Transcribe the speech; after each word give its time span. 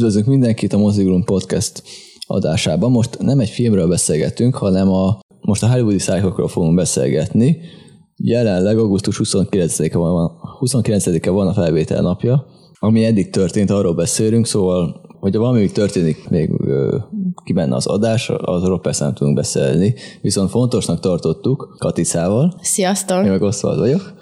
Üdvözlünk 0.00 0.26
mindenkit 0.26 0.72
a 0.72 0.78
Mozigrum 0.78 1.24
Podcast 1.24 1.82
adásában. 2.26 2.90
Most 2.90 3.18
nem 3.18 3.40
egy 3.40 3.48
filmről 3.48 3.88
beszélgetünk, 3.88 4.54
hanem 4.54 4.88
a, 4.88 5.18
most 5.40 5.62
a 5.62 5.70
Hollywoodi 5.70 5.98
szájkokról 5.98 6.48
fogunk 6.48 6.74
beszélgetni. 6.74 7.58
Jelenleg 8.16 8.78
augusztus 8.78 9.20
29-e 9.24 9.96
van, 9.98 10.30
29-e 10.60 11.30
van 11.30 11.46
a 11.46 11.52
felvétel 11.52 12.02
napja. 12.02 12.46
Ami 12.78 13.04
eddig 13.04 13.30
történt, 13.30 13.70
arról 13.70 13.94
beszélünk, 13.94 14.46
szóval 14.46 15.00
hogyha 15.18 15.40
valami 15.40 15.58
még 15.58 15.72
történik 15.72 16.28
még 16.28 16.50
ki 17.44 17.52
benne 17.52 17.74
az 17.74 17.86
adás, 17.86 18.30
azról 18.30 18.80
persze 18.80 19.04
nem 19.04 19.14
tudunk 19.14 19.36
beszélni. 19.36 19.94
Viszont 20.22 20.50
fontosnak 20.50 21.00
tartottuk 21.00 21.76
Katicával. 21.78 22.54
Sziasztok! 22.60 23.24
Én 23.24 23.30
meg 23.30 23.42
Oszvald 23.42 23.78
vagyok. 23.78 24.12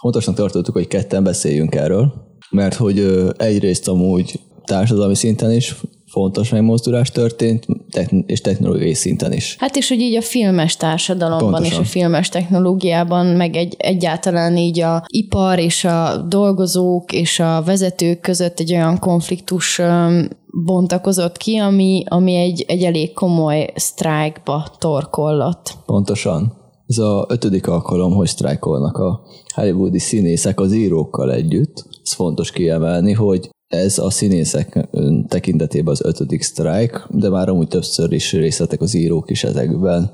Fontosnak 0.00 0.34
tartottuk, 0.34 0.74
hogy 0.74 0.86
ketten 0.86 1.24
beszéljünk 1.24 1.74
erről, 1.74 2.12
mert 2.50 2.74
hogy 2.74 3.26
egyrészt 3.36 3.88
amúgy 3.88 4.40
társadalmi 4.64 5.14
szinten 5.14 5.52
is 5.52 5.74
fontos 6.12 6.50
megmozdulás 6.50 7.10
történt, 7.10 7.66
és 8.26 8.40
technológiai 8.40 8.94
szinten 8.94 9.32
is. 9.32 9.56
Hát 9.58 9.76
és 9.76 9.88
hogy 9.88 10.00
így 10.00 10.16
a 10.16 10.22
filmes 10.22 10.76
társadalomban 10.76 11.50
Pontosan. 11.50 11.72
és 11.72 11.78
a 11.78 11.90
filmes 11.90 12.28
technológiában, 12.28 13.26
meg 13.26 13.56
egy, 13.56 13.74
egyáltalán 13.78 14.56
így 14.56 14.80
a 14.80 15.04
ipar 15.06 15.58
és 15.58 15.84
a 15.84 16.24
dolgozók 16.28 17.12
és 17.12 17.40
a 17.40 17.62
vezetők 17.64 18.20
között 18.20 18.58
egy 18.60 18.72
olyan 18.72 18.98
konfliktus 18.98 19.80
bontakozott 20.64 21.36
ki, 21.36 21.56
ami, 21.56 22.04
ami 22.08 22.34
egy, 22.34 22.64
egy 22.68 22.82
elég 22.82 23.12
komoly 23.12 23.72
sztrájkba 23.74 24.66
torkollott. 24.78 25.76
Pontosan. 25.86 26.60
Ez 26.86 26.98
a 26.98 27.26
ötödik 27.28 27.66
alkalom, 27.66 28.12
hogy 28.12 28.26
sztrájkolnak 28.26 28.96
a 28.96 29.20
hollywoodi 29.54 29.98
színészek 29.98 30.60
az 30.60 30.72
írókkal 30.72 31.32
együtt. 31.32 31.86
Ez 32.02 32.12
fontos 32.12 32.50
kiemelni, 32.50 33.12
hogy 33.12 33.50
ez 33.72 33.98
a 33.98 34.10
színészek 34.10 34.88
tekintetében 35.28 35.92
az 35.92 36.04
ötödik 36.04 36.42
sztrájk, 36.42 37.06
de 37.10 37.28
már 37.28 37.48
amúgy 37.48 37.68
többször 37.68 38.12
is 38.12 38.32
részletek 38.32 38.80
az 38.80 38.94
írók 38.94 39.30
is 39.30 39.44
ezekben. 39.44 40.10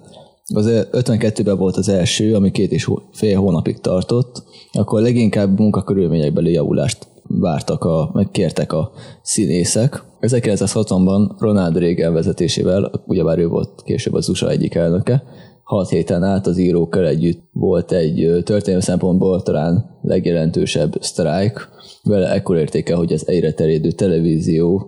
Az 0.55 0.67
52-ben 0.92 1.59
volt 1.59 1.77
az 1.77 1.89
első, 1.89 2.34
ami 2.34 2.50
két 2.50 2.73
és 2.73 2.91
fél 3.12 3.39
hónapig 3.39 3.81
tartott, 3.81 4.42
akkor 4.73 5.00
leginkább 5.00 5.59
munkakörülményekbeli 5.59 6.53
javulást 6.53 7.06
vártak, 7.23 7.84
a, 7.84 8.11
meg 8.12 8.31
kértek 8.31 8.73
a 8.73 8.91
színészek. 9.23 10.03
1960-ban 10.20 11.31
Ronald 11.39 11.77
Reagan 11.77 12.12
vezetésével, 12.12 12.91
ugyebár 13.06 13.39
ő 13.39 13.48
volt 13.48 13.83
később 13.84 14.15
az 14.15 14.28
USA 14.28 14.50
egyik 14.50 14.75
elnöke, 14.75 15.22
hat 15.69 15.88
héten 15.88 16.22
át 16.22 16.47
az 16.47 16.58
írókkal 16.58 17.06
együtt 17.06 17.41
volt 17.52 17.92
egy 17.92 18.42
történelmi 18.44 18.83
szempontból 18.83 19.42
talán 19.42 19.98
legjelentősebb 20.02 20.94
sztrájk, 21.00 21.69
vele 22.02 22.33
ekkor 22.33 22.56
értéke, 22.56 22.94
hogy 22.94 23.12
az 23.12 23.28
egyre 23.28 23.52
terjedő 23.52 23.91
televízió 23.91 24.86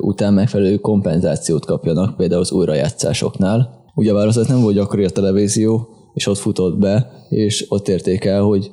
után 0.00 0.34
megfelelő 0.34 0.76
kompenzációt 0.76 1.64
kapjanak, 1.64 2.16
például 2.16 2.40
az 2.40 2.52
újrajátszásoknál. 2.52 3.84
Ugyebár 3.94 4.26
az 4.26 4.46
nem 4.48 4.60
volt 4.60 4.74
gyakori 4.74 5.04
a 5.04 5.10
televízió, 5.10 5.88
és 6.14 6.26
ott 6.26 6.38
futott 6.38 6.78
be, 6.78 7.10
és 7.28 7.66
ott 7.68 7.88
érték 7.88 8.24
el, 8.24 8.42
hogy 8.42 8.70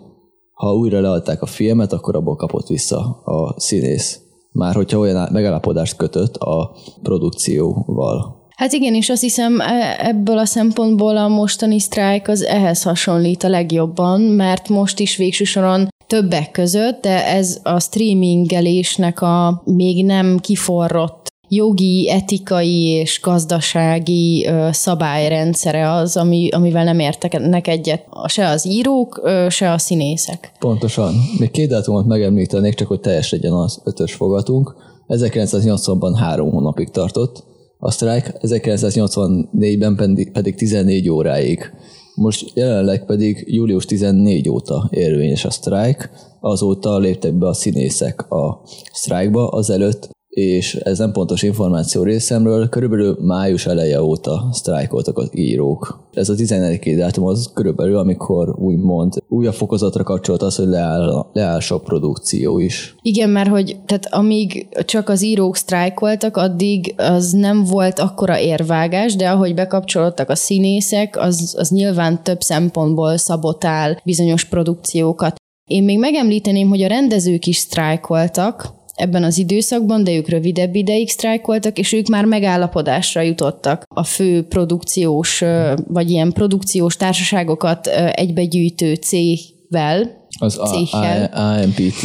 ha 0.53 0.75
újra 0.75 1.01
leadták 1.01 1.41
a 1.41 1.45
filmet, 1.45 1.93
akkor 1.93 2.15
abból 2.15 2.35
kapott 2.35 2.67
vissza 2.67 3.21
a 3.23 3.59
színész. 3.59 4.21
Már 4.51 4.75
hogyha 4.75 4.99
olyan 4.99 5.29
megállapodást 5.31 5.95
kötött 5.95 6.35
a 6.35 6.75
produkcióval. 7.03 8.36
Hát 8.57 8.71
igen, 8.71 8.93
és 8.93 9.09
azt 9.09 9.21
hiszem 9.21 9.59
e, 9.59 9.95
ebből 9.99 10.37
a 10.37 10.45
szempontból 10.45 11.17
a 11.17 11.27
mostani 11.27 11.79
sztrájk 11.79 12.27
az 12.27 12.43
ehhez 12.43 12.83
hasonlít 12.83 13.43
a 13.43 13.49
legjobban, 13.49 14.21
mert 14.21 14.69
most 14.69 14.99
is 14.99 15.17
végső 15.17 15.43
soron 15.43 15.87
többek 16.07 16.51
között, 16.51 17.01
de 17.01 17.25
ez 17.27 17.59
a 17.63 17.79
streamingelésnek 17.79 19.21
a 19.21 19.61
még 19.65 20.05
nem 20.05 20.37
kiforrott 20.39 21.27
jogi, 21.49 22.09
etikai 22.09 22.83
és 22.83 23.19
gazdasági 23.23 24.45
ö, 24.47 24.69
szabályrendszere 24.71 25.91
az, 25.91 26.17
ami, 26.17 26.49
amivel 26.49 26.83
nem 26.83 26.99
értenek 26.99 27.67
egyet 27.67 28.05
se 28.27 28.47
az 28.47 28.67
írók, 28.67 29.19
ö, 29.23 29.47
se 29.49 29.71
a 29.71 29.77
színészek. 29.77 30.51
Pontosan. 30.59 31.13
Még 31.39 31.51
két 31.51 31.69
dátumot 31.69 32.05
megemlítenék, 32.05 32.73
csak 32.73 32.87
hogy 32.87 32.99
teljes 32.99 33.31
legyen 33.31 33.53
az 33.53 33.81
ötös 33.83 34.13
fogatunk. 34.13 34.75
1980-ban 35.07 36.13
három 36.19 36.51
hónapig 36.51 36.89
tartott, 36.89 37.43
a 37.79 37.91
sztrájk 37.91 38.31
1984-ben 38.41 39.95
pedig, 39.95 40.31
pedig 40.31 40.55
14 40.55 41.09
óráig. 41.09 41.71
Most 42.15 42.51
jelenleg 42.55 43.05
pedig 43.05 43.43
július 43.47 43.85
14 43.85 44.49
óta 44.49 44.87
érvényes 44.91 45.45
a 45.45 45.51
sztrájk, 45.51 46.09
azóta 46.39 46.97
léptek 46.97 47.33
be 47.33 47.47
a 47.47 47.53
színészek 47.53 48.31
a 48.31 48.61
sztrájkba, 48.91 49.47
azelőtt 49.47 50.09
és 50.37 50.75
ez 50.75 50.97
nem 50.97 51.11
pontos 51.11 51.43
információ 51.43 52.03
részemről, 52.03 52.69
körülbelül 52.69 53.17
május 53.21 53.65
eleje 53.65 54.01
óta 54.01 54.49
sztrájkoltak 54.51 55.17
az 55.17 55.29
írók. 55.31 56.09
Ez 56.13 56.29
a 56.29 56.35
14. 56.35 56.95
dátum 56.95 57.25
az 57.25 57.51
körülbelül, 57.53 57.97
amikor 57.97 58.55
úgymond 58.59 59.13
újabb 59.27 59.53
fokozatra 59.53 60.03
kapcsolt 60.03 60.41
az, 60.41 60.55
hogy 60.55 60.67
leáll, 60.67 61.25
leáll 61.33 61.59
sok 61.59 61.83
produkció 61.83 62.59
is. 62.59 62.95
Igen, 63.01 63.29
mert 63.29 63.49
hogy 63.49 63.77
tehát 63.85 64.07
amíg 64.09 64.67
csak 64.85 65.09
az 65.09 65.23
írók 65.23 65.55
sztrájkoltak, 65.55 66.37
addig 66.37 66.93
az 66.97 67.31
nem 67.31 67.63
volt 67.63 67.99
akkora 67.99 68.39
érvágás, 68.39 69.15
de 69.15 69.29
ahogy 69.29 69.53
bekapcsolódtak 69.53 70.29
a 70.29 70.35
színészek, 70.35 71.17
az, 71.19 71.55
az 71.57 71.69
nyilván 71.69 72.23
több 72.23 72.41
szempontból 72.41 73.17
szabotál 73.17 74.01
bizonyos 74.03 74.43
produkciókat. 74.43 75.35
Én 75.69 75.83
még 75.83 75.99
megemlíteném, 75.99 76.69
hogy 76.69 76.81
a 76.81 76.87
rendezők 76.87 77.45
is 77.45 77.57
sztrájkoltak, 77.57 78.76
ebben 78.97 79.23
az 79.23 79.37
időszakban, 79.37 80.03
de 80.03 80.11
ők 80.11 80.29
rövidebb 80.29 80.75
ideig 80.75 81.09
sztrájkoltak, 81.09 81.77
és 81.77 81.93
ők 81.93 82.07
már 82.07 82.25
megállapodásra 82.25 83.21
jutottak. 83.21 83.83
A 83.87 84.03
fő 84.03 84.43
produkciós, 84.43 85.43
vagy 85.87 86.09
ilyen 86.09 86.31
produkciós 86.31 86.95
társaságokat 86.95 87.87
egybegyűjtő 88.11 88.93
cégvel, 88.93 90.25
az 90.39 90.57
AMPT, 90.57 92.03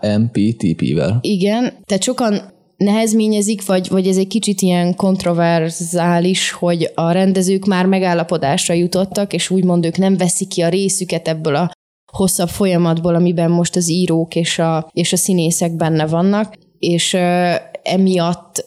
AMPTP-vel. 0.00 1.18
Igen, 1.20 1.72
tehát 1.84 2.02
sokan 2.02 2.54
nehezményezik, 2.76 3.66
vagy, 3.66 3.88
vagy 3.88 4.06
ez 4.06 4.16
egy 4.16 4.26
kicsit 4.26 4.60
ilyen 4.60 4.94
kontroverzális, 4.94 6.50
hogy 6.50 6.90
a 6.94 7.10
rendezők 7.10 7.64
már 7.64 7.86
megállapodásra 7.86 8.74
jutottak, 8.74 9.32
és 9.32 9.50
úgymond 9.50 9.84
ők 9.84 9.96
nem 9.96 10.16
veszik 10.16 10.48
ki 10.48 10.62
a 10.62 10.68
részüket 10.68 11.28
ebből 11.28 11.54
a 11.54 11.70
hosszabb 12.16 12.48
folyamatból, 12.48 13.14
amiben 13.14 13.50
most 13.50 13.76
az 13.76 13.90
írók 13.90 14.34
és 14.34 14.58
a, 14.58 14.90
és 14.92 15.12
a 15.12 15.16
színészek 15.16 15.76
benne 15.76 16.06
vannak, 16.06 16.54
és 16.78 17.12
uh, 17.12 17.54
emiatt 17.82 18.64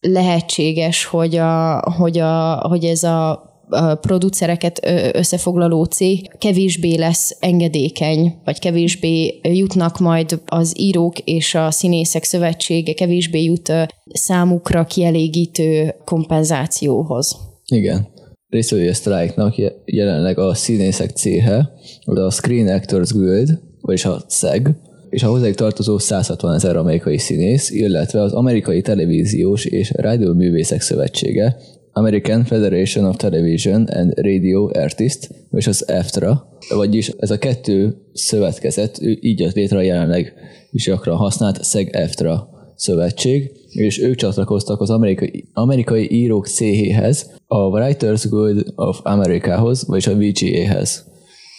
lehetséges, 0.00 1.04
hogy, 1.04 1.36
a, 1.36 1.80
hogy, 1.96 2.18
a, 2.18 2.54
hogy 2.68 2.84
ez 2.84 3.02
a 3.02 3.50
a 3.72 3.94
producereket 3.94 4.80
összefoglaló 5.12 5.84
cég 5.84 6.38
kevésbé 6.38 6.94
lesz 6.94 7.36
engedékeny, 7.40 8.40
vagy 8.44 8.58
kevésbé 8.58 9.40
jutnak 9.42 9.98
majd 9.98 10.42
az 10.46 10.74
írók 10.78 11.18
és 11.18 11.54
a 11.54 11.70
színészek 11.70 12.24
szövetsége, 12.24 12.92
kevésbé 12.92 13.42
jut 13.42 13.72
számukra 14.04 14.84
kielégítő 14.84 15.94
kompenzációhoz. 16.04 17.36
Igen 17.66 18.12
részvevője 18.52 18.92
sztrájknak 18.92 19.54
jelenleg 19.84 20.38
a 20.38 20.54
színészek 20.54 21.10
céhe, 21.10 21.72
a 22.04 22.30
Screen 22.30 22.68
Actors 22.68 23.12
Guild, 23.12 23.58
vagyis 23.80 24.04
a 24.04 24.24
SEG, 24.28 24.68
és 25.10 25.22
a 25.22 25.28
hozzájuk 25.28 25.56
tartozó 25.56 25.98
160 25.98 26.54
ezer 26.54 26.76
amerikai 26.76 27.18
színész, 27.18 27.70
illetve 27.70 28.20
az 28.20 28.32
Amerikai 28.32 28.80
Televíziós 28.80 29.64
és 29.64 29.90
Rádióművészek 29.94 30.80
Szövetsége, 30.80 31.56
American 31.92 32.44
Federation 32.44 33.04
of 33.04 33.16
Television 33.16 33.84
and 33.84 34.12
Radio 34.16 34.70
Artists, 34.72 35.28
és 35.50 35.66
az 35.66 35.88
EFTRA, 35.88 36.48
vagyis 36.68 37.08
ez 37.08 37.30
a 37.30 37.38
kettő 37.38 37.96
szövetkezet, 38.12 38.98
így 39.20 39.40
jött 39.40 39.54
létre 39.54 39.78
a 39.78 39.82
jelenleg 39.82 40.34
is 40.70 40.84
gyakran 40.84 41.16
használt 41.16 41.64
SEG-EFTRA 41.64 42.48
szövetség, 42.76 43.52
és 43.72 44.00
ők 44.00 44.14
csatlakoztak 44.14 44.80
az 44.80 44.90
amerikai, 44.90 45.48
amerikai 45.52 46.12
írók 46.12 46.46
céhéhez, 46.46 47.30
a 47.46 47.58
Writers 47.58 48.28
Guild 48.28 48.72
of 48.74 49.00
Americahoz, 49.02 49.86
vagyis 49.86 50.06
a 50.06 50.16
VGA-hez. 50.16 51.10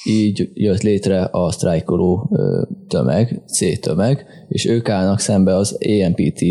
Így 0.09 0.49
jött 0.53 0.81
létre 0.81 1.29
a 1.31 1.51
sztrájkoló 1.51 2.37
tömeg, 2.87 3.43
C-tömeg, 3.45 4.25
és 4.47 4.65
ők 4.65 4.89
állnak 4.89 5.19
szembe 5.19 5.55
az 5.55 5.77
AMPT, 5.85 6.41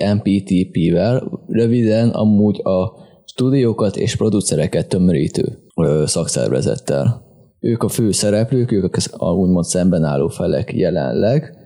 AMPTP-vel, 0.00 1.44
röviden 1.46 2.08
amúgy 2.08 2.60
a 2.62 2.92
stúdiókat 3.24 3.96
és 3.96 4.16
producereket 4.16 4.88
tömörítő 4.88 5.58
szakszervezettel. 6.04 7.22
Ők 7.60 7.82
a 7.82 7.88
fő 7.88 8.10
szereplők, 8.10 8.72
ők 8.72 8.96
a 9.10 9.32
úgymond 9.32 9.64
szemben 9.64 10.04
álló 10.04 10.28
felek 10.28 10.72
jelenleg, 10.74 11.56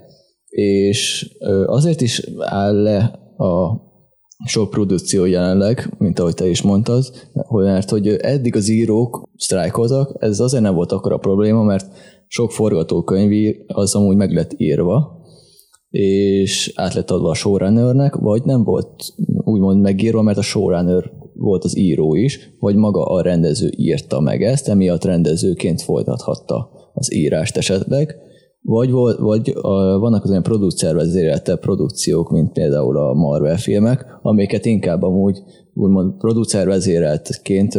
és 0.49 1.29
azért 1.67 2.01
is 2.01 2.23
áll 2.39 2.83
le 2.83 3.19
a 3.39 3.87
sok 4.47 4.71
produkció 4.71 5.25
jelenleg, 5.25 5.95
mint 5.99 6.19
ahogy 6.19 6.35
te 6.35 6.49
is 6.49 6.63
mondtad, 6.63 7.05
hogy 7.33 7.65
mert 7.65 7.91
hogy 7.91 8.09
eddig 8.09 8.57
az 8.57 8.69
írók 8.69 9.29
sztrájkoltak, 9.37 10.17
ez 10.19 10.41
azért 10.41 10.63
nem 10.63 10.75
volt 10.75 10.93
akkor 10.93 11.13
a 11.13 11.19
probléma, 11.19 11.63
mert 11.63 11.87
sok 12.27 12.53
forgatókönyv 12.53 13.55
az 13.67 13.95
amúgy 13.95 14.17
meg 14.17 14.33
lett 14.33 14.53
írva, 14.57 15.17
és 15.91 16.73
át 16.75 16.95
lett 16.95 17.11
adva 17.11 17.29
a 17.29 17.35
showrunnernek, 17.35 18.15
vagy 18.15 18.43
nem 18.45 18.65
volt 18.65 19.05
úgymond 19.45 19.81
megírva, 19.81 20.23
mert 20.23 20.39
a 20.39 20.43
showrunner 20.43 21.11
volt 21.35 21.65
az 21.65 21.77
író 21.77 22.15
is, 22.15 22.57
vagy 22.59 22.77
maga 22.77 23.05
a 23.05 23.23
rendező 23.23 23.71
írta 23.77 24.21
meg 24.21 24.43
ezt, 24.43 24.69
emiatt 24.69 25.05
rendezőként 25.05 25.83
folytathatta 25.83 26.71
az 26.95 27.15
írást 27.15 27.57
esetleg, 27.57 28.17
vagy, 28.69 28.91
vagy 29.19 29.55
a, 29.61 29.99
vannak 29.99 30.25
az 30.25 30.31
olyan 30.31 30.43
producervezérelte 30.43 31.57
produkciók, 31.57 32.31
mint 32.31 32.53
például 32.53 32.99
a 32.99 33.13
Marvel 33.15 33.57
filmek, 33.57 34.19
amiket 34.23 34.65
inkább 34.65 35.03
amúgy 35.03 35.43
úgymond 35.75 36.13
producervezéreltként 36.19 37.75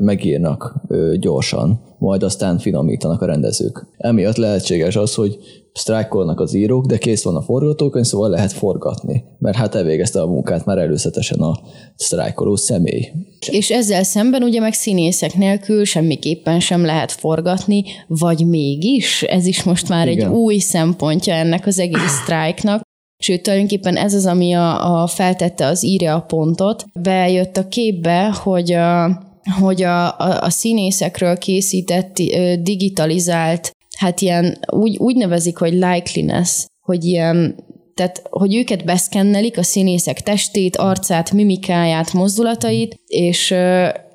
megírnak 0.00 0.74
gyorsan, 1.20 1.80
majd 1.98 2.22
aztán 2.22 2.58
finomítanak 2.58 3.22
a 3.22 3.26
rendezők. 3.26 3.86
Emiatt 3.96 4.36
lehetséges 4.36 4.96
az, 4.96 5.14
hogy 5.14 5.38
sztrájkolnak 5.78 6.40
az 6.40 6.54
írók, 6.54 6.86
de 6.86 6.98
kész 6.98 7.22
van 7.22 7.36
a 7.36 7.42
forgatókönyv, 7.42 8.04
szóval 8.04 8.30
lehet 8.30 8.52
forgatni, 8.52 9.24
mert 9.38 9.56
hát 9.56 9.74
elvégezte 9.74 10.20
a 10.20 10.26
munkát 10.26 10.64
már 10.64 10.78
előzetesen 10.78 11.40
a 11.40 11.60
sztrájkoló 11.94 12.56
személy. 12.56 13.12
És 13.50 13.70
ezzel 13.70 14.02
szemben 14.02 14.42
ugye 14.42 14.60
meg 14.60 14.72
színészek 14.72 15.34
nélkül 15.34 15.84
semmiképpen 15.84 16.60
sem 16.60 16.84
lehet 16.84 17.12
forgatni, 17.12 17.84
vagy 18.06 18.46
mégis? 18.46 19.22
Ez 19.22 19.46
is 19.46 19.62
most 19.62 19.88
már 19.88 20.08
Igen. 20.08 20.26
egy 20.26 20.32
új 20.34 20.58
szempontja 20.58 21.34
ennek 21.34 21.66
az 21.66 21.78
egész 21.78 22.12
sztrájknak. 22.22 22.80
Sőt, 23.22 23.42
tulajdonképpen 23.42 23.96
ez 23.96 24.14
az, 24.14 24.26
ami 24.26 24.52
a, 24.52 25.02
a 25.02 25.06
feltette 25.06 25.66
az 25.66 25.84
írja 25.84 26.14
a 26.14 26.20
pontot. 26.20 26.84
Bejött 26.92 27.56
a 27.56 27.68
képbe, 27.68 28.28
hogy 28.42 28.72
a, 28.72 29.22
hogy 29.60 29.82
a, 29.82 30.18
a, 30.18 30.42
a 30.42 30.50
színészekről 30.50 31.38
készített 31.38 32.14
digitalizált 32.62 33.76
hát 33.98 34.20
ilyen 34.20 34.58
úgy, 34.72 34.96
úgy 34.96 35.16
nevezik, 35.16 35.58
hogy 35.58 35.72
likeliness, 35.72 36.64
hogy 36.80 37.04
ilyen 37.04 37.66
tehát, 37.94 38.22
hogy 38.30 38.56
őket 38.56 38.84
beszkennelik, 38.84 39.58
a 39.58 39.62
színészek 39.62 40.20
testét, 40.20 40.76
arcát, 40.76 41.32
mimikáját, 41.32 42.12
mozdulatait, 42.12 42.94
és 43.06 43.54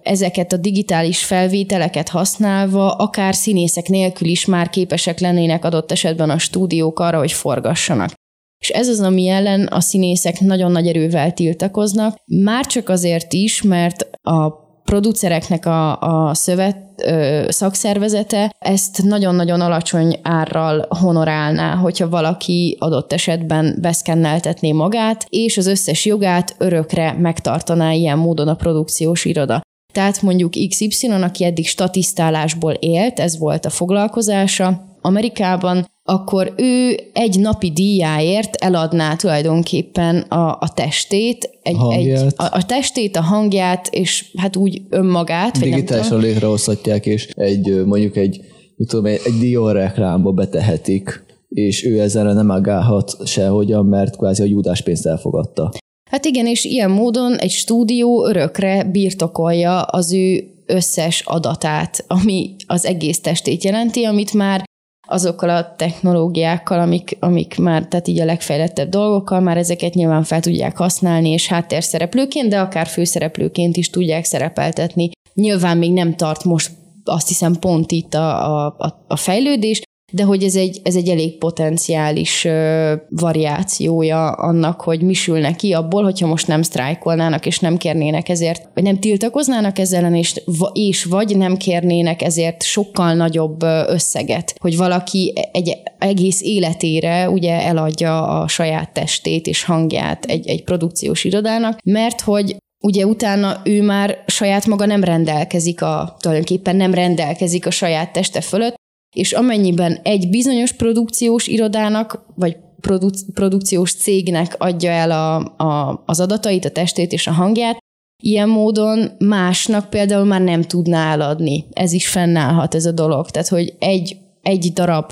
ezeket 0.04 0.54
a 0.54 0.58
digitális 0.58 1.24
felvételeket 1.24 2.10
használva 2.10 2.92
akár 2.92 3.36
színészek 3.36 3.88
nélkül 3.88 4.28
is 4.28 4.46
már 4.46 4.70
képesek 4.70 5.20
lennének 5.20 5.66
adott 5.66 5.92
esetben 5.92 6.30
a 6.30 6.38
stúdiók 6.38 7.00
arra, 7.00 7.18
hogy 7.18 7.32
forgassanak. 7.32 8.12
És 8.60 8.70
ez 8.70 8.88
az, 8.88 9.00
ami 9.00 9.28
ellen 9.28 9.68
a 9.68 9.80
színészek 9.80 10.40
nagyon 10.40 10.72
nagy 10.72 10.88
erővel 10.88 11.34
tiltakoznak, 11.34 12.18
már 12.26 12.66
csak 12.66 12.90
azért 12.90 13.34
is, 13.34 13.62
mert 13.62 14.10
a 14.22 14.62
producereknek 14.86 15.66
a, 15.66 16.00
a 16.00 16.34
szövet, 16.34 16.78
ö, 16.98 17.46
szakszervezete 17.50 18.56
ezt 18.60 19.04
nagyon-nagyon 19.04 19.62
alacsony 19.62 20.20
árral 20.22 20.86
honorálná, 20.90 21.76
hogyha 21.76 22.10
valaki 22.10 22.78
adott 22.80 23.14
esetben 23.14 23.78
beszkenneltetné 23.82 24.72
magát, 24.72 25.26
és 25.30 25.58
az 25.58 25.68
összes 25.68 26.06
jogát 26.06 26.56
örökre 26.58 27.14
megtartaná 27.20 27.92
ilyen 27.92 28.18
módon 28.18 28.48
a 28.48 28.56
produkciós 28.56 29.26
iroda. 29.26 29.62
Tehát 29.94 30.22
mondjuk 30.22 30.54
XY, 30.70 31.08
aki 31.08 31.44
eddig 31.44 31.68
statisztálásból 31.68 32.74
élt, 32.74 33.20
ez 33.20 33.38
volt 33.38 33.66
a 33.66 33.70
foglalkozása, 33.70 34.93
Amerikában, 35.04 35.92
akkor 36.04 36.54
ő 36.58 37.00
egy 37.14 37.40
napi 37.40 37.72
díjáért 37.72 38.56
eladná 38.56 39.16
tulajdonképpen 39.16 40.18
a, 40.18 40.58
a 40.60 40.70
testét, 40.76 41.50
egy, 41.62 41.78
egy, 41.90 42.12
a, 42.12 42.34
a 42.36 42.66
testét, 42.66 43.16
a 43.16 43.22
hangját, 43.22 43.88
és 43.92 44.32
hát 44.38 44.56
úgy 44.56 44.82
önmagát. 44.90 45.60
Digitálisan 45.60 46.20
létrehozhatják, 46.20 47.06
és 47.06 47.28
egy 47.28 47.86
mondjuk 47.86 48.16
egy, 48.16 48.42
tudom, 48.88 49.06
egy, 49.06 49.22
egy 49.26 49.38
Dior 49.40 49.76
reklámba 49.76 50.32
betehetik, 50.32 51.24
és 51.50 51.86
ő 51.86 52.00
ezzel 52.00 52.34
nem 52.34 52.50
agálhat 52.50 53.28
sehogyan, 53.28 53.86
mert 53.86 54.18
kvázi 54.18 54.42
a 54.42 54.46
júdás 54.46 54.82
pénzt 54.82 55.06
elfogadta. 55.06 55.72
Hát 56.10 56.26
igen, 56.26 56.48
és 56.48 56.64
ilyen 56.64 56.92
módon 56.92 57.36
egy 57.36 57.52
stúdió 57.52 58.28
örökre 58.28 58.84
birtokolja 58.84 59.82
az 59.82 60.14
ő 60.14 60.44
összes 60.66 61.22
adatát, 61.26 62.06
ami 62.08 62.56
az 62.68 62.86
egész 62.86 63.22
testét 63.22 63.64
jelenti, 63.64 64.04
amit 64.04 64.34
már 64.34 64.64
azokkal 65.08 65.50
a 65.50 65.76
technológiákkal, 65.76 66.80
amik, 66.80 67.18
amik 67.20 67.58
már, 67.58 67.86
tehát 67.88 68.08
így 68.08 68.20
a 68.20 68.26
legfejlettebb 68.26 68.90
dolgokkal, 68.90 69.40
már 69.40 69.58
ezeket 69.58 69.94
nyilván 69.94 70.24
fel 70.24 70.40
tudják 70.40 70.78
használni, 70.78 71.30
és 71.30 71.48
háttérszereplőként, 71.48 72.50
de 72.50 72.60
akár 72.60 72.88
főszereplőként 72.88 73.78
is 73.78 73.90
tudják 73.90 74.24
szerepeltetni. 74.24 75.10
Nyilván 75.34 75.78
még 75.78 75.94
nem 75.94 76.16
tart 76.16 76.44
most 76.44 76.72
azt 77.04 77.28
hiszem 77.28 77.56
pont 77.60 77.92
itt 77.92 78.14
a, 78.14 78.66
a, 78.68 79.04
a 79.08 79.16
fejlődés, 79.16 79.82
de 80.13 80.24
hogy 80.24 80.44
ez 80.44 80.56
egy, 80.56 80.80
ez 80.83 80.95
egy 80.95 81.10
elég 81.10 81.38
potenciális 81.38 82.45
ö, 82.45 82.94
variációja 83.10 84.31
annak, 84.31 84.81
hogy 84.81 85.01
mi 85.01 85.13
sülne 85.13 85.56
ki 85.56 85.74
abból, 85.74 86.04
hogyha 86.04 86.27
most 86.27 86.48
nem 86.48 86.62
sztrájkolnának, 86.62 87.45
és 87.45 87.60
nem 87.60 87.77
kérnének 87.77 88.30
ezért, 88.30 88.69
vagy 88.74 88.83
nem 88.83 89.00
tiltakoznának 89.00 89.80
ezzel 89.80 90.15
és, 90.15 90.42
és 90.74 91.04
vagy 91.04 91.38
nem 91.38 91.57
kérnének 91.57 92.21
ezért 92.21 92.63
sokkal 92.63 93.13
nagyobb 93.13 93.63
összeget, 93.88 94.56
hogy 94.60 94.77
valaki 94.77 95.33
egy 95.51 95.77
egész 95.98 96.42
életére 96.42 97.30
ugye 97.30 97.62
eladja 97.62 98.27
a 98.42 98.48
saját 98.48 98.94
testét 98.94 99.48
és 99.48 99.63
hangját 99.63 100.25
egy, 100.25 100.48
egy 100.48 100.63
produkciós 100.63 101.24
irodának, 101.24 101.80
mert 101.83 102.21
hogy 102.21 102.56
ugye 102.80 103.06
utána 103.06 103.62
ő 103.63 103.81
már 103.81 104.24
saját 104.27 104.65
maga 104.65 104.86
nem 104.86 105.04
rendelkezik 105.04 105.81
a, 105.81 106.15
tulajdonképpen 106.19 106.75
nem 106.75 106.94
rendelkezik 106.94 107.65
a 107.65 107.71
saját 107.71 108.13
teste 108.13 108.42
fölött, 108.42 108.81
és 109.13 109.31
amennyiben 109.31 110.00
egy 110.04 110.30
bizonyos 110.30 110.71
produkciós 110.71 111.48
irodának, 111.48 112.25
vagy 112.36 112.57
produc- 112.81 113.33
produkciós 113.33 113.94
cégnek 113.94 114.56
adja 114.57 114.92
el 114.92 115.12
a, 115.12 115.36
a, 115.63 116.04
az 116.06 116.19
adatait, 116.19 116.65
a 116.65 116.71
testét 116.71 117.12
és 117.12 117.27
a 117.27 117.31
hangját, 117.31 117.77
ilyen 118.24 118.50
módon 118.50 119.12
másnak 119.19 119.89
például 119.89 120.25
már 120.25 120.42
nem 120.42 120.62
tudná 120.62 121.12
eladni. 121.12 121.65
Ez 121.74 121.94
is 121.94 122.07
fennállhat 122.07 122.75
ez 122.75 122.86
a 122.86 122.92
dolog. 122.92 123.30
Tehát, 123.30 123.48
hogy 123.48 123.74
egy, 123.79 124.17
egy 124.41 124.74
darab 124.74 125.12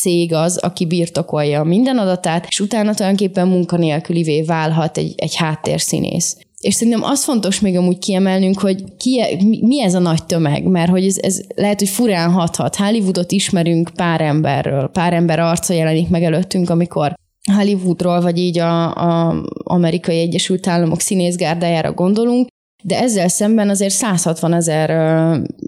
cég 0.00 0.32
az, 0.32 0.56
aki 0.56 0.86
birtokolja 0.86 1.62
minden 1.62 1.98
adatát, 1.98 2.46
és 2.48 2.60
utána 2.60 2.94
tulajdonképpen 2.94 3.48
munkanélkülivé 3.48 4.42
válhat 4.42 4.98
egy, 4.98 5.14
egy 5.16 5.34
háttérszínész. 5.34 6.36
És 6.62 6.74
szerintem 6.74 7.02
az 7.02 7.24
fontos 7.24 7.60
még 7.60 7.76
amúgy 7.76 7.98
kiemelnünk, 7.98 8.60
hogy 8.60 8.84
ki, 8.96 9.20
e, 9.20 9.26
mi 9.60 9.82
ez 9.82 9.94
a 9.94 9.98
nagy 9.98 10.24
tömeg, 10.24 10.64
mert 10.64 10.90
hogy 10.90 11.04
ez, 11.04 11.16
ez 11.20 11.40
lehet, 11.54 11.78
hogy 11.78 11.88
furán 11.88 12.30
hathat. 12.30 12.76
Hollywoodot 12.76 13.32
ismerünk 13.32 13.90
pár 13.94 14.20
emberről, 14.20 14.88
pár 14.88 15.12
ember 15.12 15.38
arca 15.38 15.72
jelenik 15.72 16.08
meg 16.08 16.22
előttünk, 16.22 16.70
amikor 16.70 17.14
Hollywoodról, 17.56 18.20
vagy 18.20 18.38
így 18.38 18.58
a, 18.58 18.94
a 18.94 19.34
amerikai 19.62 20.18
Egyesült 20.18 20.66
Államok 20.66 21.00
színészgárdájára 21.00 21.92
gondolunk, 21.92 22.48
de 22.82 23.00
ezzel 23.00 23.28
szemben 23.28 23.68
azért 23.68 23.92
160 23.92 24.52
ezer 24.52 24.90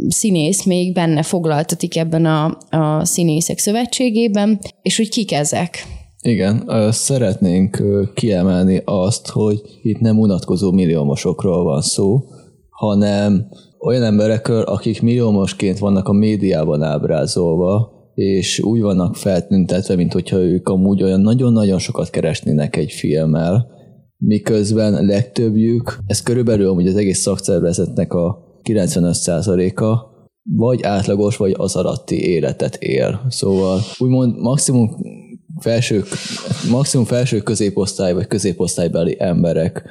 színész 0.08 0.64
még 0.64 0.92
benne 0.92 1.22
foglaltatik 1.22 1.96
ebben 1.96 2.24
a, 2.24 2.58
a 2.70 3.04
színészek 3.04 3.58
szövetségében, 3.58 4.60
és 4.82 4.96
hogy 4.96 5.08
kik 5.08 5.32
ezek? 5.32 5.86
Igen, 6.26 6.68
szeretnénk 6.90 7.82
kiemelni 8.14 8.82
azt, 8.84 9.28
hogy 9.28 9.60
itt 9.82 10.00
nem 10.00 10.18
unatkozó 10.18 10.72
milliómosokról 10.72 11.64
van 11.64 11.80
szó, 11.80 12.24
hanem 12.70 13.46
olyan 13.78 14.02
emberekről, 14.02 14.62
akik 14.62 15.02
milliómosként 15.02 15.78
vannak 15.78 16.08
a 16.08 16.12
médiában 16.12 16.82
ábrázolva, 16.82 17.92
és 18.14 18.60
úgy 18.60 18.80
vannak 18.80 19.16
feltüntetve, 19.16 19.96
mint 19.96 20.12
hogyha 20.12 20.36
ők 20.36 20.68
amúgy 20.68 21.02
olyan 21.02 21.20
nagyon-nagyon 21.20 21.78
sokat 21.78 22.10
keresnének 22.10 22.76
egy 22.76 22.92
filmmel, 22.92 23.66
miközben 24.16 25.04
legtöbbjük, 25.04 25.98
ez 26.06 26.22
körülbelül 26.22 26.68
amúgy 26.68 26.86
az 26.86 26.96
egész 26.96 27.20
szakszervezetnek 27.20 28.12
a 28.12 28.38
95%-a, 28.62 30.12
vagy 30.56 30.82
átlagos, 30.82 31.36
vagy 31.36 31.54
az 31.56 31.76
alatti 31.76 32.28
életet 32.28 32.74
él. 32.74 33.20
Szóval 33.28 33.78
úgymond 33.98 34.38
maximum 34.38 34.90
felső, 35.60 36.04
maximum 36.70 37.06
felső 37.06 37.40
középosztály 37.40 38.12
vagy 38.12 38.26
középosztálybeli 38.26 39.16
emberek, 39.18 39.82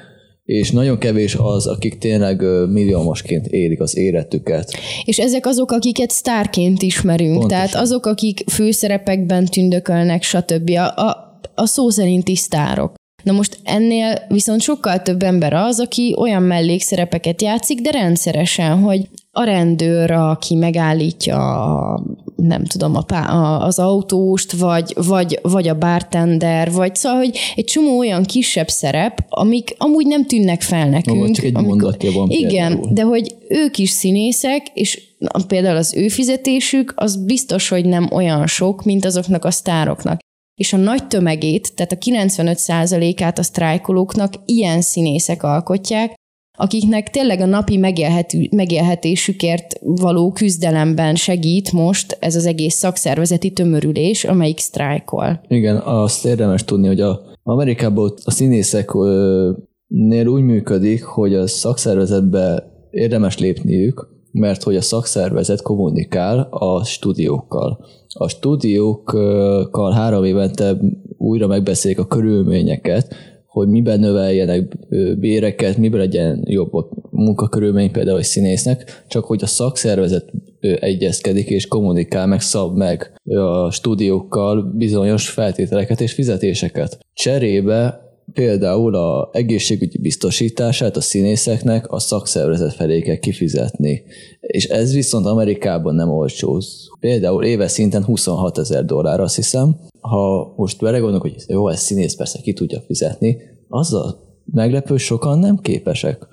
és 0.43 0.71
nagyon 0.71 0.97
kevés 0.97 1.35
az, 1.35 1.67
akik 1.67 1.97
tényleg 1.97 2.41
milliómosként 2.69 3.47
élik 3.47 3.81
az 3.81 3.97
életüket. 3.97 4.73
És 5.03 5.19
ezek 5.19 5.45
azok, 5.45 5.71
akiket 5.71 6.09
sztárként 6.09 6.81
ismerünk, 6.81 7.31
Pontosan. 7.39 7.49
tehát 7.49 7.75
azok, 7.75 8.05
akik 8.05 8.43
főszerepekben 8.51 9.45
tündökölnek, 9.45 10.23
stb. 10.23 10.69
A, 10.69 11.07
a, 11.07 11.39
a 11.55 11.65
szó 11.65 11.89
szerinti 11.89 12.35
sztárok. 12.35 12.93
Na 13.23 13.31
most 13.31 13.59
ennél 13.63 14.25
viszont 14.27 14.61
sokkal 14.61 15.01
több 15.01 15.23
ember 15.23 15.53
az, 15.53 15.79
aki 15.79 16.15
olyan 16.17 16.43
mellékszerepeket 16.43 17.41
játszik, 17.41 17.81
de 17.81 17.91
rendszeresen, 17.91 18.79
hogy 18.79 19.09
a 19.31 19.43
rendőr, 19.43 20.11
aki 20.11 20.55
megállítja 20.55 21.37
a, 21.63 22.03
nem 22.47 22.63
tudom, 22.63 22.95
a, 22.95 23.15
a, 23.15 23.65
az 23.65 23.79
autóst, 23.79 24.51
vagy, 24.51 24.93
vagy, 25.07 25.39
vagy 25.41 25.67
a 25.67 25.77
bartender, 25.77 26.71
vagy 26.71 26.95
szóval, 26.95 27.17
hogy 27.17 27.37
egy 27.55 27.65
csomó 27.65 27.97
olyan 27.97 28.23
kisebb 28.23 28.67
szerep, 28.67 29.25
amik 29.29 29.75
amúgy 29.77 30.05
nem 30.07 30.25
tűnnek 30.25 30.61
fel 30.61 30.89
nekünk. 30.89 31.19
Vagy 31.19 31.31
csak 31.31 31.45
egy 31.45 31.55
amikor, 31.55 31.81
mondatja 31.81 32.11
van 32.11 32.29
Igen, 32.29 32.71
például. 32.71 32.93
de 32.93 33.01
hogy 33.01 33.35
ők 33.47 33.77
is 33.77 33.89
színészek, 33.89 34.67
és 34.73 35.01
például 35.47 35.77
az 35.77 35.93
ő 35.95 36.07
fizetésük, 36.07 36.93
az 36.95 37.25
biztos, 37.25 37.69
hogy 37.69 37.85
nem 37.85 38.09
olyan 38.11 38.47
sok, 38.47 38.83
mint 38.83 39.05
azoknak 39.05 39.45
a 39.45 39.51
sztároknak. 39.51 40.19
és 40.55 40.73
a 40.73 40.77
nagy 40.77 41.07
tömegét, 41.07 41.75
tehát 41.75 41.91
a 41.91 41.97
95%-át 41.97 43.39
a 43.39 43.43
sztrájkolóknak 43.43 44.33
ilyen 44.45 44.81
színészek 44.81 45.43
alkotják, 45.43 46.13
akiknek 46.57 47.09
tényleg 47.09 47.39
a 47.39 47.45
napi 47.45 47.77
megélhető, 47.77 48.47
megélhetésükért 48.51 49.79
való 49.81 50.31
küzdelemben 50.31 51.15
segít 51.15 51.71
most 51.71 52.17
ez 52.19 52.35
az 52.35 52.45
egész 52.45 52.75
szakszervezeti 52.75 53.51
tömörülés, 53.51 54.23
amelyik 54.23 54.59
sztrájkol. 54.59 55.41
Igen, 55.47 55.77
azt 55.77 56.25
érdemes 56.25 56.63
tudni, 56.63 56.87
hogy 56.87 57.01
a 57.01 57.21
Amerikában 57.43 58.13
a 58.23 58.31
színészeknél 58.31 60.27
úgy 60.27 60.41
működik, 60.41 61.03
hogy 61.03 61.33
a 61.33 61.47
szakszervezetbe 61.47 62.71
érdemes 62.91 63.37
lépniük, 63.37 64.07
mert 64.31 64.63
hogy 64.63 64.75
a 64.75 64.81
szakszervezet 64.81 65.61
kommunikál 65.61 66.47
a 66.51 66.83
stúdiókkal. 66.83 67.85
A 68.07 68.27
stúdiókkal 68.27 69.91
három 69.91 70.23
évente 70.23 70.77
újra 71.17 71.47
megbeszélik 71.47 71.99
a 71.99 72.05
körülményeket, 72.05 73.15
hogy 73.53 73.67
miben 73.67 73.99
növeljenek 73.99 74.77
béreket, 75.19 75.77
miben 75.77 75.99
legyen 75.99 76.43
jobb 76.45 76.73
a 76.73 76.89
munkakörülmény 77.09 77.91
például 77.91 78.17
egy 78.17 78.23
színésznek, 78.23 79.03
csak 79.07 79.25
hogy 79.25 79.43
a 79.43 79.47
szakszervezet 79.47 80.31
egyezkedik 80.59 81.49
és 81.49 81.67
kommunikál, 81.67 82.27
meg 82.27 82.41
szab 82.41 82.77
meg 82.77 83.13
a 83.25 83.71
stúdiókkal 83.71 84.73
bizonyos 84.75 85.29
feltételeket 85.29 86.01
és 86.01 86.13
fizetéseket. 86.13 86.97
Cserébe 87.13 88.02
például 88.33 88.95
a 88.95 89.29
egészségügyi 89.33 89.97
biztosítását 89.97 90.97
a 90.97 91.01
színészeknek 91.01 91.91
a 91.91 91.99
szakszervezet 91.99 92.73
felé 92.73 93.01
kell 93.01 93.15
kifizetni. 93.15 94.03
És 94.39 94.65
ez 94.65 94.93
viszont 94.93 95.25
Amerikában 95.25 95.95
nem 95.95 96.09
olcsó. 96.09 96.61
Például 96.99 97.43
éves 97.43 97.71
szinten 97.71 98.03
26 98.03 98.57
ezer 98.57 98.85
dollár, 98.85 99.19
azt 99.19 99.35
hiszem. 99.35 99.75
Ha 99.99 100.53
most 100.55 100.79
belegondolok, 100.79 101.21
hogy 101.21 101.35
jó, 101.47 101.69
ez 101.69 101.79
színész 101.79 102.15
persze 102.15 102.39
ki 102.41 102.53
tudja 102.53 102.81
fizetni, 102.81 103.37
az 103.67 103.93
a 103.93 104.19
meglepő, 104.45 104.97
sokan 104.97 105.39
nem 105.39 105.57
képesek 105.57 106.27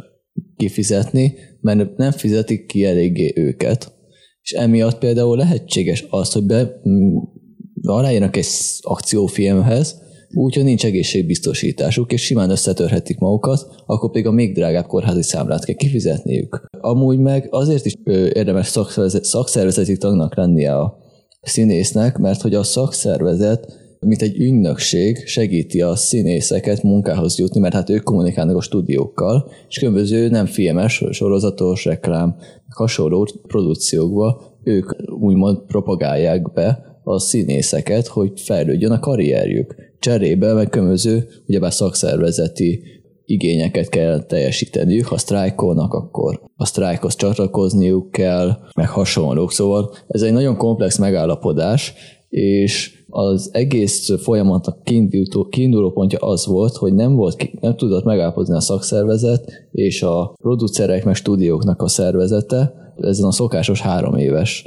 kifizetni, 0.57 1.35
mert 1.61 1.97
nem 1.97 2.11
fizetik 2.11 2.67
ki 2.67 2.85
eléggé 2.85 3.33
őket. 3.37 3.93
És 4.43 4.53
emiatt 4.53 4.99
például 4.99 5.37
lehetséges 5.37 6.07
az, 6.11 6.33
hogy 6.33 6.45
be, 6.45 6.81
aláírnak 7.83 8.37
egy 8.37 8.47
akciófilmhez, 8.81 10.03
úgyhogy 10.35 10.65
nincs 10.65 10.85
egészségbiztosításuk, 10.85 12.13
és 12.13 12.23
simán 12.23 12.51
összetörhetik 12.51 13.19
magukat, 13.19 13.83
akkor 13.87 14.11
pedig 14.11 14.27
a 14.27 14.31
még 14.31 14.55
drágább 14.55 14.87
kórházi 14.87 15.23
számlát 15.23 15.65
kell 15.65 15.75
kifizetniük. 15.75 16.65
Amúgy 16.81 17.19
meg 17.19 17.47
azért 17.51 17.87
is 17.87 17.95
érdemes 18.33 18.67
szakszervezeti, 19.23 19.97
tagnak 19.97 20.37
lennie 20.37 20.77
a 20.77 20.99
színésznek, 21.43 22.19
mert 22.19 22.41
hogy 22.41 22.55
a 22.55 22.63
szakszervezet 22.63 23.79
mint 24.07 24.23
egy 24.23 24.41
ünnökség 24.41 25.27
segíti 25.27 25.81
a 25.81 25.97
színészeket 25.97 26.83
munkához 26.83 27.39
jutni, 27.39 27.61
mert 27.61 27.75
hát 27.75 27.91
ők 27.91 28.03
kommunikálnak 28.03 28.57
a 28.57 28.61
stúdiókkal, 28.61 29.51
és 29.69 29.79
különböző 29.79 30.29
nem 30.29 30.47
filmes, 30.47 31.05
sorozatos, 31.11 31.85
reklám, 31.85 32.37
hasonló 32.69 33.29
produkciókba 33.47 34.43
ők 34.63 34.91
úgymond 35.21 35.59
propagálják 35.67 36.53
be 36.53 36.90
a 37.03 37.19
színészeket, 37.19 38.07
hogy 38.07 38.41
fejlődjön 38.41 38.91
a 38.91 39.01
karrierjük. 39.01 39.75
Cserébe 39.99 40.53
meg 40.53 40.69
különböző, 40.69 41.29
ugyebár 41.47 41.73
szakszervezeti 41.73 42.83
igényeket 43.25 43.89
kell 43.89 44.23
teljesíteniük, 44.23 45.07
ha 45.07 45.19
sztrájkolnak, 45.19 45.95
akkor 45.95 46.41
a 46.57 46.67
sztrájkhoz 46.67 47.17
csatlakozniuk 47.17 48.11
kell, 48.11 48.57
meg 48.75 48.89
hasonlók. 48.89 49.53
Szóval 49.53 49.95
ez 50.09 50.23
egy 50.23 50.33
nagyon 50.33 50.57
komplex 50.57 50.99
megállapodás, 50.99 51.95
és 52.29 53.05
az 53.09 53.51
egész 53.53 54.11
folyamatnak 54.23 54.83
kiinduló, 54.83 55.49
kiinduló 55.49 55.91
pontja 55.91 56.19
az 56.19 56.47
volt, 56.47 56.77
hogy 56.77 56.95
nem, 56.95 57.15
volt, 57.15 57.61
nem 57.61 57.77
tudott 57.77 58.05
megállapozni 58.05 58.55
a 58.55 58.61
szakszervezet 58.61 59.53
és 59.73 60.03
a 60.03 60.35
producerek 60.43 61.05
meg 61.05 61.15
stúdióknak 61.15 61.83
a 61.83 61.89
szervezete 61.89 62.73
ezen 63.01 63.27
a 63.27 63.33
szokásos 63.33 63.81
három 63.81 64.17
éves 64.17 64.65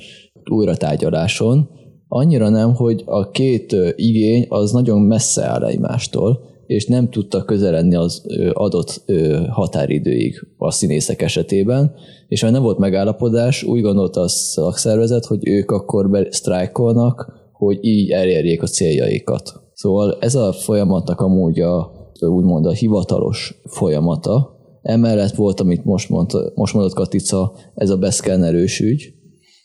újratárgyaláson, 0.49 1.69
Annyira 2.15 2.49
nem, 2.49 2.73
hogy 2.75 3.03
a 3.05 3.29
két 3.29 3.75
igény 3.95 4.45
az 4.49 4.71
nagyon 4.71 5.01
messze 5.01 5.43
áll 5.43 5.65
egymástól, 5.65 6.39
és 6.65 6.85
nem 6.85 7.09
tudta 7.09 7.45
közeledni 7.45 7.95
az 7.95 8.21
adott 8.53 9.03
határidőig 9.49 10.47
a 10.57 10.71
színészek 10.71 11.21
esetében, 11.21 11.91
és 12.27 12.41
ha 12.41 12.49
nem 12.49 12.61
volt 12.61 12.77
megállapodás, 12.77 13.63
úgy 13.63 13.81
gondolta 13.81 14.21
a 14.21 14.27
szakszervezet, 14.27 15.25
hogy 15.25 15.47
ők 15.47 15.71
akkor 15.71 16.27
sztrájkolnak, 16.29 17.33
hogy 17.53 17.77
így 17.81 18.09
elérjék 18.09 18.61
a 18.61 18.67
céljaikat. 18.67 19.61
Szóval 19.73 20.17
ez 20.19 20.35
a 20.35 20.51
folyamatnak 20.51 21.21
amúgy 21.21 21.59
a, 21.59 21.91
úgymond 22.19 22.65
a 22.65 22.71
hivatalos 22.71 23.61
folyamata. 23.65 24.57
Emellett 24.81 25.35
volt, 25.35 25.59
amit 25.59 25.85
most, 25.85 26.09
mondta, 26.09 26.51
most 26.55 26.73
mondott 26.73 26.93
Katica, 26.93 27.53
ez 27.75 27.89
a 27.89 27.97
beszkennerős 27.97 28.79
ügy, 28.79 29.13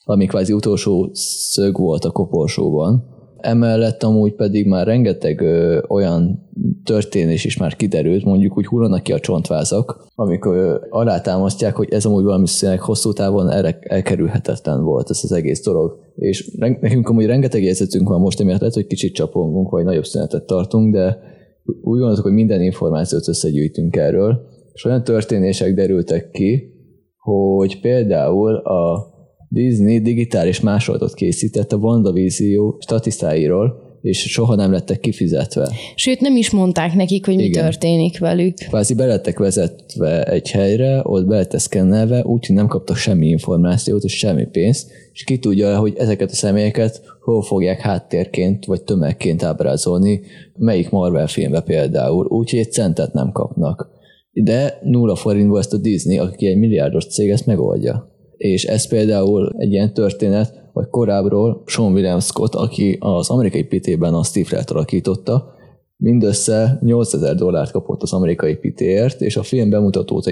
ami 0.09 0.27
kvázi 0.27 0.53
utolsó 0.53 1.11
szög 1.13 1.79
volt 1.79 2.05
a 2.05 2.11
koporsóban. 2.11 3.05
Emellett 3.37 4.03
amúgy 4.03 4.35
pedig 4.35 4.67
már 4.67 4.87
rengeteg 4.87 5.41
ö, 5.41 5.81
olyan 5.89 6.49
történés 6.85 7.45
is 7.45 7.57
már 7.57 7.77
kiderült, 7.77 8.25
mondjuk 8.25 8.57
úgy 8.57 8.67
hullanak 8.67 9.03
ki 9.03 9.13
a 9.13 9.21
csontvázak, 9.21 10.07
amikor 10.15 10.57
ö, 10.57 10.77
alátámasztják, 10.91 11.77
hogy 11.77 11.93
ez 11.93 12.05
amúgy 12.05 12.25
valami 12.25 12.47
hosszú 12.79 13.13
távon 13.13 13.51
el, 13.51 13.79
elkerülhetetlen 13.81 14.85
volt 14.85 15.11
ez 15.11 15.21
az 15.23 15.33
egész 15.33 15.63
dolog. 15.63 15.99
És 16.15 16.57
nekünk 16.57 17.09
amúgy 17.09 17.27
rengeteg 17.27 17.63
jegyzetünk 17.63 18.09
van 18.09 18.21
most, 18.21 18.41
emiatt 18.41 18.61
lehet, 18.61 18.75
hogy 18.75 18.87
kicsit 18.87 19.15
csapongunk, 19.15 19.71
vagy 19.71 19.85
nagyobb 19.85 20.05
szünetet 20.05 20.47
tartunk, 20.47 20.93
de 20.93 21.19
úgy 21.65 21.99
gondoltuk, 21.99 22.25
hogy 22.25 22.35
minden 22.35 22.63
információt 22.63 23.29
összegyűjtünk 23.29 23.97
erről, 23.97 24.41
és 24.73 24.85
olyan 24.85 25.05
történések 25.05 25.75
derültek 25.75 26.31
ki, 26.31 26.73
hogy 27.17 27.81
például 27.81 28.55
a 28.55 29.17
Disney 29.49 30.01
digitális 30.01 30.61
másolatot 30.61 31.15
készített 31.15 31.73
a 31.73 31.77
WandaVision 31.77 32.77
statisztáiról, 32.81 33.87
és 34.03 34.19
soha 34.19 34.55
nem 34.55 34.73
lettek 34.73 35.01
kifizetve. 35.01 35.71
Sőt, 35.95 36.21
nem 36.21 36.37
is 36.37 36.51
mondták 36.51 36.95
nekik, 36.95 37.27
hogy 37.27 37.37
mi 37.37 37.43
Igen. 37.43 37.63
történik 37.63 38.19
velük. 38.19 38.55
Kvázi 38.55 38.95
belettek 38.95 39.39
vezetve 39.39 40.25
egy 40.25 40.51
helyre, 40.51 41.01
ott 41.03 41.51
szkennelve, 41.51 42.25
úgyhogy 42.25 42.57
nem 42.57 42.67
kaptak 42.67 42.97
semmi 42.97 43.27
információt 43.27 44.05
és 44.05 44.19
semmi 44.19 44.47
pénzt, 44.47 44.91
és 45.13 45.25
ki 45.25 45.39
tudja, 45.39 45.79
hogy 45.79 45.95
ezeket 45.97 46.31
a 46.31 46.35
személyeket 46.35 47.03
hol 47.21 47.43
fogják 47.43 47.81
háttérként 47.81 48.65
vagy 48.65 48.83
tömegként 48.83 49.43
ábrázolni, 49.43 50.21
melyik 50.57 50.91
Marvel 50.91 51.27
filmbe 51.27 51.61
például, 51.61 52.27
úgyhogy 52.27 52.59
egy 52.59 52.73
centet 52.73 53.13
nem 53.13 53.33
kapnak. 53.33 53.89
De 54.33 54.79
nulla 54.83 55.15
forintból 55.15 55.59
ezt 55.59 55.73
a 55.73 55.79
Disney, 55.79 56.19
aki 56.19 56.47
egy 56.47 56.59
milliárdos 56.59 57.07
cég, 57.07 57.31
ezt 57.31 57.47
megoldja 57.47 58.17
és 58.39 58.65
ez 58.65 58.89
például 58.89 59.55
egy 59.57 59.73
ilyen 59.73 59.95
történet, 59.95 60.71
vagy 60.73 60.89
korábbról 60.89 61.63
Sean 61.67 61.93
William 61.93 62.21
Scott, 62.21 62.55
aki 62.55 62.97
az 63.01 63.31
amerikai 63.31 63.63
PT-ben 63.63 64.15
a 64.15 64.23
Stiflert 64.23 64.71
alakította, 64.71 65.55
mindössze 65.97 66.79
8000 66.83 67.35
dollárt 67.35 67.71
kapott 67.71 68.03
az 68.03 68.13
amerikai 68.13 68.55
PT-ért, 68.55 69.21
és 69.21 69.37
a 69.37 69.43
film, 69.43 69.71
bemutató, 69.71 70.23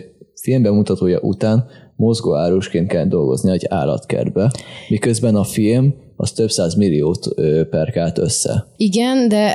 film 0.42 0.62
bemutatója 0.62 1.20
után 1.20 1.66
mozgóárusként 1.96 2.88
kell 2.88 3.06
dolgozni 3.06 3.52
egy 3.52 3.66
állatkertbe, 3.68 4.52
miközben 4.88 5.34
a 5.34 5.44
film 5.44 5.94
az 6.16 6.32
több 6.32 6.50
száz 6.50 6.74
milliót 6.74 7.28
perkált 7.70 8.18
össze. 8.18 8.66
Igen, 8.76 9.28
de 9.28 9.54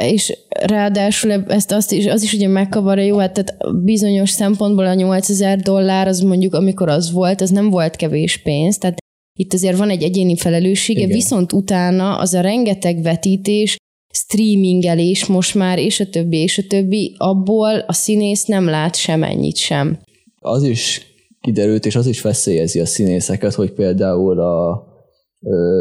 és 0.00 0.38
ráadásul 0.48 1.32
ezt 1.32 1.72
azt 1.72 1.92
is, 1.92 2.06
az 2.06 2.22
is 2.22 2.32
ugye 2.32 2.48
megkavarja, 2.48 3.04
jó, 3.04 3.18
hát 3.18 3.32
tehát 3.32 3.56
bizonyos 3.84 4.30
szempontból 4.30 4.86
a 4.86 4.94
8000 4.94 5.58
dollár, 5.58 6.08
az 6.08 6.20
mondjuk 6.20 6.54
amikor 6.54 6.88
az 6.88 7.12
volt, 7.12 7.40
az 7.40 7.50
nem 7.50 7.70
volt 7.70 7.96
kevés 7.96 8.42
pénz, 8.42 8.78
tehát 8.78 8.98
itt 9.38 9.52
azért 9.52 9.76
van 9.76 9.90
egy 9.90 10.02
egyéni 10.02 10.36
felelőssége, 10.36 11.00
Igen. 11.00 11.12
viszont 11.12 11.52
utána 11.52 12.18
az 12.18 12.34
a 12.34 12.40
rengeteg 12.40 13.02
vetítés, 13.02 13.76
streamingelés 14.14 15.26
most 15.26 15.54
már, 15.54 15.78
és 15.78 16.00
a 16.00 16.06
többi, 16.06 16.36
és 16.36 16.58
a 16.58 16.62
többi, 16.68 17.14
abból 17.18 17.78
a 17.86 17.92
színész 17.92 18.44
nem 18.44 18.68
lát 18.68 18.96
semennyit 18.96 19.56
sem. 19.56 19.98
Az 20.40 20.62
is 20.62 21.13
kiderült, 21.44 21.86
és 21.86 21.96
az 21.96 22.06
is 22.06 22.20
veszélyezi 22.20 22.80
a 22.80 22.86
színészeket, 22.86 23.54
hogy 23.54 23.72
például 23.72 24.40
a 24.40 24.84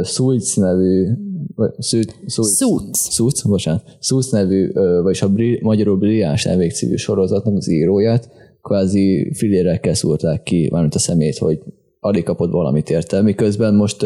Suits 0.03 0.55
nevű 0.55 1.07
Suits. 1.79 3.43
Bocsánat. 3.43 3.83
Suits 3.99 4.29
nevű, 4.29 4.71
vagyis 5.01 5.21
a 5.21 5.29
bri, 5.29 5.59
magyarul 5.61 5.97
Brilliáns 5.97 6.45
Elvég 6.45 6.71
című 6.71 6.95
sorozatnak 6.95 7.55
az 7.55 7.69
íróját 7.69 8.29
kvázi 8.61 9.31
filérekkel 9.33 9.93
szúrták 9.93 10.43
ki, 10.43 10.69
mármint 10.71 10.95
a 10.95 10.99
szemét, 10.99 11.37
hogy 11.37 11.59
alig 11.99 12.23
kapott 12.23 12.51
valamit 12.51 12.89
érte, 12.89 13.21
miközben 13.21 13.75
most 13.75 14.05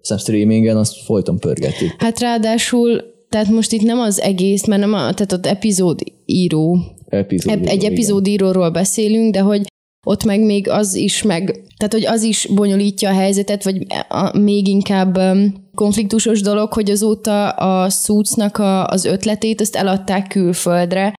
szem 0.00 0.18
streamingen 0.18 0.76
azt 0.76 0.96
folyton 1.04 1.38
pörgeti. 1.38 1.84
Hát 1.98 2.20
ráadásul, 2.20 3.02
tehát 3.28 3.48
most 3.48 3.72
itt 3.72 3.82
nem 3.82 3.98
az 3.98 4.20
egész, 4.20 4.66
mert 4.66 4.80
nem 4.80 4.92
a, 4.92 4.98
tehát 4.98 5.32
ott 5.32 5.46
epizód 5.46 6.00
író, 6.24 6.78
epizód 7.06 7.58
író, 7.58 7.70
egy 7.70 7.84
epizódíróról 7.84 8.70
beszélünk, 8.70 9.32
de 9.32 9.40
hogy 9.40 9.69
ott 10.06 10.24
meg 10.24 10.40
még 10.40 10.68
az 10.68 10.94
is 10.94 11.22
meg, 11.22 11.44
tehát 11.76 11.92
hogy 11.92 12.06
az 12.06 12.22
is 12.22 12.48
bonyolítja 12.54 13.10
a 13.10 13.14
helyzetet, 13.14 13.64
vagy 13.64 13.86
a, 14.08 14.38
még 14.38 14.68
inkább 14.68 15.18
konfliktusos 15.74 16.40
dolog, 16.40 16.72
hogy 16.72 16.90
azóta 16.90 17.48
a 17.48 17.88
Suitsnak 17.88 18.58
a, 18.58 18.86
az 18.86 19.04
ötletét 19.04 19.60
azt 19.60 19.76
eladták 19.76 20.28
külföldre, 20.28 21.14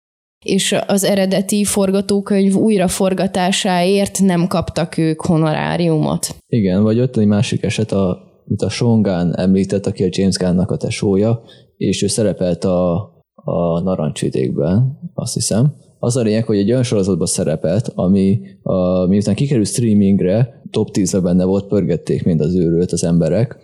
és 0.45 0.75
az 0.87 1.03
eredeti 1.03 1.63
forgatókönyv 1.63 2.55
újraforgatásáért 2.55 4.19
nem 4.19 4.47
kaptak 4.47 4.97
ők 4.97 5.21
honoráriumot. 5.21 6.35
Igen, 6.47 6.83
vagy 6.83 6.99
ott 6.99 7.17
egy 7.17 7.27
másik 7.27 7.63
eset, 7.63 7.91
a, 7.91 8.17
mint 8.45 8.61
a 8.61 8.69
Sean 8.69 9.01
Gunn 9.01 9.33
említett, 9.33 9.85
aki 9.85 10.03
a 10.03 10.09
James 10.09 10.35
Gunn-nak 10.35 10.71
a 10.71 10.77
tesója, 10.77 11.41
és 11.77 12.01
ő 12.01 12.07
szerepelt 12.07 12.63
a, 12.63 12.93
a 13.33 13.81
Narancsvidékben, 13.81 14.99
azt 15.13 15.33
hiszem. 15.33 15.73
Az 16.03 16.15
a 16.15 16.21
lényeg, 16.21 16.45
hogy 16.45 16.57
egy 16.57 16.71
olyan 16.71 16.83
sorozatban 16.83 17.27
szerepelt, 17.27 17.91
ami 17.95 18.39
a, 18.61 19.05
miután 19.07 19.35
kikerült 19.35 19.67
streamingre, 19.67 20.61
top 20.69 20.89
10-ben 20.93 21.23
benne 21.23 21.43
volt, 21.43 21.67
pörgették 21.67 22.23
mind 22.23 22.41
az 22.41 22.55
őrült 22.55 22.91
az 22.91 23.03
emberek, 23.03 23.57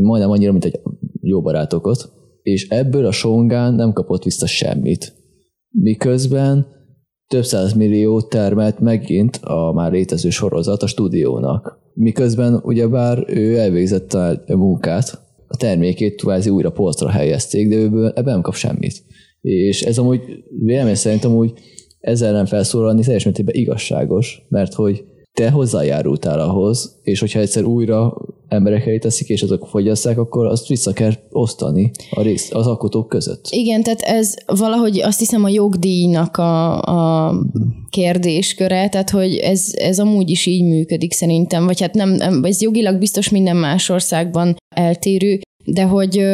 majdnem 0.00 0.30
annyira, 0.30 0.52
mint 0.52 0.64
egy 0.64 0.80
jó 1.20 1.42
barátokat, 1.42 2.12
és 2.42 2.68
ebből 2.68 3.06
a 3.06 3.12
Songán 3.12 3.74
nem 3.74 3.92
kapott 3.92 4.24
vissza 4.24 4.46
semmit 4.46 5.20
miközben 5.72 6.66
több 7.26 7.44
száz 7.44 7.72
millió 7.72 8.20
termelt 8.20 8.80
megint 8.80 9.36
a 9.36 9.72
már 9.72 9.92
létező 9.92 10.30
sorozat 10.30 10.82
a 10.82 10.86
stúdiónak. 10.86 11.80
Miközben 11.94 12.60
ugyebár 12.62 13.24
ő 13.26 13.58
elvégzett 13.58 14.12
a 14.12 14.42
munkát, 14.46 15.20
a 15.46 15.56
termékét 15.56 16.14
kvázi 16.14 16.50
újra 16.50 16.70
polcra 16.70 17.08
helyezték, 17.08 17.68
de 17.68 17.76
őből 17.76 18.08
ebben 18.08 18.32
nem 18.32 18.42
kap 18.42 18.54
semmit. 18.54 19.04
És 19.40 19.82
ez 19.82 19.98
amúgy 19.98 20.20
vélemény 20.64 20.94
szerint 20.94 21.24
amúgy 21.24 21.52
ezzel 22.02 22.32
nem 22.32 22.46
felszólalni 22.46 23.02
teljes 23.02 23.24
mértékben 23.24 23.54
igazságos, 23.54 24.42
mert 24.48 24.74
hogy 24.74 25.04
te 25.32 25.50
hozzájárultál 25.50 26.40
ahhoz, 26.40 26.98
és 27.02 27.20
hogyha 27.20 27.40
egyszer 27.40 27.64
újra 27.64 28.16
emberek 28.48 28.86
elé 28.86 28.98
teszik, 28.98 29.28
és 29.28 29.42
azok 29.42 29.66
fogyasszák, 29.66 30.18
akkor 30.18 30.46
azt 30.46 30.66
vissza 30.66 30.92
kell 30.92 31.12
osztani 31.30 31.90
a 32.10 32.22
rész, 32.22 32.50
az 32.52 32.66
alkotók 32.66 33.08
között. 33.08 33.46
Igen, 33.50 33.82
tehát 33.82 34.00
ez 34.00 34.34
valahogy 34.46 35.00
azt 35.00 35.18
hiszem 35.18 35.44
a 35.44 35.48
jogdíjnak 35.48 36.36
a, 36.36 36.82
a 36.82 37.34
kérdésköre, 37.90 38.88
tehát 38.88 39.10
hogy 39.10 39.36
ez, 39.36 39.70
ez 39.72 39.98
amúgy 39.98 40.30
is 40.30 40.46
így 40.46 40.64
működik 40.64 41.12
szerintem, 41.12 41.64
vagy 41.64 41.80
hát 41.80 41.94
nem, 41.94 42.10
nem, 42.10 42.44
ez 42.44 42.62
jogilag 42.62 42.98
biztos 42.98 43.28
minden 43.28 43.56
más 43.56 43.88
országban 43.88 44.56
eltérő, 44.74 45.40
de 45.64 45.82
hogy 45.82 46.24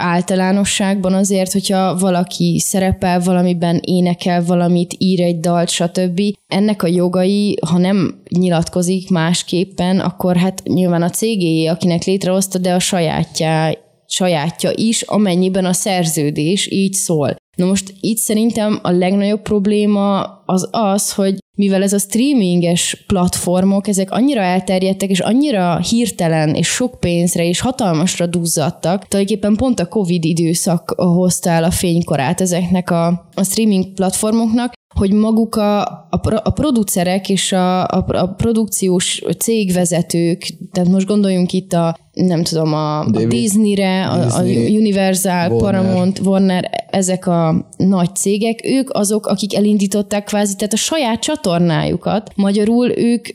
általánosságban 0.00 1.14
azért, 1.14 1.52
hogyha 1.52 1.98
valaki 1.98 2.58
szerepel 2.58 3.20
valamiben, 3.20 3.80
énekel 3.84 4.44
valamit, 4.44 4.94
ír 4.98 5.20
egy 5.20 5.40
dalt, 5.40 5.68
stb. 5.68 6.20
Ennek 6.48 6.82
a 6.82 6.86
jogai, 6.86 7.58
ha 7.66 7.78
nem 7.78 8.20
nyilatkozik 8.28 9.10
másképpen, 9.10 10.00
akkor 10.00 10.36
hát 10.36 10.62
nyilván 10.64 11.02
a 11.02 11.10
cégé, 11.10 11.66
akinek 11.66 12.04
létrehozta, 12.04 12.58
de 12.58 12.74
a 12.74 12.78
sajátja, 12.78 13.78
sajátja 14.06 14.70
is, 14.74 15.02
amennyiben 15.02 15.64
a 15.64 15.72
szerződés 15.72 16.70
így 16.70 16.92
szól. 16.92 17.36
Na 17.60 17.66
most 17.66 17.94
itt 18.00 18.16
szerintem 18.16 18.78
a 18.82 18.90
legnagyobb 18.90 19.42
probléma 19.42 20.22
az 20.46 20.68
az, 20.70 21.12
hogy 21.12 21.38
mivel 21.56 21.82
ez 21.82 21.92
a 21.92 21.98
streaminges 21.98 23.04
platformok, 23.06 23.88
ezek 23.88 24.10
annyira 24.10 24.40
elterjedtek, 24.40 25.10
és 25.10 25.20
annyira 25.20 25.78
hirtelen, 25.78 26.54
és 26.54 26.68
sok 26.68 27.00
pénzre, 27.00 27.44
és 27.44 27.60
hatalmasra 27.60 28.26
duzzadtak, 28.26 29.08
tulajdonképpen 29.08 29.56
pont 29.56 29.80
a 29.80 29.88
Covid 29.88 30.24
időszak 30.24 30.90
hozta 30.96 31.50
el 31.50 31.64
a 31.64 31.70
fénykorát 31.70 32.40
ezeknek 32.40 32.90
a, 32.90 33.06
a 33.34 33.42
streaming 33.42 33.92
platformoknak, 33.94 34.72
hogy 35.00 35.12
maguk 35.12 35.56
a, 35.56 35.80
a, 36.10 36.40
a 36.42 36.50
producerek 36.50 37.28
és 37.28 37.52
a, 37.52 37.86
a, 37.86 38.04
a 38.08 38.26
produkciós 38.26 39.22
cégvezetők, 39.38 40.50
tehát 40.72 40.90
most 40.90 41.06
gondoljunk 41.06 41.52
itt 41.52 41.72
a, 41.72 41.96
nem 42.12 42.42
tudom, 42.42 42.74
a, 42.74 43.00
a 43.00 43.24
Disney-re, 43.28 44.06
a, 44.06 44.36
a 44.36 44.42
Universal, 44.42 45.50
Warner. 45.50 45.58
Paramount, 45.58 46.18
Warner, 46.18 46.70
ezek 46.90 47.26
a 47.26 47.68
nagy 47.76 48.16
cégek, 48.16 48.60
ők 48.64 48.90
azok, 48.92 49.26
akik 49.26 49.56
elindították 49.56 50.24
kvázi, 50.24 50.56
tehát 50.56 50.72
a 50.72 50.76
saját 50.76 51.20
csatornájukat, 51.20 52.32
magyarul 52.34 52.98
ők 52.98 53.26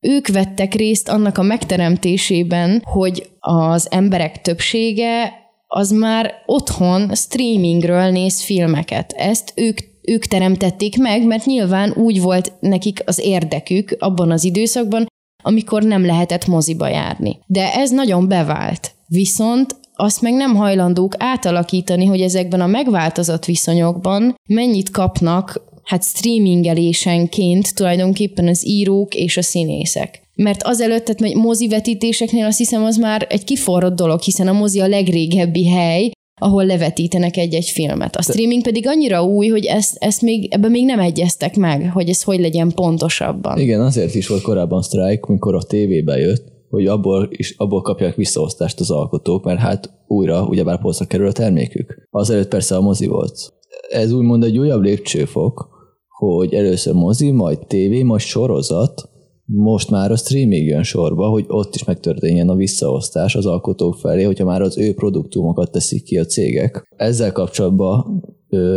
ők 0.00 0.28
vettek 0.28 0.74
részt 0.74 1.08
annak 1.08 1.38
a 1.38 1.42
megteremtésében, 1.42 2.82
hogy 2.84 3.28
az 3.40 3.90
emberek 3.90 4.40
többsége 4.40 5.32
az 5.66 5.90
már 5.90 6.32
otthon 6.46 7.14
streamingről 7.14 8.10
néz 8.10 8.42
filmeket. 8.42 9.12
Ezt 9.12 9.52
ők 9.56 9.78
ők 10.02 10.24
teremtették 10.24 10.98
meg, 10.98 11.26
mert 11.26 11.44
nyilván 11.44 11.92
úgy 11.96 12.20
volt 12.20 12.52
nekik 12.60 13.02
az 13.06 13.18
érdekük 13.18 13.96
abban 13.98 14.30
az 14.30 14.44
időszakban, 14.44 15.06
amikor 15.42 15.82
nem 15.82 16.06
lehetett 16.06 16.46
moziba 16.46 16.88
járni. 16.88 17.38
De 17.46 17.72
ez 17.74 17.90
nagyon 17.90 18.28
bevált. 18.28 18.94
Viszont 19.06 19.76
azt 19.94 20.20
meg 20.20 20.32
nem 20.32 20.54
hajlandók 20.54 21.14
átalakítani, 21.18 22.04
hogy 22.04 22.20
ezekben 22.20 22.60
a 22.60 22.66
megváltozott 22.66 23.44
viszonyokban 23.44 24.34
mennyit 24.48 24.90
kapnak 24.90 25.70
hát 25.84 26.04
streamingelésenként 26.04 27.74
tulajdonképpen 27.74 28.48
az 28.48 28.66
írók 28.66 29.14
és 29.14 29.36
a 29.36 29.42
színészek. 29.42 30.22
Mert 30.34 30.62
azelőtt, 30.62 31.04
tehát 31.04 31.34
mozivetítéseknél 31.34 32.44
azt 32.44 32.58
hiszem 32.58 32.84
az 32.84 32.96
már 32.96 33.26
egy 33.28 33.44
kiforrott 33.44 33.96
dolog, 33.96 34.20
hiszen 34.20 34.48
a 34.48 34.52
mozi 34.52 34.80
a 34.80 34.86
legrégebbi 34.86 35.68
hely, 35.68 36.10
ahol 36.42 36.66
levetítenek 36.66 37.36
egy-egy 37.36 37.68
filmet. 37.68 38.16
A 38.16 38.22
streaming 38.22 38.62
pedig 38.62 38.86
annyira 38.86 39.24
új, 39.24 39.48
hogy 39.48 39.64
ezt, 39.64 39.96
ezt 39.98 40.22
még, 40.22 40.54
ebben 40.54 40.70
még 40.70 40.84
nem 40.84 41.00
egyeztek 41.00 41.56
meg, 41.56 41.90
hogy 41.92 42.08
ez 42.08 42.22
hogy 42.22 42.40
legyen 42.40 42.72
pontosabban. 42.74 43.58
Igen, 43.58 43.80
azért 43.80 44.14
is 44.14 44.28
volt 44.28 44.42
korábban 44.42 44.82
sztrájk, 44.82 45.26
mikor 45.26 45.54
a 45.54 45.62
tévébe 45.62 46.18
jött, 46.18 46.44
hogy 46.70 46.86
abból, 46.86 47.28
is, 47.30 47.54
abból 47.56 47.82
kapják 47.82 48.14
visszaosztást 48.14 48.80
az 48.80 48.90
alkotók, 48.90 49.44
mert 49.44 49.58
hát 49.58 49.90
újra 50.06 50.46
ugyebár 50.46 50.80
polcra 50.80 51.04
kerül 51.06 51.26
a 51.26 51.32
termékük. 51.32 52.08
Azelőtt 52.10 52.48
persze 52.48 52.76
a 52.76 52.80
mozi 52.80 53.06
volt. 53.06 53.52
Ez 53.90 54.12
úgymond 54.12 54.44
egy 54.44 54.58
újabb 54.58 54.82
lépcsőfok, 54.82 55.68
hogy 56.08 56.54
először 56.54 56.94
mozi, 56.94 57.30
majd 57.30 57.58
tévé, 57.66 58.02
majd 58.02 58.20
sorozat, 58.20 59.10
most 59.54 59.90
már 59.90 60.10
a 60.10 60.16
streaming 60.16 60.66
jön 60.66 60.82
sorba, 60.82 61.28
hogy 61.28 61.44
ott 61.48 61.74
is 61.74 61.84
megtörténjen 61.84 62.48
a 62.48 62.54
visszaosztás 62.54 63.34
az 63.34 63.46
alkotók 63.46 63.94
felé, 63.94 64.22
hogyha 64.22 64.44
már 64.44 64.62
az 64.62 64.78
ő 64.78 64.94
produktumokat 64.94 65.70
teszik 65.70 66.02
ki 66.02 66.18
a 66.18 66.24
cégek. 66.24 66.94
Ezzel 66.96 67.32
kapcsolatban 67.32 68.24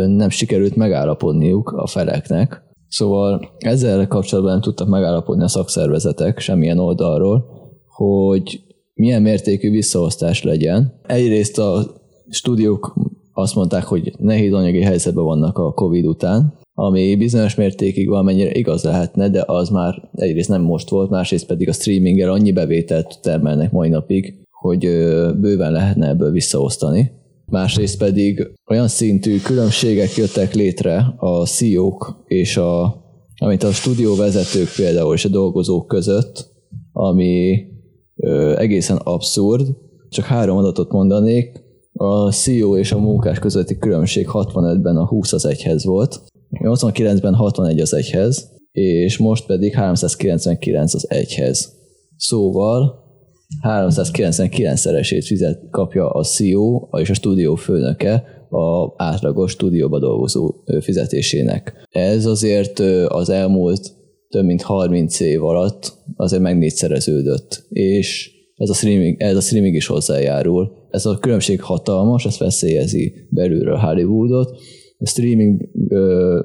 nem 0.06 0.28
sikerült 0.28 0.76
megállapodniuk 0.76 1.72
a 1.72 1.86
feleknek, 1.86 2.62
szóval 2.88 3.50
ezzel 3.58 4.06
kapcsolatban 4.06 4.52
nem 4.52 4.62
tudtak 4.62 4.88
megállapodni 4.88 5.42
a 5.42 5.48
szakszervezetek 5.48 6.38
semmilyen 6.38 6.78
oldalról, 6.78 7.44
hogy 7.86 8.60
milyen 8.94 9.22
mértékű 9.22 9.70
visszaosztás 9.70 10.42
legyen. 10.42 11.00
Egyrészt 11.06 11.58
a 11.58 11.86
stúdiók 12.28 12.94
azt 13.32 13.54
mondták, 13.54 13.84
hogy 13.84 14.12
nehéz 14.18 14.52
anyagi 14.52 14.82
helyzetben 14.82 15.24
vannak 15.24 15.58
a 15.58 15.72
Covid 15.72 16.06
után, 16.06 16.58
ami 16.78 17.16
bizonyos 17.16 17.54
mértékig 17.54 18.08
valamennyire 18.08 18.50
igaz 18.52 18.82
lehetne, 18.82 19.28
de 19.28 19.44
az 19.46 19.68
már 19.68 20.08
egyrészt 20.14 20.48
nem 20.48 20.62
most 20.62 20.88
volt, 20.88 21.10
másrészt 21.10 21.46
pedig 21.46 21.68
a 21.68 21.72
streaminggel 21.72 22.30
annyi 22.30 22.52
bevételt 22.52 23.18
termelnek 23.22 23.72
mai 23.72 23.88
napig, 23.88 24.34
hogy 24.50 24.78
bőven 25.40 25.72
lehetne 25.72 26.08
ebből 26.08 26.30
visszaosztani. 26.30 27.10
Másrészt 27.46 27.98
pedig 27.98 28.50
olyan 28.70 28.88
szintű 28.88 29.38
különbségek 29.38 30.16
jöttek 30.16 30.54
létre 30.54 31.14
a 31.16 31.46
CEO-k 31.46 32.24
és 32.26 32.56
a, 32.56 33.04
amit 33.36 33.62
a 33.62 33.72
stúdióvezetők 33.72 34.68
például 34.76 35.14
és 35.14 35.24
a 35.24 35.28
dolgozók 35.28 35.86
között, 35.86 36.50
ami 36.92 37.64
ö, 38.16 38.58
egészen 38.58 38.96
abszurd. 38.96 39.68
Csak 40.08 40.24
három 40.24 40.56
adatot 40.56 40.92
mondanék. 40.92 41.64
A 41.92 42.32
CEO 42.32 42.76
és 42.76 42.92
a 42.92 42.98
munkás 42.98 43.38
közötti 43.38 43.78
különbség 43.78 44.26
65-ben 44.32 44.96
a 44.96 45.06
20 45.06 45.32
az 45.32 45.46
egyhez 45.46 45.84
volt, 45.84 46.20
89-ben 46.50 47.34
61 47.34 47.80
az 47.80 47.94
egyhez, 47.94 48.54
és 48.72 49.18
most 49.18 49.46
pedig 49.46 49.74
399 49.74 50.94
az 50.94 51.10
egyhez. 51.10 51.72
Szóval 52.16 53.04
399-szeresét 53.62 55.24
fizet, 55.26 55.60
kapja 55.70 56.10
a 56.10 56.24
CEO 56.24 56.88
és 57.00 57.10
a 57.10 57.14
stúdió 57.14 57.54
főnöke 57.54 58.24
a 58.50 58.94
átlagos 58.96 59.50
stúdióba 59.50 59.98
dolgozó 59.98 60.54
fizetésének. 60.80 61.86
Ez 61.90 62.26
azért 62.26 62.78
az 63.08 63.28
elmúlt 63.28 63.94
több 64.28 64.44
mint 64.44 64.62
30 64.62 65.20
év 65.20 65.44
alatt 65.44 65.92
azért 66.16 66.42
meg 66.42 66.58
négyszereződött, 66.58 67.66
és 67.68 68.30
ez 68.56 68.68
a 68.70 68.74
streaming, 68.74 69.22
ez 69.22 69.36
a 69.36 69.40
streaming 69.40 69.74
is 69.74 69.86
hozzájárul. 69.86 70.72
Ez 70.90 71.06
a 71.06 71.18
különbség 71.18 71.62
hatalmas, 71.62 72.24
ez 72.24 72.38
veszélyezi 72.38 73.12
belülről 73.30 73.76
Hollywoodot, 73.76 74.60
streaminggel 75.04 76.42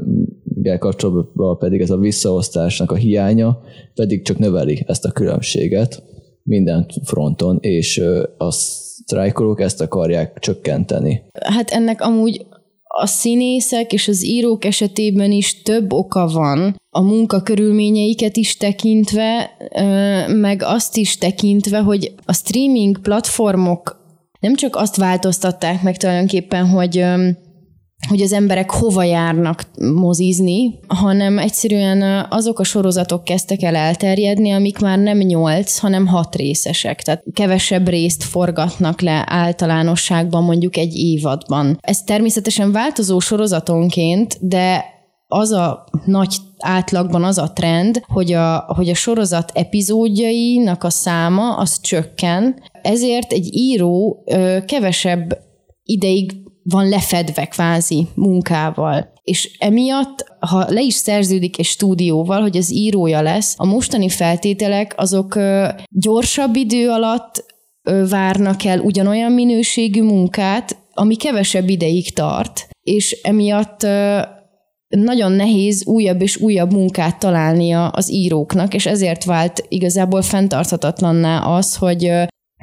kapcsolatban 0.80 1.58
pedig 1.58 1.82
ez 1.82 1.90
a 1.90 1.98
visszaosztásnak 1.98 2.92
a 2.92 2.96
hiánya 2.96 3.60
pedig 3.96 4.24
csak 4.24 4.38
növeli 4.38 4.84
ezt 4.88 5.06
a 5.06 5.12
különbséget 5.12 6.04
minden 6.44 6.86
fronton, 7.04 7.58
és 7.62 8.04
a 8.38 8.52
sztrájkolók 8.52 9.62
ezt 9.62 9.82
akarják 9.82 10.40
csökkenteni. 10.40 11.22
Hát 11.46 11.70
ennek 11.70 12.02
amúgy 12.02 12.46
a 12.84 13.06
színészek 13.06 13.94
és 13.94 14.08
az 14.08 14.26
írók 14.26 14.66
esetében 14.66 15.32
is 15.32 15.62
több 15.62 15.94
oka 15.94 16.28
van, 16.28 16.76
a 16.90 17.02
munkakörülményeiket 17.02 18.38
is 18.38 18.58
tekintve, 18.58 19.50
meg 20.28 20.62
azt 20.64 20.98
is 20.98 21.18
tekintve, 21.18 21.80
hogy 21.80 22.14
a 22.26 22.34
streaming 22.34 23.02
platformok 23.02 24.00
nem 24.40 24.56
csak 24.56 24.76
azt 24.76 24.96
változtatták 24.96 25.84
meg 25.84 25.98
tulajdonképpen, 25.98 26.68
hogy 26.68 27.06
hogy 28.08 28.22
az 28.22 28.34
emberek 28.34 28.72
hova 28.72 29.04
járnak 29.04 29.66
mozizni, 29.94 30.80
hanem 30.88 31.38
egyszerűen 31.38 32.28
azok 32.30 32.60
a 32.60 32.64
sorozatok 32.64 33.24
kezdtek 33.24 33.62
el 33.62 33.76
elterjedni, 33.76 34.52
amik 34.52 34.80
már 34.80 35.00
nem 35.00 35.18
nyolc, 35.18 35.78
hanem 35.78 36.08
hat 36.08 36.36
részesek. 36.36 37.02
Tehát 37.02 37.24
kevesebb 37.34 37.88
részt 37.88 38.24
forgatnak 38.24 39.02
le 39.02 39.24
általánosságban 39.28 40.44
mondjuk 40.44 40.78
egy 40.78 40.96
évadban. 40.96 41.78
Ez 41.82 42.04
természetesen 42.04 42.72
változó 42.72 43.20
sorozatonként, 43.20 44.38
de 44.40 44.84
az 45.28 45.52
a 45.52 45.84
nagy 46.06 46.36
átlagban 46.58 47.24
az 47.24 47.38
a 47.38 47.52
trend, 47.54 48.04
hogy 48.08 48.34
a, 48.34 48.74
hogy 48.76 48.90
a 48.90 48.96
sorozat 48.96 49.52
epizódjainak 49.54 50.84
a 50.84 50.90
száma 50.90 51.56
az 51.56 51.82
csökken, 51.82 52.62
ezért 52.82 53.32
egy 53.32 53.56
író 53.56 54.24
ö, 54.26 54.58
kevesebb 54.66 55.38
ideig 55.84 56.32
van 56.64 56.90
lefedve 56.90 57.46
kvázi 57.46 58.08
munkával. 58.16 59.14
És 59.24 59.56
emiatt, 59.60 60.26
ha 60.40 60.66
le 60.70 60.82
is 60.82 60.94
szerződik 60.94 61.60
egy 61.60 61.66
stúdióval, 61.66 62.42
hogy 62.42 62.58
az 62.58 62.74
írója 62.74 63.22
lesz, 63.22 63.54
a 63.58 63.66
mostani 63.66 64.10
feltételek 64.10 64.94
azok 64.98 65.40
gyorsabb 65.90 66.56
idő 66.56 66.90
alatt 66.90 67.46
várnak 68.10 68.64
el 68.64 68.80
ugyanolyan 68.80 69.32
minőségű 69.32 70.04
munkát, 70.04 70.78
ami 70.94 71.16
kevesebb 71.16 71.70
ideig 71.70 72.14
tart, 72.14 72.68
és 72.82 73.20
emiatt 73.24 73.88
nagyon 74.88 75.32
nehéz 75.32 75.86
újabb 75.86 76.22
és 76.22 76.38
újabb 76.38 76.74
munkát 76.74 77.20
találnia 77.20 77.88
az 77.88 78.12
íróknak, 78.12 78.74
és 78.74 78.86
ezért 78.86 79.24
vált 79.24 79.66
igazából 79.68 80.22
fenntarthatatlanná 80.22 81.40
az, 81.40 81.76
hogy, 81.76 82.12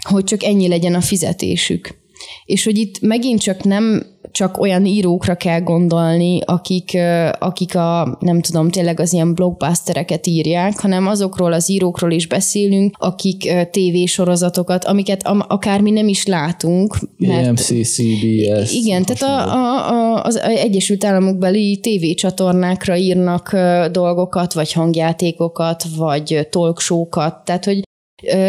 hogy 0.08 0.24
csak 0.24 0.42
ennyi 0.42 0.68
legyen 0.68 0.94
a 0.94 1.00
fizetésük. 1.00 2.06
És 2.44 2.64
hogy 2.64 2.78
itt 2.78 3.00
megint 3.00 3.40
csak 3.40 3.62
nem 3.62 4.16
csak 4.31 4.59
olyan 4.59 4.87
írókra 4.87 5.35
kell 5.35 5.61
gondolni, 5.61 6.40
akik, 6.44 6.98
akik 7.38 7.74
a, 7.74 8.16
nem 8.20 8.40
tudom, 8.40 8.70
tényleg 8.70 9.00
az 9.00 9.12
ilyen 9.12 9.35
blockbustereket 9.35 10.26
írják, 10.26 10.81
hanem 10.81 11.07
azokról 11.07 11.52
az 11.52 11.70
írókról 11.70 12.11
is 12.11 12.26
beszélünk, 12.26 12.96
akik 12.98 13.52
tévésorozatokat, 13.70 14.85
amiket 14.85 15.22
akár 15.48 15.81
mi 15.81 15.90
nem 15.90 16.09
is 16.09 16.26
látunk. 16.26 16.96
Mert, 17.16 17.46
AMC, 17.46 17.64
CBS. 17.64 18.72
Igen, 18.72 19.04
tehát 19.04 19.22
a, 19.22 19.54
a, 19.54 19.90
a, 19.90 20.22
az 20.22 20.37
Egyesült 20.40 21.04
Államokbeli 21.04 21.78
tévécsatornákra 21.81 22.96
írnak 22.96 23.57
dolgokat, 23.92 24.52
vagy 24.52 24.72
hangjátékokat, 24.72 25.85
vagy 25.96 26.46
talkshow-kat, 26.50 27.44
tehát 27.44 27.64
hogy 27.64 27.83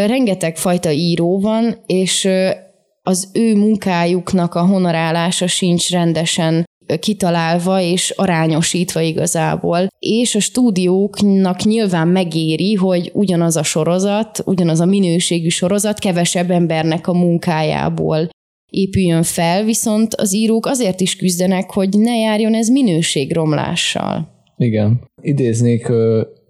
rengeteg 0.08 0.58
fajta 0.58 0.92
író 0.92 1.40
van, 1.40 1.84
és 1.86 2.28
az 3.10 3.30
ő 3.34 3.56
munkájuknak 3.56 4.56
a 4.56 4.66
honorálása 4.66 5.48
sincs 5.48 5.90
rendesen 5.90 6.66
kitalálva 7.00 7.82
és 7.82 8.10
arányosítva 8.10 9.02
igazából. 9.02 9.88
És 10.00 10.36
a 10.36 10.40
stúdióknak 10.40 11.64
nyilván 11.64 12.08
megéri, 12.08 12.74
hogy 12.74 13.12
ugyanaz 13.14 13.56
a 13.56 13.64
sorozat, 13.64 14.42
ugyanaz 14.46 14.80
a 14.80 14.86
minőségű 14.86 15.48
sorozat 15.48 16.00
kevesebb 16.00 16.52
embernek 16.52 17.08
a 17.08 17.14
munkájából 17.14 18.30
épüljön 18.70 19.24
fel, 19.24 19.64
viszont 19.64 20.14
az 20.16 20.36
írók 20.36 20.66
azért 20.66 21.02
is 21.02 21.16
küzdenek, 21.16 21.72
hogy 21.72 21.90
ne 21.90 22.16
járjon 22.16 22.54
ez 22.54 22.70
minőségromlással. 22.70 24.28
Igen. 24.58 25.02
Idéznék 25.22 25.90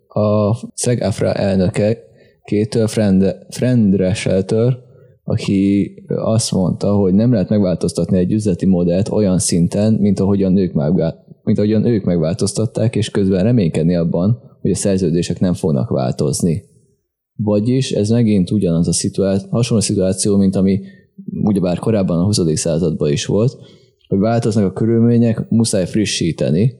a 0.08 0.56
SEGAFRA 0.76 1.34
elnöke, 1.34 1.98
két 2.44 2.78
Friend, 2.88 3.36
Friend 3.50 3.96
aki 5.30 5.94
azt 6.08 6.52
mondta, 6.52 6.94
hogy 6.94 7.14
nem 7.14 7.32
lehet 7.32 7.50
megváltoztatni 7.50 8.18
egy 8.18 8.32
üzleti 8.32 8.66
modellt 8.66 9.10
olyan 9.10 9.40
szinten, 9.40 9.94
mint 9.94 10.20
ahogyan 10.20 10.58
ők, 10.58 10.74
megvá- 10.74 11.18
mint 11.44 11.58
ahogyan 11.58 11.86
ők 11.86 12.04
megváltoztatták, 12.04 12.96
és 12.96 13.10
közben 13.10 13.44
reménykedni 13.44 13.96
abban, 13.96 14.40
hogy 14.62 14.72
a 14.72 14.76
szerződések 14.76 15.40
nem 15.40 15.54
fognak 15.54 15.90
változni. 15.90 16.64
Vagyis 17.36 17.92
ez 17.92 18.10
megint 18.10 18.52
ugyanaz 18.52 18.88
a 18.88 18.94
szituáció, 18.94 19.50
hasonló 19.50 19.84
szituáció, 19.84 20.38
mint 20.38 20.56
ami 20.56 20.82
ugyebár 21.44 21.80
korábban 21.80 22.20
a 22.20 22.24
20. 22.24 22.60
században 22.60 23.12
is 23.12 23.26
volt, 23.26 23.58
hogy 24.08 24.20
változnak 24.20 24.66
a 24.66 24.74
körülmények, 24.74 25.50
muszáj 25.50 25.86
frissíteni, 25.86 26.76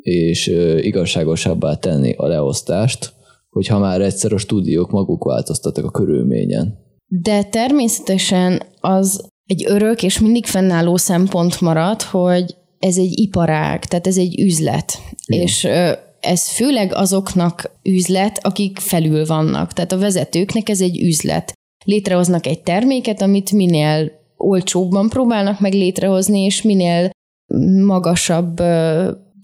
és 0.00 0.46
igazságosabbá 0.80 1.74
tenni 1.74 2.12
a 2.12 2.26
leosztást, 2.26 3.12
hogyha 3.48 3.78
már 3.78 4.00
egyszer 4.00 4.32
a 4.32 4.38
stúdiók 4.38 4.90
maguk 4.90 5.24
változtattak 5.24 5.84
a 5.84 5.90
körülményen. 5.90 6.88
De 7.12 7.42
természetesen 7.42 8.62
az 8.80 9.28
egy 9.46 9.64
örök 9.66 10.02
és 10.02 10.18
mindig 10.18 10.46
fennálló 10.46 10.96
szempont 10.96 11.60
marad, 11.60 12.02
hogy 12.02 12.56
ez 12.78 12.96
egy 12.96 13.18
iparág, 13.18 13.84
tehát 13.84 14.06
ez 14.06 14.16
egy 14.16 14.40
üzlet. 14.40 14.98
Igen. 15.26 15.42
És 15.42 15.68
ez 16.20 16.48
főleg 16.48 16.94
azoknak 16.94 17.78
üzlet, 17.82 18.38
akik 18.42 18.78
felül 18.78 19.26
vannak. 19.26 19.72
Tehát 19.72 19.92
a 19.92 19.98
vezetőknek 19.98 20.68
ez 20.68 20.80
egy 20.80 21.02
üzlet. 21.02 21.52
Létrehoznak 21.84 22.46
egy 22.46 22.62
terméket, 22.62 23.22
amit 23.22 23.52
minél 23.52 24.12
olcsóbban 24.36 25.08
próbálnak 25.08 25.60
meg 25.60 25.72
létrehozni, 25.72 26.40
és 26.40 26.62
minél 26.62 27.10
magasabb 27.84 28.60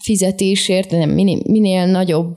fizetésért, 0.04 0.90
nem, 0.90 1.10
minél, 1.10 1.40
minél 1.46 1.86
nagyobb 1.86 2.36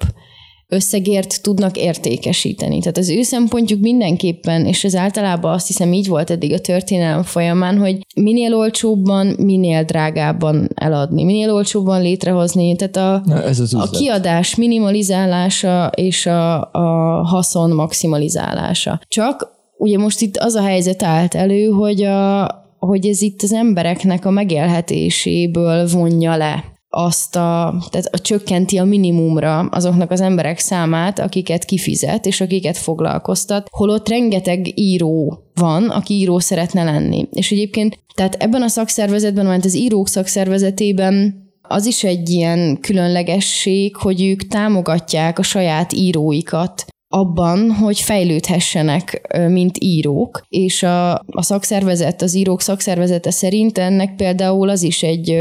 összegért 0.69 1.41
tudnak 1.41 1.77
értékesíteni. 1.77 2.79
Tehát 2.79 2.97
az 2.97 3.09
ő 3.09 3.21
szempontjuk 3.21 3.79
mindenképpen, 3.79 4.65
és 4.65 4.83
ez 4.83 4.95
általában 4.95 5.53
azt 5.53 5.67
hiszem 5.67 5.93
így 5.93 6.07
volt 6.07 6.29
eddig 6.29 6.53
a 6.53 6.59
történelem 6.59 7.23
folyamán, 7.23 7.77
hogy 7.77 8.05
minél 8.15 8.55
olcsóbban, 8.55 9.27
minél 9.27 9.83
drágábban 9.83 10.69
eladni, 10.75 11.23
minél 11.23 11.53
olcsóbban 11.53 12.01
létrehozni. 12.01 12.75
Tehát 12.75 12.95
a, 12.95 13.23
Na, 13.25 13.43
ez 13.43 13.59
az 13.59 13.73
a 13.73 13.89
kiadás 13.89 14.55
minimalizálása 14.55 15.91
és 15.95 16.25
a, 16.25 16.71
a 16.71 17.23
haszon 17.23 17.71
maximalizálása. 17.71 19.01
Csak 19.07 19.47
ugye 19.77 19.97
most 19.97 20.21
itt 20.21 20.37
az 20.37 20.55
a 20.55 20.61
helyzet 20.61 21.03
állt 21.03 21.35
elő, 21.35 21.69
hogy 21.69 22.03
a, 22.03 22.51
hogy 22.79 23.07
ez 23.07 23.21
itt 23.21 23.41
az 23.41 23.53
embereknek 23.53 24.25
a 24.25 24.29
megélhetéséből 24.29 25.87
vonja 25.87 26.35
le 26.35 26.77
azt 26.89 27.35
a, 27.35 27.75
tehát 27.89 28.07
a 28.11 28.19
csökkenti 28.19 28.77
a 28.77 28.83
minimumra 28.83 29.59
azoknak 29.59 30.11
az 30.11 30.21
emberek 30.21 30.59
számát, 30.59 31.19
akiket 31.19 31.65
kifizet, 31.65 32.25
és 32.25 32.41
akiket 32.41 32.77
foglalkoztat, 32.77 33.67
holott 33.71 34.09
rengeteg 34.09 34.79
író 34.79 35.43
van, 35.53 35.89
aki 35.89 36.13
író 36.13 36.39
szeretne 36.39 36.83
lenni. 36.83 37.27
És 37.31 37.51
egyébként, 37.51 37.99
tehát 38.15 38.35
ebben 38.35 38.61
a 38.61 38.67
szakszervezetben, 38.67 39.45
mert 39.45 39.65
az 39.65 39.75
írók 39.75 40.07
szakszervezetében 40.07 41.47
az 41.61 41.85
is 41.85 42.03
egy 42.03 42.29
ilyen 42.29 42.79
különlegesség, 42.81 43.95
hogy 43.95 44.23
ők 44.23 44.47
támogatják 44.47 45.39
a 45.39 45.43
saját 45.43 45.93
íróikat 45.93 46.85
abban, 47.11 47.71
hogy 47.71 47.99
fejlődhessenek, 47.99 49.37
mint 49.47 49.77
írók, 49.79 50.41
és 50.47 50.83
a, 50.83 51.13
a 51.13 51.41
szakszervezet, 51.41 52.21
az 52.21 52.33
írók 52.35 52.61
szakszervezete 52.61 53.31
szerint 53.31 53.77
ennek 53.77 54.15
például 54.15 54.69
az 54.69 54.83
is 54.83 55.03
egy 55.03 55.37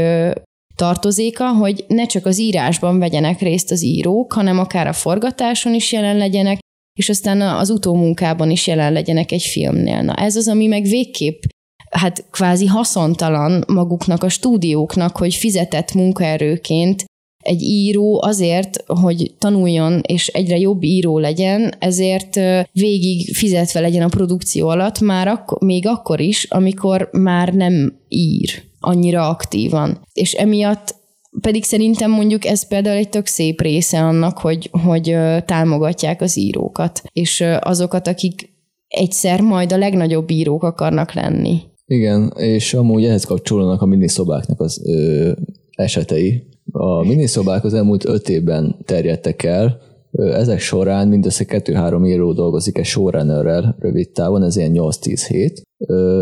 tartozéka, 0.79 1.53
hogy 1.53 1.85
ne 1.87 2.05
csak 2.05 2.25
az 2.25 2.39
írásban 2.39 2.99
vegyenek 2.99 3.39
részt 3.39 3.71
az 3.71 3.83
írók, 3.83 4.33
hanem 4.33 4.59
akár 4.59 4.87
a 4.87 4.93
forgatáson 4.93 5.73
is 5.73 5.91
jelen 5.91 6.17
legyenek, 6.17 6.59
és 6.99 7.09
aztán 7.09 7.41
az 7.41 7.69
utómunkában 7.69 8.49
is 8.49 8.67
jelen 8.67 8.93
legyenek 8.93 9.31
egy 9.31 9.43
filmnél. 9.43 10.01
Na 10.01 10.13
ez 10.13 10.35
az, 10.35 10.47
ami 10.47 10.67
meg 10.67 10.83
végképp 10.83 11.41
hát 11.89 12.25
kvázi 12.31 12.65
haszontalan 12.65 13.63
maguknak 13.67 14.23
a 14.23 14.29
stúdióknak, 14.29 15.17
hogy 15.17 15.35
fizetett 15.35 15.93
munkaerőként 15.93 17.05
egy 17.43 17.61
író 17.61 18.21
azért, 18.23 18.83
hogy 18.85 19.33
tanuljon 19.37 20.01
és 20.07 20.27
egyre 20.27 20.57
jobb 20.57 20.83
író 20.83 21.17
legyen, 21.17 21.73
ezért 21.79 22.39
végig 22.71 23.35
fizetve 23.35 23.79
legyen 23.79 24.03
a 24.03 24.07
produkció 24.07 24.67
alatt, 24.67 24.99
már 24.99 25.27
akkor, 25.27 25.61
még 25.61 25.87
akkor 25.87 26.19
is, 26.19 26.43
amikor 26.43 27.09
már 27.11 27.53
nem 27.53 27.99
ír 28.07 28.68
annyira 28.79 29.29
aktívan. 29.29 29.99
És 30.13 30.33
emiatt 30.33 30.95
pedig 31.41 31.63
szerintem 31.63 32.11
mondjuk 32.11 32.45
ez 32.45 32.67
például 32.67 32.97
egy 32.97 33.09
tök 33.09 33.25
szép 33.25 33.61
része 33.61 33.99
annak, 33.99 34.37
hogy, 34.37 34.69
hogy 34.83 35.15
támogatják 35.45 36.21
az 36.21 36.37
írókat, 36.37 37.01
és 37.13 37.43
azokat, 37.59 38.07
akik 38.07 38.53
egyszer 38.87 39.41
majd 39.41 39.71
a 39.71 39.77
legnagyobb 39.77 40.29
írók 40.29 40.63
akarnak 40.63 41.13
lenni. 41.13 41.61
Igen, 41.85 42.33
és 42.35 42.73
amúgy 42.73 43.05
ehhez 43.05 43.23
kapcsolódnak 43.23 43.81
a 43.81 43.85
miniszobáknak 43.85 44.59
az 44.59 44.81
ö, 44.85 45.31
esetei. 45.71 46.47
A 46.71 47.07
miniszobák 47.07 47.63
az 47.63 47.73
elmúlt 47.73 48.05
öt 48.05 48.29
évben 48.29 48.75
terjedtek 48.85 49.43
el, 49.43 49.81
ezek 50.11 50.59
során 50.59 51.07
mindössze 51.07 51.45
2-3 51.47 52.07
író 52.07 52.33
dolgozik 52.33 52.77
egy 52.77 52.85
showrunnerrel 52.85 53.75
rövid 53.79 54.09
távon, 54.09 54.43
ez 54.43 54.55
ilyen 54.55 54.71
8-10 54.73 55.25
hét, 55.27 55.61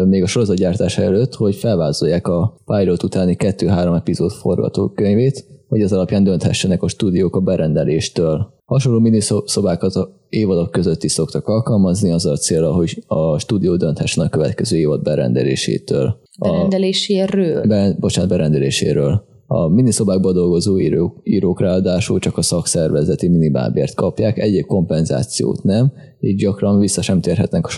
még 0.08 0.24
a 0.24 0.28
sorozatgyártása 0.28 1.02
előtt, 1.02 1.34
hogy 1.34 1.56
felvázolják 1.56 2.28
a 2.28 2.58
pilot 2.65 3.04
utáni 3.04 3.36
2-3 3.39 3.96
epizód 3.96 4.32
forgatókönyvét, 4.32 5.46
hogy 5.67 5.82
az 5.82 5.93
alapján 5.93 6.24
dönthessenek 6.24 6.84
a 6.84 6.88
stúdiók 6.88 7.36
a 7.36 7.39
berendeléstől. 7.39 8.56
Hasonló 8.65 9.00
miniszobákat 9.00 9.96
a 9.96 10.17
évadok 10.30 10.72
között 10.72 11.04
is 11.04 11.12
szoktak 11.12 11.48
alkalmazni, 11.48 12.12
az 12.12 12.26
a 12.26 12.36
célra, 12.36 12.74
hogy 12.74 13.04
a 13.08 13.39
stúdió 13.39 13.76
dönthessen 13.76 14.26
a 14.26 14.30
következő 14.30 14.78
évad 14.78 15.02
berendelésétől. 15.02 16.20
Berendeléséről? 16.39 17.62
A, 17.62 17.67
be, 17.67 17.96
bocsánat, 18.00 18.30
berendeléséről. 18.30 19.26
A 19.48 19.67
miniszobákban 19.67 20.34
dolgozó 20.34 20.80
írók, 20.80 21.20
írók 21.24 21.62
ráadásul 21.62 22.20
csak 22.20 22.38
a 22.38 22.41
szakszervezeti 22.41 23.28
minimálbért 23.28 23.96
kapják, 23.96 24.38
egyéb 24.38 24.65
kompenzációt 24.65 25.63
nem, 25.63 25.91
így 26.20 26.36
gyakran 26.36 26.80
vissza 26.80 27.02
sem 27.02 27.22
térhetnek 27.22 27.65
a 27.65 27.70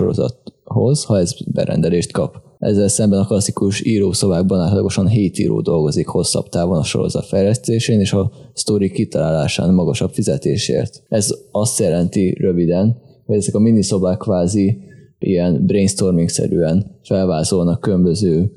sorozathoz, 0.70 1.04
ha 1.04 1.20
ez 1.20 1.34
berendelést 1.54 2.12
kap. 2.12 2.42
Ezzel 2.60 2.88
szemben 2.88 3.20
a 3.20 3.26
klasszikus 3.26 3.86
írószobákban 3.86 4.60
átlagosan 4.60 5.08
7 5.08 5.40
író 5.40 5.62
dolgozik 5.62 6.08
hosszabb 6.08 6.50
távon 6.50 6.78
a 6.78 6.84
sorozat 6.84 7.26
fejlesztésén 7.26 8.00
és 8.00 8.14
a 8.14 8.32
sztori 8.54 8.92
kitalálásán 8.92 9.74
magasabb 9.74 10.12
fizetésért. 10.12 11.04
Ez 11.08 11.30
azt 11.52 11.80
jelenti 11.80 12.36
röviden, 12.40 12.98
hogy 13.26 13.38
ezek 13.38 13.56
a 13.56 13.60
miniszobák 13.60 14.18
kvázi 14.18 14.78
ilyen 15.20 15.66
brainstorming-szerűen 15.66 17.00
felvázolnak 17.04 17.80
különböző 17.80 18.52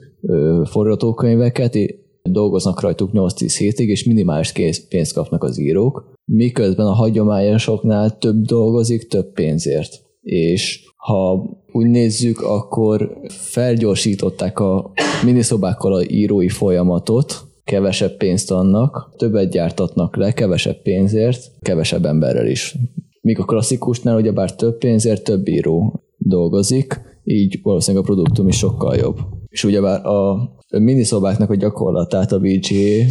forgatókönyveket, 0.65 1.77
dolgoznak 2.23 2.81
rajtuk 2.81 3.11
8-10 3.13 3.55
hétig, 3.59 3.89
és 3.89 4.05
minimális 4.05 4.53
pénzt 4.89 5.13
kapnak 5.13 5.45
az 5.45 5.61
írók, 5.61 6.05
miközben 6.25 6.87
a 6.87 6.93
hagyományosoknál 6.93 8.19
több 8.19 8.43
dolgozik, 8.43 9.09
több 9.09 9.33
pénzért. 9.33 10.01
És 10.23 10.85
ha 10.97 11.45
úgy 11.73 11.87
nézzük, 11.87 12.41
akkor 12.41 13.19
felgyorsították 13.29 14.59
a 14.59 14.93
miniszobákkal 15.25 15.93
a 15.93 16.05
írói 16.05 16.49
folyamatot, 16.49 17.45
kevesebb 17.65 18.17
pénzt 18.17 18.51
adnak, 18.51 19.15
többet 19.17 19.51
gyártatnak 19.51 20.17
le, 20.17 20.33
kevesebb 20.33 20.83
pénzért, 20.83 21.51
kevesebb 21.61 22.05
emberrel 22.05 22.47
is. 22.47 22.77
Míg 23.21 23.39
a 23.39 23.45
klasszikusnál 23.45 24.17
ugyebár 24.17 24.55
több 24.55 24.79
pénzért 24.79 25.25
több 25.25 25.49
író 25.49 26.03
dolgozik, 26.19 27.01
így 27.25 27.61
valószínűleg 27.63 28.05
a 28.05 28.13
produktum 28.13 28.49
is 28.49 28.57
sokkal 28.57 28.97
jobb. 28.97 29.19
És 29.49 29.65
ugyebár 29.65 30.07
a 30.07 30.51
miniszobáknak 30.79 31.51
a 31.51 31.55
gyakorlatát 31.55 32.33
a 32.33 32.39
VGA, 32.39 33.05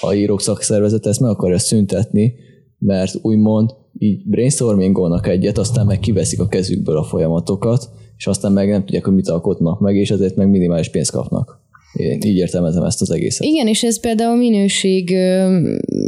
a 0.00 0.12
írók 0.12 0.40
szakszervezet 0.40 1.06
ezt 1.06 1.20
meg 1.20 1.30
akarja 1.30 1.58
szüntetni, 1.58 2.34
mert 2.78 3.18
úgymond 3.22 3.70
így 3.98 4.22
brainstormingolnak 4.24 5.26
egyet, 5.28 5.58
aztán 5.58 5.86
meg 5.86 5.98
kiveszik 5.98 6.40
a 6.40 6.48
kezükből 6.48 6.96
a 6.96 7.04
folyamatokat, 7.04 7.90
és 8.16 8.26
aztán 8.26 8.52
meg 8.52 8.68
nem 8.68 8.80
tudják, 8.80 9.04
hogy 9.04 9.14
mit 9.14 9.28
alkotnak 9.28 9.80
meg, 9.80 9.96
és 9.96 10.10
ezért 10.10 10.36
meg 10.36 10.48
minimális 10.48 10.88
pénzt 10.88 11.10
kapnak. 11.10 11.62
Én 11.92 12.18
így 12.24 12.36
értelmezem 12.36 12.84
ezt 12.84 13.00
az 13.00 13.10
egészet. 13.10 13.46
Igen, 13.46 13.66
és 13.66 13.82
ez 13.82 14.00
például 14.00 14.36
minőség 14.36 15.16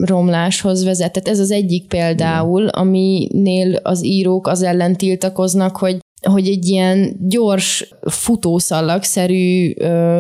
romláshoz 0.00 0.84
vezet. 0.84 1.12
Tehát 1.12 1.28
ez 1.28 1.38
az 1.38 1.50
egyik 1.50 1.86
például, 1.86 2.60
Igen. 2.60 2.72
aminél 2.74 3.74
az 3.82 4.04
írók 4.04 4.46
az 4.46 4.62
ellen 4.62 4.96
tiltakoznak, 4.96 5.76
hogy 5.76 5.98
hogy 6.22 6.48
egy 6.48 6.66
ilyen 6.66 7.16
gyors 7.28 7.94
futószallagszerű 8.00 9.70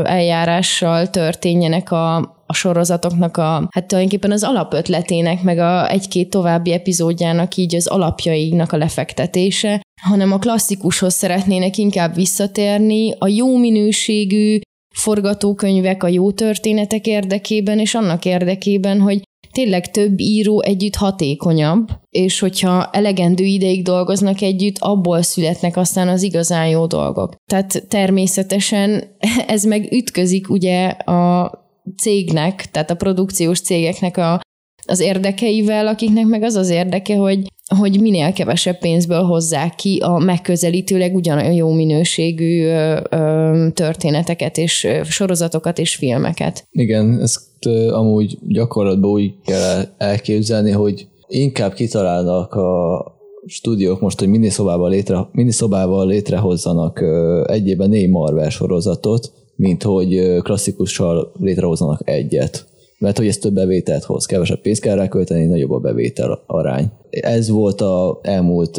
eljárással 0.04 1.10
történjenek 1.10 1.92
a, 1.92 2.35
a 2.46 2.54
sorozatoknak 2.54 3.36
a, 3.36 3.68
hát 3.70 3.86
tulajdonképpen 3.86 4.30
az 4.30 4.42
alapötletének, 4.42 5.42
meg 5.42 5.58
a 5.58 5.90
egy-két 5.90 6.30
további 6.30 6.72
epizódjának 6.72 7.56
így 7.56 7.74
az 7.74 7.86
alapjainak 7.86 8.72
a 8.72 8.76
lefektetése, 8.76 9.80
hanem 10.02 10.32
a 10.32 10.38
klasszikushoz 10.38 11.14
szeretnének 11.14 11.76
inkább 11.76 12.14
visszatérni, 12.14 13.14
a 13.18 13.28
jó 13.28 13.56
minőségű 13.56 14.58
forgatókönyvek, 14.94 16.02
a 16.02 16.08
jó 16.08 16.32
történetek 16.32 17.06
érdekében, 17.06 17.78
és 17.78 17.94
annak 17.94 18.24
érdekében, 18.24 19.00
hogy 19.00 19.22
tényleg 19.52 19.90
több 19.90 20.20
író 20.20 20.62
együtt 20.62 20.94
hatékonyabb, 20.94 21.88
és 22.10 22.38
hogyha 22.38 22.90
elegendő 22.92 23.44
ideig 23.44 23.82
dolgoznak 23.82 24.40
együtt, 24.40 24.76
abból 24.78 25.22
születnek 25.22 25.76
aztán 25.76 26.08
az 26.08 26.22
igazán 26.22 26.68
jó 26.68 26.86
dolgok. 26.86 27.34
Tehát 27.50 27.86
természetesen 27.88 29.04
ez 29.46 29.64
meg 29.64 29.92
ütközik 29.92 30.50
ugye 30.50 30.86
a 30.88 31.50
cégnek, 31.96 32.70
tehát 32.70 32.90
a 32.90 32.94
produkciós 32.94 33.60
cégeknek 33.60 34.16
a, 34.16 34.40
az 34.86 35.00
érdekeivel, 35.00 35.86
akiknek 35.86 36.26
meg 36.26 36.42
az 36.42 36.54
az 36.54 36.68
érdeke, 36.68 37.16
hogy, 37.16 37.52
hogy 37.78 38.00
minél 38.00 38.32
kevesebb 38.32 38.78
pénzből 38.78 39.22
hozzák 39.22 39.74
ki 39.74 39.98
a 40.02 40.18
megközelítőleg 40.18 41.14
ugyanolyan 41.14 41.52
jó 41.52 41.72
minőségű 41.72 42.64
ö, 42.64 43.00
ö, 43.10 43.66
történeteket 43.74 44.58
és 44.58 44.88
sorozatokat 45.04 45.78
és 45.78 45.94
filmeket. 45.94 46.66
Igen, 46.70 47.20
ezt 47.20 47.40
ö, 47.66 47.92
amúgy 47.92 48.38
gyakorlatban 48.48 49.10
úgy 49.10 49.34
kell 49.44 49.84
elképzelni, 49.98 50.70
hogy 50.70 51.06
inkább 51.28 51.72
kitalálnak 51.72 52.54
a 52.54 53.04
stúdiók 53.46 54.00
most, 54.00 54.18
hogy 54.18 54.28
miniszobával, 54.28 54.90
létre, 54.90 55.28
miniszobával 55.32 56.06
létrehozzanak 56.06 57.04
egyében 57.46 57.88
négy 57.88 58.08
Marvel 58.08 58.50
sorozatot, 58.50 59.32
mint 59.56 59.82
hogy 59.82 60.38
klasszikussal 60.42 61.32
létrehozzanak 61.40 62.00
egyet. 62.04 62.66
Mert 62.98 63.18
hogy 63.18 63.26
ez 63.26 63.38
több 63.38 63.54
bevételt 63.54 64.04
hoz, 64.04 64.26
kevesebb 64.26 64.60
pénzt 64.60 64.80
kell 64.80 64.96
rákölteni, 64.96 65.44
nagyobb 65.44 65.70
a 65.70 65.78
bevétel 65.78 66.42
arány. 66.46 66.90
Ez 67.10 67.48
volt 67.48 67.80
a 67.80 68.18
elmúlt 68.22 68.78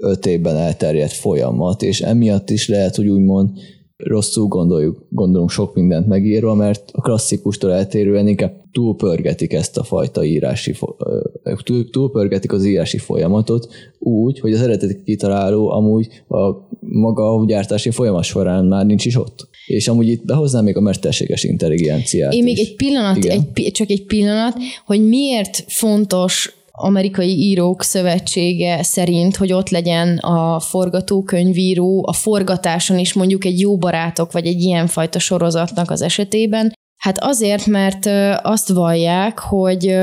öt 0.00 0.26
évben 0.26 0.56
elterjedt 0.56 1.12
folyamat, 1.12 1.82
és 1.82 2.00
emiatt 2.00 2.50
is 2.50 2.68
lehet, 2.68 2.96
hogy 2.96 3.08
úgymond 3.08 3.50
rosszul 3.96 4.46
gondoljuk, 4.46 5.06
gondolunk 5.10 5.50
sok 5.50 5.74
mindent 5.74 6.06
megírva, 6.06 6.54
mert 6.54 6.90
a 6.92 7.00
klasszikustól 7.00 7.72
eltérően 7.72 8.28
inkább 8.28 8.62
túlpörgetik 8.72 9.52
ezt 9.52 9.78
a 9.78 9.82
fajta 9.82 10.24
írási, 10.24 10.74
túl, 11.62 11.90
túlpörgetik 11.90 12.52
az 12.52 12.64
írási 12.64 12.98
folyamatot 12.98 13.68
úgy, 13.98 14.40
hogy 14.40 14.52
az 14.52 14.60
eredeti 14.60 15.02
kitaláló 15.02 15.70
amúgy 15.70 16.08
a 16.28 16.68
maga 16.80 17.44
gyártási 17.46 17.90
folyamat 17.90 18.24
során 18.24 18.64
már 18.64 18.86
nincs 18.86 19.04
is 19.04 19.16
ott. 19.16 19.47
És 19.68 19.88
amúgy 19.88 20.08
itt 20.08 20.24
behoznám 20.24 20.64
még 20.64 20.76
a 20.76 20.80
mesterséges 20.80 21.44
intelligenciát 21.44 22.32
Én 22.32 22.42
még 22.42 22.58
is. 22.58 22.68
egy 22.68 22.74
pillanat, 22.74 23.24
egy, 23.24 23.70
csak 23.72 23.90
egy 23.90 24.02
pillanat, 24.02 24.56
hogy 24.86 25.08
miért 25.08 25.64
fontos 25.66 26.52
amerikai 26.72 27.38
írók 27.38 27.82
szövetsége 27.82 28.82
szerint, 28.82 29.36
hogy 29.36 29.52
ott 29.52 29.68
legyen 29.68 30.16
a 30.16 30.60
forgatókönyvíró 30.60 32.04
a 32.06 32.12
forgatáson 32.12 32.98
is 32.98 33.12
mondjuk 33.12 33.44
egy 33.44 33.60
jó 33.60 33.76
barátok, 33.76 34.32
vagy 34.32 34.46
egy 34.46 34.62
ilyenfajta 34.62 35.18
sorozatnak 35.18 35.90
az 35.90 36.02
esetében. 36.02 36.72
Hát 36.96 37.18
azért, 37.20 37.66
mert 37.66 38.06
azt 38.42 38.68
vallják, 38.68 39.38
hogy 39.38 39.94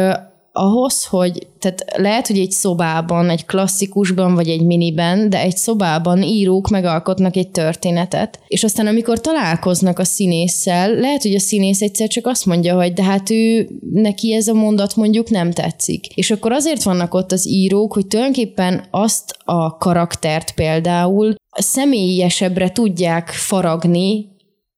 ahhoz, 0.57 1.05
hogy, 1.05 1.47
tehát 1.59 1.85
lehet, 1.95 2.27
hogy 2.27 2.39
egy 2.39 2.51
szobában, 2.51 3.29
egy 3.29 3.45
klasszikusban, 3.45 4.35
vagy 4.35 4.49
egy 4.49 4.65
miniben, 4.65 5.29
de 5.29 5.39
egy 5.39 5.57
szobában 5.57 6.21
írók 6.21 6.69
megalkotnak 6.69 7.35
egy 7.35 7.49
történetet, 7.49 8.39
és 8.47 8.63
aztán 8.63 8.87
amikor 8.87 9.21
találkoznak 9.21 9.99
a 9.99 10.03
színésszel, 10.03 10.93
lehet, 10.93 11.21
hogy 11.21 11.35
a 11.35 11.39
színész 11.39 11.81
egyszer 11.81 12.07
csak 12.07 12.27
azt 12.27 12.45
mondja, 12.45 12.75
hogy 12.75 12.93
de 12.93 13.03
hát 13.03 13.29
ő, 13.29 13.69
neki 13.91 14.33
ez 14.33 14.47
a 14.47 14.53
mondat 14.53 14.95
mondjuk 14.95 15.29
nem 15.29 15.51
tetszik. 15.51 16.07
És 16.07 16.31
akkor 16.31 16.51
azért 16.51 16.83
vannak 16.83 17.13
ott 17.13 17.31
az 17.31 17.47
írók, 17.47 17.93
hogy 17.93 18.07
tulajdonképpen 18.07 18.87
azt 18.91 19.37
a 19.45 19.77
karaktert 19.77 20.51
például 20.51 21.35
személyesebbre 21.49 22.71
tudják 22.71 23.29
faragni, 23.29 24.33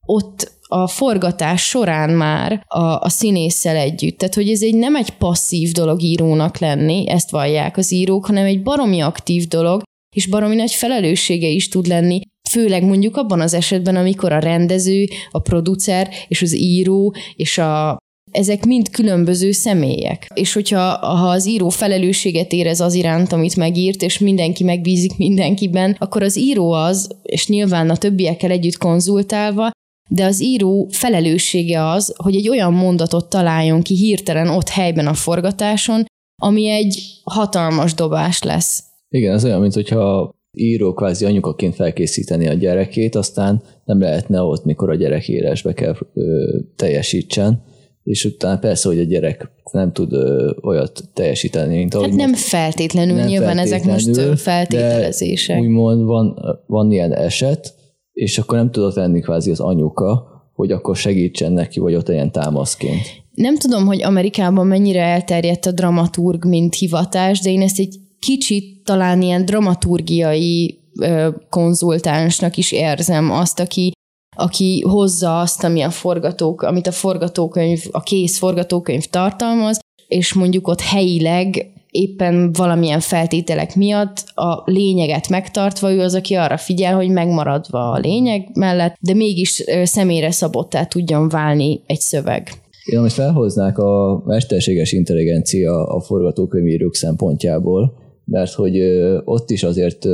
ott 0.06 0.52
a 0.68 0.88
forgatás 0.88 1.68
során 1.68 2.10
már 2.10 2.64
a, 2.68 2.84
a 2.84 3.10
színésszel 3.10 3.76
együtt. 3.76 4.18
Tehát, 4.18 4.36
hogy 4.36 4.50
ez 4.50 4.62
egy 4.62 4.76
nem 4.76 4.96
egy 4.96 5.10
passzív 5.10 5.72
dolog 5.72 6.02
írónak 6.02 6.58
lenni, 6.58 7.10
ezt 7.10 7.32
vallják 7.32 7.78
az 7.78 7.92
írók, 7.92 8.26
hanem 8.26 8.46
egy 8.46 8.64
baromi 8.64 9.00
aktív 9.00 9.48
dolog, 9.48 9.82
és 10.16 10.28
baromi 10.28 10.56
nagy 10.56 10.72
felelőssége 10.72 11.48
is 11.48 11.70
tud 11.70 11.88
lenni, 11.88 12.20
főleg 12.50 12.84
mondjuk 12.84 13.18
abban 13.18 13.42
az 13.42 13.54
esetben, 13.54 13.96
amikor 13.96 14.32
a 14.32 14.40
rendező, 14.40 15.06
a 15.30 15.40
producer 15.40 16.10
és 16.28 16.42
az 16.42 16.56
író 16.56 17.16
és 17.36 17.58
a 17.58 17.98
ezek 18.32 18.66
mind 18.66 18.90
különböző 18.90 19.52
személyek. 19.52 20.28
És 20.34 20.54
hogyha 20.54 20.98
ha 20.98 21.30
az 21.30 21.48
író 21.48 21.70
felelősséget 21.70 22.52
érez 22.54 22.80
az 22.80 22.94
iránt, 22.94 23.32
amit 23.32 23.56
megírt, 23.56 24.02
és 24.02 24.20
mindenki 24.20 24.64
megbízik 24.64 25.18
mindenkiben, 25.18 25.96
akkor 26.00 26.24
az 26.24 26.38
író 26.38 26.72
az, 26.72 27.08
és 27.24 27.48
nyilván 27.48 27.90
a 27.90 27.98
többiekkel 27.98 28.52
együtt 28.52 28.78
konzultálva, 28.78 29.70
de 30.08 30.26
az 30.26 30.42
író 30.42 30.88
felelőssége 30.92 31.90
az, 31.90 32.14
hogy 32.18 32.36
egy 32.36 32.50
olyan 32.50 32.74
mondatot 32.74 33.30
találjon 33.30 33.82
ki 33.82 33.96
hirtelen 33.96 34.50
ott 34.50 34.70
helyben 34.70 35.08
a 35.08 35.14
forgatáson, 35.14 36.06
ami 36.42 36.70
egy 36.70 37.04
hatalmas 37.24 37.94
dobás 37.94 38.44
lesz. 38.44 38.84
Igen, 39.10 39.34
ez 39.34 39.46
olyan, 39.46 39.62
mint 39.62 39.74
hogyha 39.74 40.36
író 40.58 40.94
kvázi 40.94 41.26
anyukaként 41.26 41.76
felkészíteni 41.76 42.48
a 42.48 42.54
gyerekét, 42.54 43.16
aztán 43.16 43.62
nem 43.86 44.00
lehetne 44.00 44.42
ott, 44.42 44.66
mikor 44.66 44.90
a 44.90 44.96
gyerek 44.96 45.30
élesbe 45.30 45.74
kell 45.74 45.96
ö, 46.14 46.58
teljesítsen, 46.76 47.64
és 48.04 48.26
utána 48.26 48.60
persze, 48.60 48.88
hogy 48.88 49.00
a 49.00 49.04
gyerek 49.04 49.50
nem 49.72 49.92
tud 49.92 50.14
ö, 50.14 50.52
olyat 50.62 51.04
teljesíteni, 51.14 51.76
mint 51.76 51.94
ahogy... 51.94 52.10
Hát 52.10 52.18
nem 52.18 52.34
feltétlenül, 52.34 53.16
nem 53.16 53.28
nyilván 53.28 53.56
feltétlenül, 53.56 53.94
ezek 53.96 54.26
most 54.26 54.40
feltételezések. 54.42 55.60
úgymond 55.60 56.04
van, 56.04 56.40
van 56.68 56.92
ilyen 56.92 57.14
eset, 57.14 57.77
és 58.18 58.38
akkor 58.38 58.58
nem 58.58 58.72
tudott 58.72 58.96
lenni 58.96 59.20
kvázi 59.20 59.52
az 59.52 59.60
anyuka, 59.60 60.28
hogy 60.54 60.72
akkor 60.72 60.96
segítsen 60.96 61.52
neki, 61.52 61.80
vagy 61.80 61.96
ott 61.96 62.10
ilyen 62.10 62.32
támaszként. 62.32 63.24
nem 63.34 63.58
tudom, 63.58 63.86
hogy 63.86 64.04
Amerikában 64.04 64.68
mennyire 64.68 65.02
elterjedt 65.02 65.66
a 65.66 65.72
dramaturg, 65.72 66.46
mint 66.46 66.76
hivatás, 66.76 67.40
de 67.40 67.50
én 67.50 67.62
ezt 67.62 67.80
egy 67.80 67.96
kicsit 68.20 68.84
talán 68.84 69.22
ilyen 69.22 69.46
dramaturgiai 69.46 70.80
ö, 71.00 71.30
konzultánsnak 71.50 72.58
is 72.58 72.72
érzem 72.72 73.32
azt, 73.32 73.60
aki 73.60 73.92
aki 74.36 74.82
hozza 74.82 75.40
azt, 75.40 75.64
ami 75.64 75.82
a 75.82 75.90
forgatók, 75.90 76.62
amit 76.62 76.88
a 76.88 76.92
forgatókönyv, 76.92 77.84
a 77.92 78.02
kész 78.02 78.38
forgatókönyv 78.38 79.06
tartalmaz, 79.06 79.80
és 80.08 80.34
mondjuk 80.34 80.68
ott 80.68 80.82
helyileg 80.82 81.72
éppen 81.98 82.52
valamilyen 82.54 83.00
feltételek 83.00 83.76
miatt 83.76 84.24
a 84.34 84.62
lényeget 84.66 85.30
megtartva, 85.30 85.92
ő 85.92 86.00
az, 86.00 86.16
aki 86.16 86.34
arra 86.34 86.58
figyel, 86.58 86.96
hogy 86.96 87.10
megmaradva 87.10 87.92
a 87.92 88.00
lényeg 88.00 88.50
mellett, 88.54 88.96
de 89.00 89.14
mégis 89.14 89.64
személyre 89.84 90.32
szabottá 90.32 90.86
tudjon 90.86 91.30
válni 91.30 91.82
egy 91.86 92.00
szöveg. 92.00 92.50
Én 92.86 93.00
most 93.00 93.14
felhoznák 93.14 93.78
a 93.78 94.24
mesterséges 94.26 94.92
intelligencia 94.92 95.88
a 95.88 96.02
forgatókönyvírók 96.02 96.96
szempontjából, 96.96 97.94
mert 98.26 98.54
hogy 98.54 98.80
ott 99.24 99.50
is 99.50 99.64
azért 99.64 100.06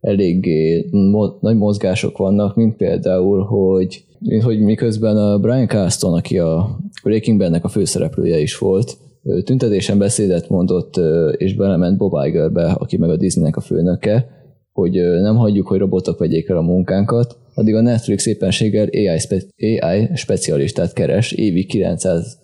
eléggé 0.00 0.88
mo- 0.90 1.40
nagy 1.40 1.56
mozgások 1.56 2.16
vannak, 2.16 2.56
mint 2.56 2.76
például, 2.76 3.44
hogy, 3.44 4.04
hogy 4.42 4.60
miközben 4.60 5.16
a 5.16 5.38
Brian 5.38 5.66
Caston, 5.66 6.14
aki 6.14 6.38
a 6.38 6.78
Breaking 7.02 7.38
Bad-nek 7.38 7.64
a 7.64 7.68
főszereplője 7.68 8.38
is 8.38 8.58
volt, 8.58 8.96
tüntetésen 9.44 9.98
beszédet 9.98 10.48
mondott, 10.48 10.94
és 11.36 11.54
belement 11.54 11.96
Bob 11.96 12.12
Igerbe, 12.26 12.64
aki 12.64 12.96
meg 12.96 13.10
a 13.10 13.16
Disneynek 13.16 13.56
a 13.56 13.60
főnöke, 13.60 14.28
hogy 14.72 14.92
nem 15.20 15.36
hagyjuk, 15.36 15.66
hogy 15.66 15.78
robotok 15.78 16.18
vegyék 16.18 16.48
el 16.48 16.56
a 16.56 16.62
munkánkat, 16.62 17.36
addig 17.54 17.74
a 17.74 17.80
Netflix 17.80 18.26
éppenséggel 18.26 18.88
AI, 18.92 19.18
spe- 19.18 19.54
AI 19.56 20.08
specialistát 20.14 20.92
keres 20.92 21.32
évi 21.32 21.66
900 21.66 22.38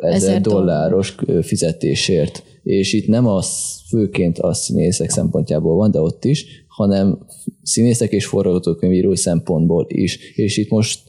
ezer 0.00 0.40
dolláros 0.40 1.16
fizetésért. 1.42 2.42
És 2.62 2.92
itt 2.92 3.06
nem 3.06 3.26
az 3.26 3.80
főként 3.88 4.38
a 4.38 4.54
színészek 4.54 5.10
szempontjából 5.10 5.76
van, 5.76 5.90
de 5.90 6.00
ott 6.00 6.24
is, 6.24 6.64
hanem 6.68 7.26
színészek 7.62 8.12
és 8.12 8.26
forgatókönyvíró 8.26 9.14
szempontból 9.14 9.86
is. 9.88 10.34
És 10.34 10.56
itt 10.56 10.70
most 10.70 11.00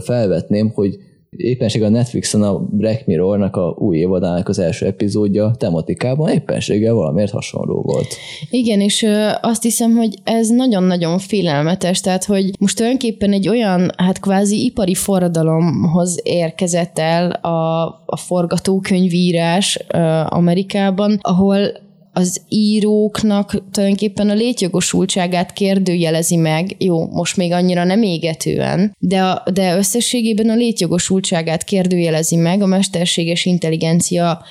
felvetném, 0.00 0.68
hogy 0.68 0.96
éppenség 1.36 1.82
a 1.82 1.88
Netflixen 1.88 2.42
a 2.42 2.58
Black 2.58 3.06
Mirror-nak 3.06 3.56
a 3.56 3.74
új 3.78 3.98
évadának 3.98 4.48
az 4.48 4.58
első 4.58 4.86
epizódja 4.86 5.54
tematikában 5.58 6.28
éppenséggel 6.28 6.94
valamiért 6.94 7.30
hasonló 7.30 7.82
volt. 7.82 8.06
Igen, 8.50 8.80
és 8.80 9.06
azt 9.40 9.62
hiszem, 9.62 9.96
hogy 9.96 10.14
ez 10.24 10.48
nagyon-nagyon 10.48 11.18
félelmetes, 11.18 12.00
tehát 12.00 12.24
hogy 12.24 12.50
most 12.58 12.76
tulajdonképpen 12.76 13.32
egy 13.32 13.48
olyan, 13.48 13.92
hát 13.96 14.20
kvázi 14.20 14.64
ipari 14.64 14.94
forradalomhoz 14.94 16.20
érkezett 16.22 16.98
el 16.98 17.30
a, 17.30 17.84
a 18.06 18.16
forgatókönyvírás 18.16 19.84
Amerikában, 20.28 21.18
ahol 21.22 21.86
az 22.18 22.40
íróknak 22.48 23.70
tulajdonképpen 23.70 24.30
a 24.30 24.34
létjogosultságát 24.34 25.52
kérdőjelezi 25.52 26.36
meg, 26.36 26.74
jó, 26.78 27.06
most 27.06 27.36
még 27.36 27.52
annyira 27.52 27.84
nem 27.84 28.02
égetően, 28.02 28.96
de, 28.98 29.22
a, 29.22 29.42
de 29.52 29.76
összességében 29.76 30.48
a 30.48 30.54
létjogosultságát 30.54 31.64
kérdőjelezi 31.64 32.36
meg 32.36 32.62
a 32.62 32.66
mesterséges 32.66 33.44
intelligencia 33.44 34.42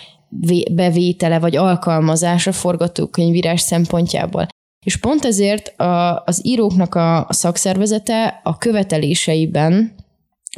bevétele 0.72 1.40
vagy 1.40 1.56
alkalmazása 1.56 2.52
forgatókönyvírás 2.52 3.62
szempontjából. 3.62 4.48
És 4.86 4.98
pont 4.98 5.26
ezért 5.26 5.80
a, 5.80 6.24
az 6.26 6.40
íróknak 6.44 6.96
a 6.96 7.28
szakszervezete 7.30 8.40
a 8.44 8.58
követeléseiben 8.58 9.96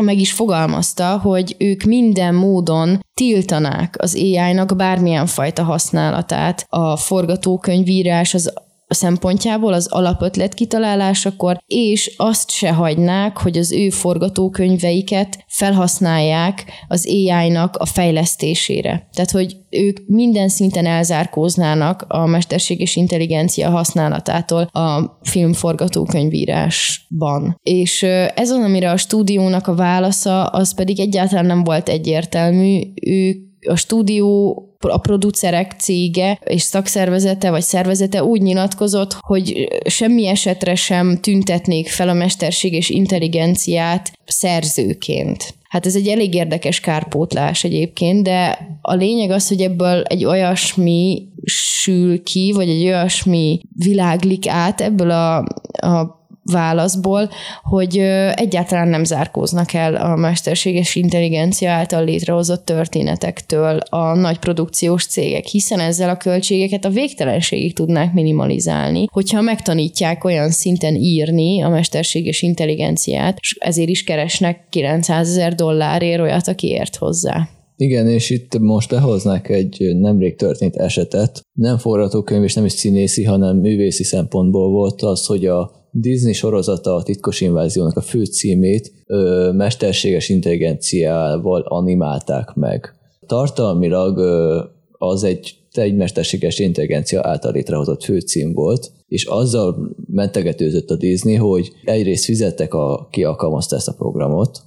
meg 0.03 0.19
is 0.19 0.31
fogalmazta, 0.31 1.17
hogy 1.17 1.55
ők 1.59 1.83
minden 1.83 2.35
módon 2.35 2.99
tiltanák 3.13 3.95
az 3.97 4.15
AI-nak 4.15 4.75
bármilyen 4.75 5.25
fajta 5.25 5.63
használatát. 5.63 6.65
A 6.69 6.97
forgatókönyvírás, 6.97 8.33
az 8.33 8.53
szempontjából 8.93 9.73
az 9.73 9.87
alapötlet 9.87 10.53
kitalálásakor, 10.53 11.61
és 11.65 12.13
azt 12.17 12.51
se 12.51 12.71
hagynák, 12.71 13.37
hogy 13.37 13.57
az 13.57 13.71
ő 13.71 13.89
forgatókönyveiket 13.89 15.43
felhasználják 15.47 16.65
az 16.87 17.07
AI-nak 17.07 17.75
a 17.75 17.85
fejlesztésére. 17.85 19.07
Tehát, 19.13 19.31
hogy 19.31 19.57
ők 19.69 19.97
minden 20.07 20.49
szinten 20.49 20.85
elzárkóznának 20.85 22.05
a 22.07 22.25
mesterséges 22.25 22.95
intelligencia 22.95 23.69
használatától 23.69 24.61
a 24.61 25.17
filmforgatókönyvírásban. 25.21 27.59
És 27.63 28.03
ez 28.03 28.51
az, 28.51 28.63
amire 28.63 28.91
a 28.91 28.97
stúdiónak 28.97 29.67
a 29.67 29.75
válasza, 29.75 30.45
az 30.45 30.73
pedig 30.73 30.99
egyáltalán 30.99 31.45
nem 31.45 31.63
volt 31.63 31.89
egyértelmű. 31.89 32.81
Ők 33.01 33.48
a 33.67 33.75
stúdió 33.75 34.63
a 34.79 34.97
producerek 34.97 35.75
cége 35.79 36.39
és 36.43 36.61
szakszervezete 36.61 37.49
vagy 37.49 37.61
szervezete 37.61 38.23
úgy 38.23 38.41
nyilatkozott, 38.41 39.15
hogy 39.19 39.67
semmi 39.85 40.27
esetre 40.27 40.75
sem 40.75 41.17
tüntetnék 41.21 41.87
fel 41.87 42.09
a 42.09 42.13
mesterséges 42.13 42.89
intelligenciát 42.89 44.11
szerzőként. 44.25 45.53
Hát 45.69 45.85
ez 45.85 45.95
egy 45.95 46.07
elég 46.07 46.33
érdekes 46.33 46.79
kárpótlás 46.79 47.63
egyébként, 47.63 48.23
de 48.23 48.67
a 48.81 48.93
lényeg 48.93 49.29
az, 49.29 49.47
hogy 49.47 49.61
ebből 49.61 50.03
egy 50.03 50.25
olyasmi 50.25 51.27
sül 51.43 52.23
ki, 52.23 52.51
vagy 52.55 52.69
egy 52.69 52.83
olyasmi 52.83 53.59
világlik 53.75 54.47
át 54.47 54.81
ebből 54.81 55.11
a, 55.11 55.37
a 55.71 56.18
válaszból, 56.51 57.29
hogy 57.63 57.97
egyáltalán 58.33 58.87
nem 58.87 59.03
zárkóznak 59.03 59.73
el 59.73 59.95
a 59.95 60.15
mesterséges 60.15 60.95
intelligencia 60.95 61.71
által 61.71 62.03
létrehozott 62.03 62.65
történetektől 62.65 63.77
a 63.77 64.15
nagy 64.15 64.39
produkciós 64.39 65.05
cégek, 65.05 65.45
hiszen 65.45 65.79
ezzel 65.79 66.09
a 66.09 66.17
költségeket 66.17 66.85
a 66.85 66.89
végtelenségig 66.89 67.73
tudnák 67.73 68.13
minimalizálni, 68.13 69.05
hogyha 69.11 69.41
megtanítják 69.41 70.23
olyan 70.23 70.49
szinten 70.49 70.95
írni 70.95 71.61
a 71.61 71.69
mesterséges 71.69 72.41
intelligenciát, 72.41 73.37
és 73.39 73.55
ezért 73.59 73.89
is 73.89 74.03
keresnek 74.03 74.65
900 74.69 75.29
ezer 75.29 75.55
dollárért 75.55 76.21
olyat, 76.21 76.47
aki 76.47 76.67
ért 76.67 76.95
hozzá. 76.95 77.47
Igen, 77.81 78.07
és 78.07 78.29
itt 78.29 78.57
most 78.57 78.89
behoznák 78.89 79.49
egy 79.49 79.95
nemrég 79.99 80.35
történt 80.35 80.75
esetet. 80.75 81.41
Nem 81.53 81.77
forgatókönyv 81.77 82.43
és 82.43 82.53
nem 82.53 82.65
is 82.65 82.71
színészi, 82.71 83.23
hanem 83.23 83.57
művészi 83.57 84.03
szempontból 84.03 84.69
volt 84.69 85.01
az, 85.01 85.25
hogy 85.25 85.45
a 85.45 85.71
Disney 85.91 86.33
sorozata 86.33 86.95
a 86.95 87.03
titkos 87.03 87.41
inváziónak 87.41 87.97
a 87.97 88.01
fő 88.01 88.25
címét 88.25 88.91
ö, 89.05 89.49
mesterséges 89.53 90.29
intelligenciával 90.29 91.61
animálták 91.61 92.53
meg. 92.53 92.93
Tartalmilag 93.25 94.17
ö, 94.17 94.63
az 94.91 95.23
egy 95.23 95.57
egy 95.71 95.95
mesterséges 95.95 96.59
intelligencia 96.59 97.21
által 97.23 97.51
létrehozott 97.51 98.03
főcím 98.03 98.53
volt, 98.53 98.91
és 99.07 99.25
azzal 99.25 99.95
mentegetőzött 100.07 100.89
a 100.89 100.95
Disney, 100.95 101.35
hogy 101.35 101.71
egyrészt 101.83 102.23
fizettek, 102.23 102.73
a, 102.73 103.07
ki 103.11 103.23
alkalmazta 103.23 103.75
ezt 103.75 103.87
a 103.87 103.93
programot, 103.93 104.61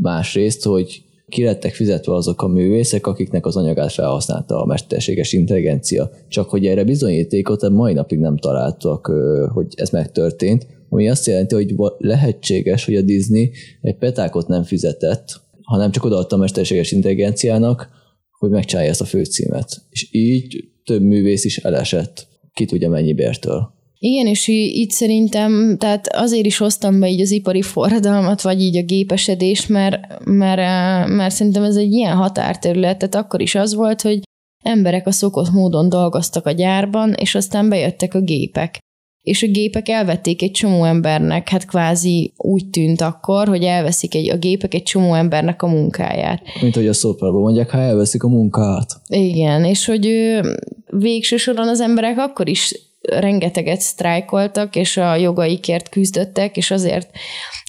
másrészt, 0.00 0.64
hogy 0.64 1.02
ki 1.30 1.44
lettek 1.44 1.74
fizetve 1.74 2.14
azok 2.14 2.42
a 2.42 2.48
művészek, 2.48 3.06
akiknek 3.06 3.46
az 3.46 3.56
anyagát 3.56 3.92
felhasználta 3.92 4.62
a 4.62 4.66
mesterséges 4.66 5.32
intelligencia. 5.32 6.10
Csak 6.28 6.50
hogy 6.50 6.66
erre 6.66 6.84
bizonyítékot 6.84 7.62
a 7.62 7.70
mai 7.70 7.92
napig 7.92 8.18
nem 8.18 8.36
találtak, 8.36 9.06
hogy 9.52 9.66
ez 9.74 9.90
megtörtént, 9.90 10.66
ami 10.88 11.08
azt 11.08 11.26
jelenti, 11.26 11.54
hogy 11.54 11.74
lehetséges, 11.98 12.84
hogy 12.84 12.94
a 12.94 13.02
Disney 13.02 13.50
egy 13.80 13.96
petákot 13.96 14.48
nem 14.48 14.62
fizetett, 14.62 15.40
hanem 15.62 15.90
csak 15.90 16.04
odaadta 16.04 16.36
a 16.36 16.38
mesterséges 16.38 16.92
intelligenciának, 16.92 17.88
hogy 18.38 18.50
megcsinálja 18.50 18.90
ezt 18.90 19.00
a 19.00 19.04
főcímet. 19.04 19.82
És 19.90 20.08
így 20.12 20.64
több 20.84 21.02
művész 21.02 21.44
is 21.44 21.58
elesett, 21.58 22.26
ki 22.52 22.64
tudja 22.64 22.88
mennyi 22.88 23.12
bértől. 23.12 23.78
Igen, 24.02 24.26
és 24.26 24.48
így 24.48 24.90
szerintem, 24.90 25.76
tehát 25.78 26.06
azért 26.06 26.46
is 26.46 26.56
hoztam 26.56 27.00
be 27.00 27.08
így 27.08 27.20
az 27.20 27.30
ipari 27.30 27.62
forradalmat, 27.62 28.42
vagy 28.42 28.62
így 28.62 28.76
a 28.76 28.82
gépesedés, 28.82 29.66
mert, 29.66 30.24
mert, 30.24 31.08
mert 31.08 31.34
szerintem 31.34 31.62
ez 31.62 31.76
egy 31.76 31.92
ilyen 31.92 32.16
határterület, 32.16 32.98
tehát 32.98 33.14
akkor 33.14 33.40
is 33.40 33.54
az 33.54 33.74
volt, 33.74 34.02
hogy 34.02 34.20
emberek 34.62 35.06
a 35.06 35.10
szokott 35.10 35.50
módon 35.50 35.88
dolgoztak 35.88 36.46
a 36.46 36.50
gyárban, 36.50 37.12
és 37.12 37.34
aztán 37.34 37.68
bejöttek 37.68 38.14
a 38.14 38.20
gépek. 38.20 38.78
És 39.20 39.42
a 39.42 39.46
gépek 39.46 39.88
elvették 39.88 40.42
egy 40.42 40.50
csomó 40.50 40.84
embernek, 40.84 41.48
hát 41.48 41.66
kvázi 41.66 42.32
úgy 42.36 42.70
tűnt 42.70 43.00
akkor, 43.00 43.48
hogy 43.48 43.62
elveszik 43.62 44.14
egy, 44.14 44.30
a 44.30 44.36
gépek 44.36 44.74
egy 44.74 44.82
csomó 44.82 45.14
embernek 45.14 45.62
a 45.62 45.66
munkáját. 45.66 46.42
Mint 46.60 46.74
hogy 46.74 46.88
a 46.88 46.92
szópárban 46.92 47.40
mondják, 47.40 47.70
ha 47.70 47.78
elveszik 47.78 48.22
a 48.22 48.28
munkát. 48.28 49.00
Igen, 49.08 49.64
és 49.64 49.84
hogy 49.84 50.08
végső 50.90 51.36
soron 51.36 51.68
az 51.68 51.80
emberek 51.80 52.18
akkor 52.18 52.48
is 52.48 52.89
rengeteget 53.18 53.80
sztrájkoltak, 53.80 54.76
és 54.76 54.96
a 54.96 55.14
jogaikért 55.14 55.88
küzdöttek, 55.88 56.56
és 56.56 56.70
azért, 56.70 57.10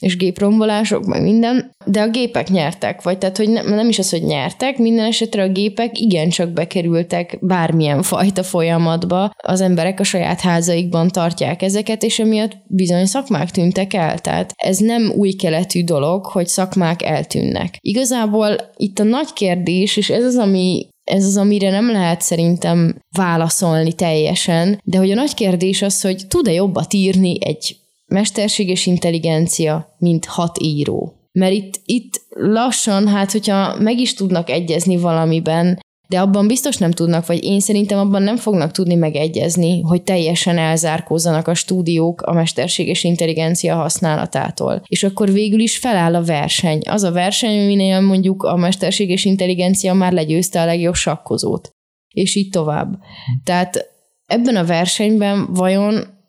és 0.01 0.17
géprombolások, 0.17 1.05
meg 1.05 1.21
minden, 1.21 1.75
de 1.85 2.01
a 2.01 2.09
gépek 2.09 2.49
nyertek, 2.49 3.01
vagy 3.01 3.17
tehát, 3.17 3.37
hogy 3.37 3.49
nem, 3.49 3.73
nem 3.73 3.89
is 3.89 3.99
az, 3.99 4.09
hogy 4.09 4.23
nyertek, 4.23 4.77
minden 4.77 5.05
esetre 5.05 5.43
a 5.43 5.49
gépek 5.49 5.99
igencsak 5.99 6.49
bekerültek 6.49 7.37
bármilyen 7.41 8.01
fajta 8.01 8.43
folyamatba, 8.43 9.31
az 9.37 9.61
emberek 9.61 9.99
a 9.99 10.03
saját 10.03 10.39
házaikban 10.39 11.07
tartják 11.07 11.61
ezeket, 11.61 12.03
és 12.03 12.19
emiatt 12.19 12.57
bizony 12.67 13.05
szakmák 13.05 13.51
tűntek 13.51 13.93
el, 13.93 14.19
tehát 14.19 14.53
ez 14.55 14.77
nem 14.77 15.11
új 15.15 15.31
keletű 15.31 15.83
dolog, 15.83 16.25
hogy 16.25 16.47
szakmák 16.47 17.03
eltűnnek. 17.03 17.77
Igazából 17.79 18.55
itt 18.75 18.99
a 18.99 19.03
nagy 19.03 19.33
kérdés, 19.33 19.97
és 19.97 20.09
ez 20.09 20.23
az, 20.23 20.37
ami 20.37 20.89
ez 21.03 21.25
az, 21.25 21.37
amire 21.37 21.69
nem 21.69 21.91
lehet 21.91 22.21
szerintem 22.21 23.01
válaszolni 23.11 23.93
teljesen, 23.93 24.81
de 24.83 24.97
hogy 24.97 25.11
a 25.11 25.15
nagy 25.15 25.33
kérdés 25.33 25.81
az, 25.81 26.01
hogy 26.01 26.27
tud-e 26.27 26.51
jobbat 26.51 26.93
írni 26.93 27.45
egy 27.45 27.75
mesterséges 28.05 28.85
intelligencia, 28.85 29.95
mint 29.97 30.25
hat 30.25 30.57
író. 30.61 31.13
Mert 31.31 31.53
itt, 31.53 31.81
itt 31.85 32.21
lassan, 32.29 33.07
hát 33.07 33.31
hogyha 33.31 33.75
meg 33.79 33.99
is 33.99 34.13
tudnak 34.13 34.49
egyezni 34.49 34.97
valamiben, 34.97 35.79
de 36.11 36.19
abban 36.19 36.47
biztos 36.47 36.77
nem 36.77 36.91
tudnak, 36.91 37.25
vagy 37.25 37.43
én 37.43 37.59
szerintem 37.59 37.99
abban 37.99 38.21
nem 38.21 38.37
fognak 38.37 38.71
tudni 38.71 38.95
megegyezni, 38.95 39.81
hogy 39.81 40.01
teljesen 40.03 40.57
elzárkózzanak 40.57 41.47
a 41.47 41.53
stúdiók 41.53 42.21
a 42.21 42.33
mesterséges 42.33 43.03
intelligencia 43.03 43.75
használatától. 43.75 44.81
És 44.87 45.03
akkor 45.03 45.31
végül 45.31 45.59
is 45.59 45.77
feláll 45.77 46.15
a 46.15 46.23
verseny. 46.23 46.81
Az 46.85 47.03
a 47.03 47.11
verseny, 47.11 47.63
aminél 47.63 48.01
mondjuk 48.01 48.43
a 48.43 48.55
mesterséges 48.55 49.25
intelligencia 49.25 49.93
már 49.93 50.11
legyőzte 50.11 50.61
a 50.61 50.65
legjobb 50.65 50.93
sakkozót. 50.93 51.69
És 52.13 52.35
így 52.35 52.49
tovább. 52.49 52.99
Tehát 53.43 53.85
ebben 54.25 54.55
a 54.55 54.65
versenyben 54.65 55.53
vajon 55.53 56.19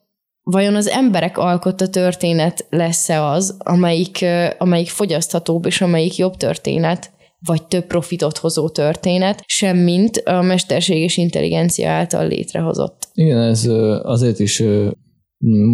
vajon 0.43 0.75
az 0.75 0.89
emberek 0.89 1.39
alkotta 1.39 1.89
történet 1.89 2.67
lesz-e 2.71 3.25
az, 3.25 3.57
amelyik, 3.59 4.25
amelyik 4.59 4.89
fogyaszthatóbb 4.89 5.67
és 5.67 5.81
amelyik 5.81 6.17
jobb 6.17 6.37
történet, 6.37 7.11
vagy 7.47 7.67
több 7.67 7.87
profitot 7.87 8.39
hozó 8.39 8.69
történet, 8.69 9.43
semmint 9.47 10.17
a 10.17 10.43
mesterséges 10.43 11.17
intelligencia 11.17 11.91
által 11.91 12.27
létrehozott. 12.29 13.09
Igen, 13.15 13.39
ez 13.39 13.67
azért 14.03 14.39
is 14.39 14.63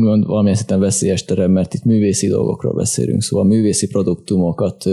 mond, 0.01 0.27
valamilyen 0.27 0.57
szinten 0.57 0.81
veszélyes 0.81 1.25
terem, 1.25 1.51
mert 1.51 1.75
itt 1.75 1.85
művészi 1.85 2.27
dolgokról 2.27 2.75
beszélünk, 2.75 3.23
szóval 3.23 3.45
művészi 3.47 3.87
produktumokat, 3.87 4.85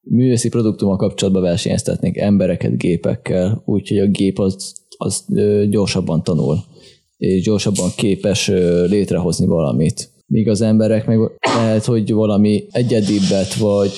művészi 0.00 0.48
produktumok 0.48 0.98
kapcsolatban 0.98 1.42
versenyeztetnénk 1.42 2.16
embereket 2.16 2.78
gépekkel, 2.78 3.62
úgyhogy 3.64 3.98
a 3.98 4.06
gép 4.06 4.38
az, 4.38 4.74
az 4.96 5.24
gyorsabban 5.68 6.22
tanul, 6.22 6.56
és 7.16 7.42
gyorsabban 7.42 7.90
képes 7.96 8.48
létrehozni 8.86 9.46
valamit. 9.46 10.10
Míg 10.26 10.48
az 10.48 10.60
emberek 10.60 11.06
meg 11.06 11.18
lehet, 11.56 11.84
hogy 11.84 12.12
valami 12.12 12.64
egyedibbet, 12.70 13.54
vagy 13.54 13.90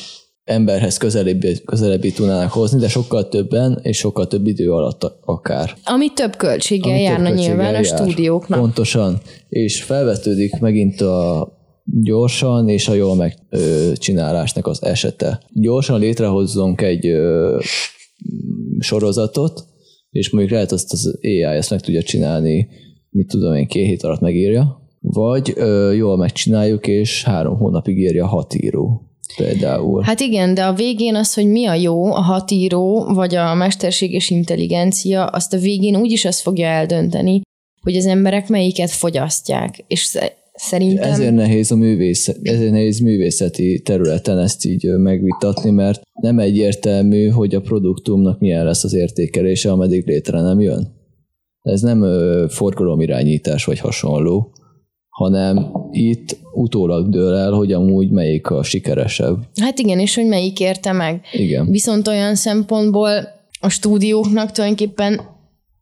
emberhez 0.46 0.96
közelebbi, 0.96 1.62
közelebbi 1.64 2.12
tudnának 2.12 2.50
hozni, 2.50 2.78
de 2.78 2.88
sokkal 2.88 3.28
többen 3.28 3.78
és 3.82 3.96
sokkal 3.96 4.26
több 4.26 4.46
idő 4.46 4.72
alatt 4.72 5.16
akár. 5.24 5.74
Ami 5.84 6.12
több 6.12 6.36
költséggel 6.36 6.92
Ami 6.92 7.00
járna 7.00 7.28
több 7.28 7.36
nyilván 7.36 7.72
jár. 7.72 7.80
a 7.80 7.84
stúdióknak. 7.84 8.58
Pontosan, 8.58 9.20
és 9.48 9.82
felvetődik 9.82 10.58
megint 10.60 11.00
a 11.00 11.48
gyorsan 11.84 12.68
és 12.68 12.88
a 12.88 12.94
jól 12.94 13.16
megcsinálásnak 13.16 14.66
az 14.66 14.82
esete. 14.82 15.42
Gyorsan 15.52 16.00
létrehozzunk 16.00 16.80
egy 16.80 17.06
ö, 17.06 17.58
sorozatot, 18.78 19.64
és 20.10 20.30
mondjuk 20.30 20.52
lehet 20.52 20.72
azt 20.72 20.92
az 20.92 21.18
AI 21.22 21.42
ezt 21.42 21.70
meg 21.70 21.80
tudja 21.80 22.02
csinálni, 22.02 22.68
mit 23.10 23.28
tudom 23.28 23.54
én, 23.54 23.66
két 23.66 23.86
hét 23.86 24.02
alatt 24.02 24.20
megírja, 24.20 24.80
vagy 25.00 25.52
ö, 25.56 25.92
jól 25.92 26.16
megcsináljuk, 26.16 26.86
és 26.86 27.24
három 27.24 27.56
hónapig 27.56 27.98
írja 27.98 28.26
hat 28.26 28.54
író 28.54 29.05
például. 29.36 30.02
Hát 30.02 30.20
igen, 30.20 30.54
de 30.54 30.64
a 30.64 30.72
végén 30.72 31.14
az, 31.14 31.34
hogy 31.34 31.46
mi 31.46 31.66
a 31.66 31.74
jó, 31.74 32.04
a 32.04 32.20
hatíró, 32.20 33.04
vagy 33.14 33.34
a 33.34 33.54
mesterséges 33.54 34.30
intelligencia, 34.30 35.24
azt 35.24 35.52
a 35.52 35.58
végén 35.58 35.96
úgyis 35.96 36.24
azt 36.24 36.40
fogja 36.40 36.66
eldönteni, 36.66 37.40
hogy 37.82 37.96
az 37.96 38.06
emberek 38.06 38.48
melyiket 38.48 38.90
fogyasztják. 38.90 39.84
És 39.86 40.18
szerintem... 40.54 41.12
Ezért 41.12 41.34
nehéz 41.34 41.70
a 41.70 41.76
művészet, 41.76 42.38
ezért 42.42 42.70
nehéz 42.70 42.98
művészeti 42.98 43.80
területen 43.84 44.38
ezt 44.38 44.64
így 44.64 44.84
megvitatni, 44.84 45.70
mert 45.70 46.00
nem 46.20 46.38
egyértelmű, 46.38 47.28
hogy 47.28 47.54
a 47.54 47.60
produktumnak 47.60 48.40
milyen 48.40 48.64
lesz 48.64 48.84
az 48.84 48.94
értékelése, 48.94 49.70
ameddig 49.70 50.06
létre 50.06 50.40
nem 50.40 50.60
jön. 50.60 50.94
Ez 51.62 51.80
nem 51.80 52.04
forgalomirányítás 52.48 53.64
vagy 53.64 53.78
hasonló, 53.78 54.52
hanem 55.16 55.70
itt 55.90 56.36
utólag 56.52 57.08
dől 57.08 57.34
el, 57.34 57.50
hogy 57.50 57.72
amúgy 57.72 58.10
melyik 58.10 58.50
a 58.50 58.62
sikeresebb. 58.62 59.38
Hát 59.60 59.78
igen, 59.78 59.98
és 59.98 60.14
hogy 60.14 60.26
melyik 60.26 60.60
érte 60.60 60.92
meg. 60.92 61.20
Igen. 61.32 61.70
Viszont 61.70 62.08
olyan 62.08 62.34
szempontból 62.34 63.10
a 63.60 63.68
stúdióknak 63.68 64.50
tulajdonképpen 64.50 65.20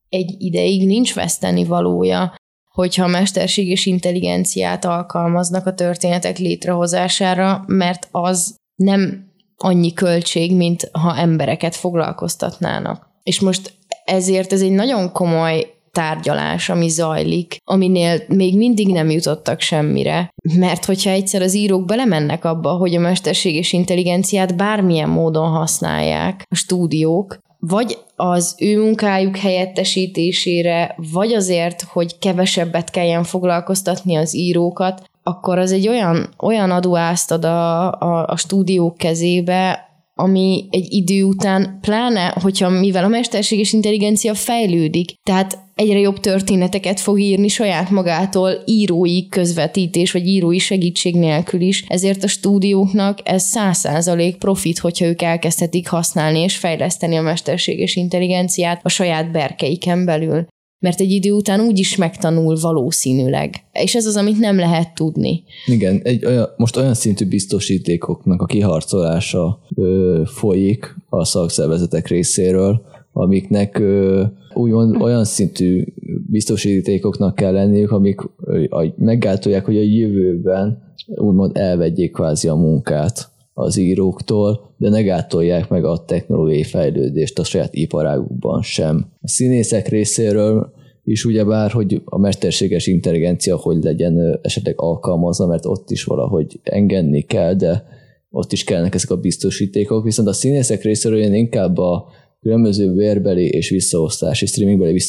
egy 0.09 0.35
ideig 0.39 0.87
nincs 0.87 1.15
veszteni 1.15 1.65
valója, 1.65 2.35
hogyha 2.73 3.07
mesterséges 3.07 3.87
intelligenciát 3.87 4.85
alkalmaznak 4.85 5.67
a 5.67 5.75
történetek 5.75 6.39
létrehozására, 6.39 7.65
mert 7.67 8.09
az 8.11 8.55
nem 8.75 9.33
annyi 9.57 9.93
költség, 9.93 10.57
mint 10.57 10.89
ha 10.93 11.17
embereket 11.17 11.75
foglalkoztatnának. 11.75 13.07
És 13.23 13.41
most 13.41 13.73
ezért 14.05 14.53
ez 14.53 14.63
egy 14.63 14.73
nagyon 14.73 15.13
komoly 15.13 15.74
tárgyalás, 15.95 16.69
ami 16.69 16.89
zajlik, 16.89 17.57
aminél 17.65 18.23
még 18.29 18.57
mindig 18.57 18.89
nem 18.89 19.11
jutottak 19.11 19.61
semmire. 19.61 20.35
Mert 20.59 20.85
hogyha 20.85 21.11
egyszer 21.11 21.43
az 21.43 21.55
írók 21.55 21.85
belemennek 21.85 22.45
abba, 22.45 22.71
hogy 22.71 22.95
a 22.95 23.01
mesterséges 23.01 23.73
intelligenciát 23.73 24.57
bármilyen 24.57 25.09
módon 25.09 25.49
használják 25.49 26.47
a 26.51 26.55
stúdiók, 26.55 27.39
vagy 27.59 27.99
az 28.17 28.55
ő 28.59 28.81
munkájuk 28.81 29.37
helyettesítésére, 29.37 30.95
vagy 31.13 31.33
azért, 31.33 31.83
hogy 31.83 32.19
kevesebbet 32.19 32.91
kelljen 32.91 33.25
foglalkoztatni 33.25 34.15
az 34.15 34.37
írókat, 34.37 35.03
akkor 35.23 35.59
az 35.59 35.73
egy 35.73 35.89
olyan, 35.89 36.29
olyan 36.39 36.71
adóázt 36.71 37.31
ad 37.31 37.45
a, 37.45 37.93
a, 37.93 38.27
a 38.27 38.37
stúdiók 38.37 38.97
kezébe, 38.97 39.89
ami 40.15 40.67
egy 40.71 40.87
idő 40.93 41.23
után, 41.23 41.79
pláne, 41.81 42.35
hogyha 42.41 42.69
mivel 42.69 43.05
a 43.05 43.09
mesterséges 43.09 43.73
intelligencia 43.73 44.35
fejlődik, 44.35 45.15
tehát 45.23 45.59
egyre 45.75 45.99
jobb 45.99 46.21
történeteket 46.21 47.01
fog 47.01 47.21
írni 47.21 47.49
saját 47.49 47.91
magától 47.91 48.51
írói 48.65 49.29
közvetítés, 49.29 50.13
vagy 50.13 50.27
írói 50.27 50.59
segítség 50.59 51.15
nélkül 51.15 51.61
is, 51.61 51.85
ezért 51.89 52.25
a 52.25 52.29
stúdióknak 52.29 53.19
ez 53.25 53.43
száz 53.43 53.79
százalék 53.79 54.37
profit, 54.37 54.79
hogyha 54.79 55.07
ők 55.07 55.23
elkezdhetik 55.23 55.89
használni 55.89 56.39
és 56.39 56.57
fejleszteni 56.57 57.17
a 57.17 57.23
mesterséges 57.23 57.97
intelligenciát 57.97 58.81
a 58.83 58.89
saját 58.89 59.31
berkeiken 59.31 60.05
belül 60.05 60.47
mert 60.85 61.01
egy 61.01 61.11
idő 61.11 61.33
után 61.33 61.61
úgy 61.61 61.79
is 61.79 61.97
megtanul 61.97 62.57
valószínűleg. 62.61 63.55
És 63.73 63.95
ez 63.95 64.07
az, 64.07 64.17
amit 64.17 64.39
nem 64.39 64.57
lehet 64.57 64.95
tudni. 64.95 65.43
Igen, 65.67 66.01
egy 66.03 66.25
olyan, 66.25 66.49
most 66.57 66.77
olyan 66.77 66.95
szintű 66.95 67.27
biztosítékoknak 67.27 68.43
a 68.43 68.47
kiharcolása 68.47 69.61
ö, 69.75 70.23
folyik 70.25 70.97
a 71.09 71.25
szakszervezetek 71.25 72.09
részéről, 72.09 72.83
amiknek 73.13 73.79
ö, 73.79 74.25
úgymond 74.55 75.03
olyan 75.03 75.25
szintű 75.25 75.85
biztosítékoknak 76.31 77.35
kell 77.35 77.53
lenniük, 77.53 77.91
amik 77.91 78.21
ö, 78.45 78.65
meggátolják, 78.97 79.65
hogy 79.65 79.77
a 79.77 79.83
jövőben 79.83 80.83
úgymond 81.07 81.57
elvegyék 81.57 82.13
kvázi 82.13 82.49
a 82.49 82.55
munkát 82.55 83.33
az 83.55 83.77
íróktól, 83.77 84.75
de 84.77 84.89
ne 84.89 85.03
gátolják 85.03 85.69
meg 85.69 85.85
a 85.85 86.05
technológiai 86.07 86.63
fejlődést 86.63 87.39
a 87.39 87.45
saját 87.45 87.75
iparágukban 87.75 88.63
sem. 88.63 89.13
A 89.21 89.29
színészek 89.29 89.89
részéről 89.89 90.73
is 91.05 91.25
ugyebár, 91.25 91.71
hogy 91.71 92.03
a 92.05 92.19
mesterséges 92.19 92.87
intelligencia 92.87 93.57
hogy 93.57 93.83
legyen 93.83 94.39
esetleg 94.43 94.75
alkalmazva, 94.77 95.47
mert 95.47 95.67
ott 95.67 95.91
is 95.91 96.05
valahogy 96.05 96.61
engedni 96.63 97.23
kell, 97.23 97.55
de 97.55 97.85
ott 98.31 98.53
is 98.53 98.65
kellnek 98.65 98.95
ezek 98.95 99.11
a 99.11 99.17
biztosítékok, 99.17 100.05
viszont 100.05 100.29
a 100.29 100.33
színészek 100.33 100.83
részéről 100.83 101.19
én 101.19 101.35
inkább 101.35 101.79
a 101.79 102.09
különböző 102.41 102.93
vérbeli 102.93 103.49
és 103.49 103.69
visszaosztási, 103.69 104.47
streamingbeli 104.47 105.01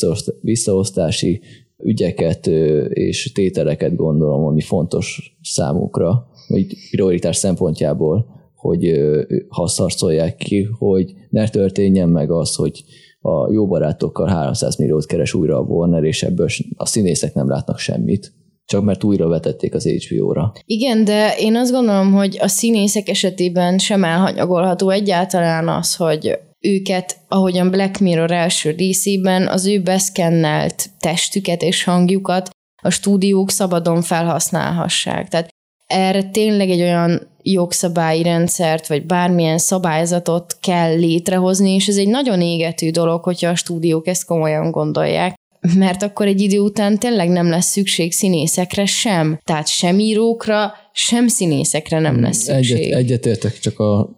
visszaosztási 0.41 1.41
ügyeket 1.83 2.47
és 2.87 3.31
tételeket 3.31 3.95
gondolom, 3.95 4.45
ami 4.45 4.61
fontos 4.61 5.37
számukra, 5.41 6.27
vagy 6.47 6.65
prioritás 6.91 7.35
szempontjából 7.35 8.33
hogy 8.65 8.99
haszarcolják 9.47 10.35
ki, 10.35 10.67
hogy 10.77 11.13
ne 11.29 11.47
történjen 11.47 12.09
meg 12.09 12.31
az, 12.31 12.55
hogy 12.55 12.83
a 13.21 13.51
jó 13.51 13.67
barátokkal 13.67 14.27
300 14.27 14.75
milliót 14.75 15.05
keres 15.05 15.33
újra 15.33 15.57
a 15.57 15.61
Warner, 15.61 16.03
és 16.03 16.23
ebből 16.23 16.47
a 16.75 16.85
színészek 16.85 17.33
nem 17.33 17.49
látnak 17.49 17.79
semmit 17.79 18.33
csak 18.65 18.83
mert 18.83 19.03
újra 19.03 19.27
vetették 19.27 19.73
az 19.73 19.87
HBO-ra. 19.87 20.53
Igen, 20.65 21.03
de 21.03 21.35
én 21.37 21.55
azt 21.55 21.71
gondolom, 21.71 22.11
hogy 22.11 22.37
a 22.41 22.47
színészek 22.47 23.09
esetében 23.09 23.77
sem 23.77 24.03
elhanyagolható 24.03 24.89
egyáltalán 24.89 25.67
az, 25.67 25.95
hogy 25.95 26.39
őket, 26.59 27.17
ahogyan 27.27 27.69
Black 27.69 27.99
Mirror 27.99 28.31
első 28.31 28.71
részében, 28.71 29.47
az 29.47 29.65
ő 29.65 29.81
beszkennelt 29.81 30.89
testüket 30.99 31.61
és 31.61 31.83
hangjukat 31.83 32.49
a 32.81 32.89
stúdiók 32.89 33.49
szabadon 33.49 34.01
felhasználhassák. 34.01 35.27
Tehát 35.27 35.54
erre 35.95 36.23
tényleg 36.23 36.69
egy 36.69 36.81
olyan 36.81 37.27
jogszabályi 37.41 38.23
rendszert, 38.23 38.87
vagy 38.87 39.05
bármilyen 39.05 39.57
szabályzatot 39.57 40.57
kell 40.61 40.95
létrehozni, 40.95 41.73
és 41.73 41.87
ez 41.87 41.97
egy 41.97 42.07
nagyon 42.07 42.41
égető 42.41 42.89
dolog, 42.89 43.23
hogyha 43.23 43.49
a 43.49 43.55
stúdiók 43.55 44.07
ezt 44.07 44.25
komolyan 44.25 44.71
gondolják 44.71 45.35
mert 45.75 46.03
akkor 46.03 46.27
egy 46.27 46.41
idő 46.41 46.59
után 46.59 46.99
tényleg 46.99 47.29
nem 47.29 47.49
lesz 47.49 47.65
szükség 47.65 48.11
színészekre 48.11 48.85
sem. 48.85 49.39
Tehát 49.43 49.67
sem 49.67 49.99
írókra, 49.99 50.73
sem 50.93 51.27
színészekre 51.27 51.99
nem 51.99 52.21
lesz 52.21 52.37
szükség. 52.37 52.77
Egyet, 52.77 52.97
egyetértek, 52.97 53.59
csak 53.59 53.79
a 53.79 54.09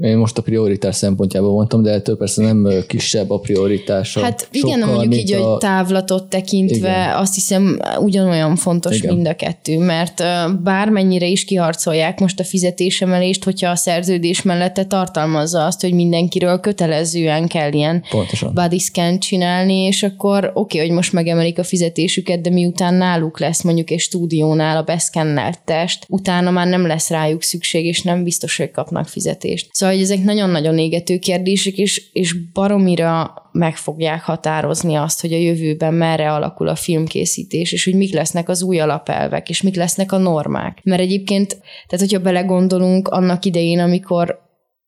én 0.00 0.16
most 0.16 0.38
a 0.38 0.42
prioritás 0.42 0.96
szempontjából 0.96 1.52
mondtam, 1.52 1.82
de 1.82 1.90
ettől 1.90 2.16
persze 2.16 2.42
nem 2.42 2.68
kisebb 2.86 3.30
a 3.30 3.38
prioritása. 3.38 4.20
Hát 4.20 4.48
igen, 4.50 4.78
sokkal, 4.78 4.94
mondjuk 4.94 5.22
így, 5.22 5.32
a... 5.32 5.48
hogy 5.48 5.58
távlatot 5.58 6.28
tekintve 6.28 6.88
igen. 6.88 7.16
azt 7.16 7.34
hiszem 7.34 7.78
ugyanolyan 8.00 8.56
fontos 8.56 8.96
igen. 8.96 9.14
mind 9.14 9.26
a 9.26 9.34
kettő, 9.34 9.78
mert 9.78 10.22
bármennyire 10.62 11.26
is 11.26 11.44
kiharcolják 11.44 12.20
most 12.20 12.40
a 12.40 12.44
fizetésemelést, 12.44 13.44
hogyha 13.44 13.70
a 13.70 13.76
szerződés 13.76 14.42
mellette 14.42 14.84
tartalmazza 14.84 15.64
azt, 15.64 15.80
hogy 15.80 15.92
mindenkiről 15.92 16.60
kötelezően 16.60 17.46
kell 17.46 17.72
ilyen 17.72 18.04
Pontosan. 18.10 18.54
body 18.54 18.78
scan 18.78 19.18
csinálni, 19.18 19.74
és 19.74 20.02
akkor 20.02 20.44
oké, 20.54 20.76
okay, 20.76 20.86
hogy 20.86 20.96
most 20.96 21.12
megemelik 21.12 21.58
a 21.58 21.64
fizetésüket, 21.64 22.40
de 22.40 22.50
miután 22.50 22.94
náluk 22.94 23.40
lesz 23.40 23.62
mondjuk 23.62 23.90
egy 23.90 24.00
stúdiónál 24.00 24.76
a 24.76 24.82
beszkennelt 24.82 25.60
test, 25.64 26.04
utána 26.08 26.50
már 26.50 26.66
nem 26.66 26.86
lesz 26.86 27.10
rájuk 27.10 27.42
szükség, 27.42 27.84
és 27.84 28.02
nem 28.02 28.24
biztos, 28.24 28.56
hogy 28.56 28.70
kapnak 28.70 29.08
fizetést. 29.08 29.68
Szóval, 29.78 29.94
hogy 29.94 30.04
ezek 30.04 30.22
nagyon-nagyon 30.22 30.78
égető 30.78 31.18
kérdések, 31.18 31.74
és, 31.76 32.10
és 32.12 32.34
baromira 32.52 33.34
meg 33.52 33.76
fogják 33.76 34.22
határozni 34.22 34.94
azt, 34.94 35.20
hogy 35.20 35.32
a 35.32 35.36
jövőben 35.36 35.94
merre 35.94 36.32
alakul 36.32 36.68
a 36.68 36.74
filmkészítés, 36.74 37.72
és 37.72 37.84
hogy 37.84 37.94
mik 37.94 38.14
lesznek 38.14 38.48
az 38.48 38.62
új 38.62 38.80
alapelvek, 38.80 39.48
és 39.48 39.62
mik 39.62 39.76
lesznek 39.76 40.12
a 40.12 40.18
normák. 40.18 40.80
Mert 40.82 41.00
egyébként, 41.00 41.48
tehát 41.86 42.06
hogyha 42.06 42.20
belegondolunk 42.20 43.08
annak 43.08 43.44
idején, 43.44 43.78
amikor 43.78 44.38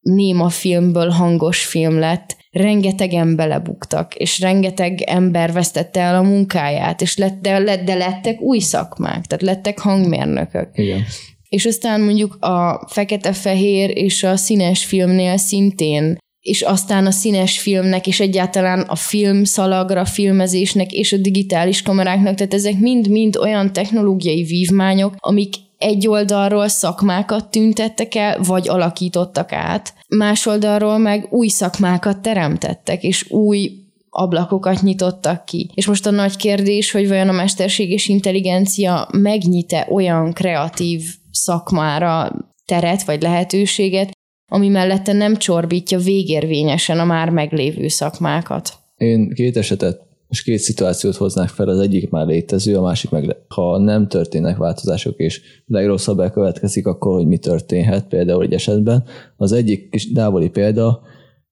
néma 0.00 0.48
filmből 0.48 1.08
hangos 1.08 1.64
film 1.64 1.98
lett, 1.98 2.36
rengetegen 2.50 3.36
belebuktak, 3.36 4.14
és 4.14 4.40
rengeteg 4.40 5.00
ember 5.00 5.52
vesztette 5.52 6.00
el 6.00 6.14
a 6.14 6.22
munkáját, 6.22 7.00
és 7.00 7.16
lett, 7.16 7.40
de, 7.40 7.82
de 7.84 7.94
lettek 7.94 8.40
új 8.40 8.58
szakmák, 8.58 9.24
tehát 9.26 9.44
lettek 9.44 9.78
hangmérnökök. 9.78 10.68
Igen. 10.72 11.04
És 11.50 11.66
aztán 11.66 12.00
mondjuk 12.00 12.34
a 12.34 12.86
fekete-fehér 12.88 13.96
és 13.96 14.22
a 14.22 14.36
színes 14.36 14.84
filmnél 14.84 15.36
szintén 15.36 16.18
és 16.40 16.62
aztán 16.62 17.06
a 17.06 17.10
színes 17.10 17.58
filmnek, 17.58 18.06
és 18.06 18.20
egyáltalán 18.20 18.80
a 18.80 18.94
film 18.94 19.44
szalagra, 19.44 20.04
filmezésnek 20.04 20.92
és 20.92 21.12
a 21.12 21.16
digitális 21.16 21.82
kameráknak, 21.82 22.34
tehát 22.34 22.54
ezek 22.54 22.78
mind-mind 22.78 23.36
olyan 23.36 23.72
technológiai 23.72 24.42
vívmányok, 24.42 25.14
amik 25.18 25.54
egy 25.78 26.08
oldalról 26.08 26.68
szakmákat 26.68 27.50
tüntettek 27.50 28.14
el, 28.14 28.40
vagy 28.42 28.68
alakítottak 28.68 29.52
át, 29.52 29.94
más 30.08 30.46
oldalról 30.46 30.98
meg 30.98 31.26
új 31.30 31.48
szakmákat 31.48 32.18
teremtettek, 32.18 33.02
és 33.02 33.30
új 33.30 33.70
ablakokat 34.10 34.82
nyitottak 34.82 35.44
ki. 35.44 35.70
És 35.74 35.86
most 35.86 36.06
a 36.06 36.10
nagy 36.10 36.36
kérdés, 36.36 36.90
hogy 36.90 37.08
vajon 37.08 37.28
a 37.28 37.32
mesterséges 37.32 38.08
intelligencia 38.08 39.08
megnyite 39.12 39.86
olyan 39.90 40.32
kreatív 40.32 41.02
szakmára 41.30 42.32
teret 42.64 43.02
vagy 43.02 43.22
lehetőséget, 43.22 44.10
ami 44.52 44.68
mellette 44.68 45.12
nem 45.12 45.36
csorbítja 45.36 45.98
végérvényesen 45.98 46.98
a 46.98 47.04
már 47.04 47.30
meglévő 47.30 47.88
szakmákat. 47.88 48.72
Én 48.96 49.30
két 49.34 49.56
esetet 49.56 50.08
és 50.30 50.42
két 50.42 50.58
szituációt 50.58 51.16
hoznák 51.16 51.48
fel, 51.48 51.68
az 51.68 51.78
egyik 51.78 52.10
már 52.10 52.26
létező, 52.26 52.76
a 52.76 52.82
másik 52.82 53.10
meg, 53.10 53.36
ha 53.48 53.78
nem 53.78 54.08
történnek 54.08 54.56
változások, 54.56 55.18
és 55.18 55.40
legrosszabb 55.66 56.18
elkövetkezik, 56.18 56.86
akkor 56.86 57.14
hogy 57.14 57.26
mi 57.26 57.38
történhet 57.38 58.08
például 58.08 58.42
egy 58.42 58.52
esetben. 58.52 59.04
Az 59.36 59.52
egyik 59.52 59.90
kis 59.90 60.12
távoli 60.12 60.48
példa, 60.48 61.00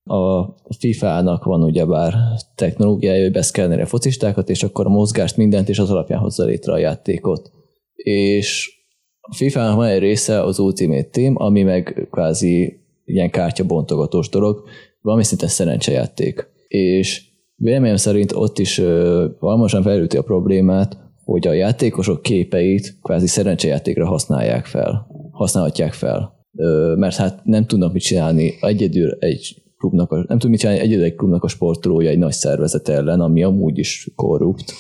a 0.04 0.54
FIFA-nak 0.78 1.44
van 1.44 1.62
ugyebár 1.62 2.14
technológiája, 2.54 3.22
hogy 3.22 3.32
beszkenneri 3.32 3.80
a 3.80 3.86
focistákat, 3.86 4.50
és 4.50 4.62
akkor 4.62 4.86
a 4.86 4.90
mozgást, 4.90 5.36
mindent, 5.36 5.68
és 5.68 5.78
az 5.78 5.90
alapján 5.90 6.20
hozza 6.20 6.44
létre 6.44 6.72
a 6.72 6.78
játékot. 6.78 7.50
És 7.94 8.77
a 9.30 9.34
FIFA-nak 9.34 9.76
van 9.76 9.86
egy 9.86 9.98
része 9.98 10.42
az 10.42 10.58
Ultimate 10.58 11.08
Team, 11.10 11.34
ami 11.36 11.62
meg 11.62 12.08
kvázi 12.10 12.80
ilyen 13.04 13.30
kártyabontogatós 13.30 14.28
dolog, 14.28 14.62
valami 15.00 15.24
szinte 15.24 15.48
szerencsejáték. 15.48 16.46
És 16.68 17.22
véleményem 17.54 17.96
szerint 17.96 18.32
ott 18.32 18.58
is 18.58 18.80
valósan 19.38 19.82
felülti 19.82 20.16
a 20.16 20.22
problémát, 20.22 20.96
hogy 21.24 21.46
a 21.46 21.52
játékosok 21.52 22.22
képeit 22.22 22.98
kvázi 23.02 23.26
szerencsejátékra 23.26 24.06
használják 24.06 24.66
fel, 24.66 25.06
használhatják 25.30 25.92
fel. 25.92 26.46
Mert 26.96 27.16
hát 27.16 27.44
nem 27.44 27.66
tudnak 27.66 27.92
mit 27.92 28.02
csinálni 28.02 28.54
egyedül 28.60 29.16
egy 29.18 29.62
klubnak, 29.78 30.12
a, 30.12 30.24
nem 30.28 30.38
tud 30.38 30.50
mit 30.50 30.58
csinálni 30.58 30.80
egyedül 30.80 31.04
egy 31.04 31.14
klubnak 31.14 31.44
a 31.44 31.48
sportolója 31.48 32.10
egy 32.10 32.18
nagy 32.18 32.32
szervezet 32.32 32.88
ellen, 32.88 33.20
ami 33.20 33.42
amúgy 33.42 33.78
is 33.78 34.10
korrupt 34.14 34.72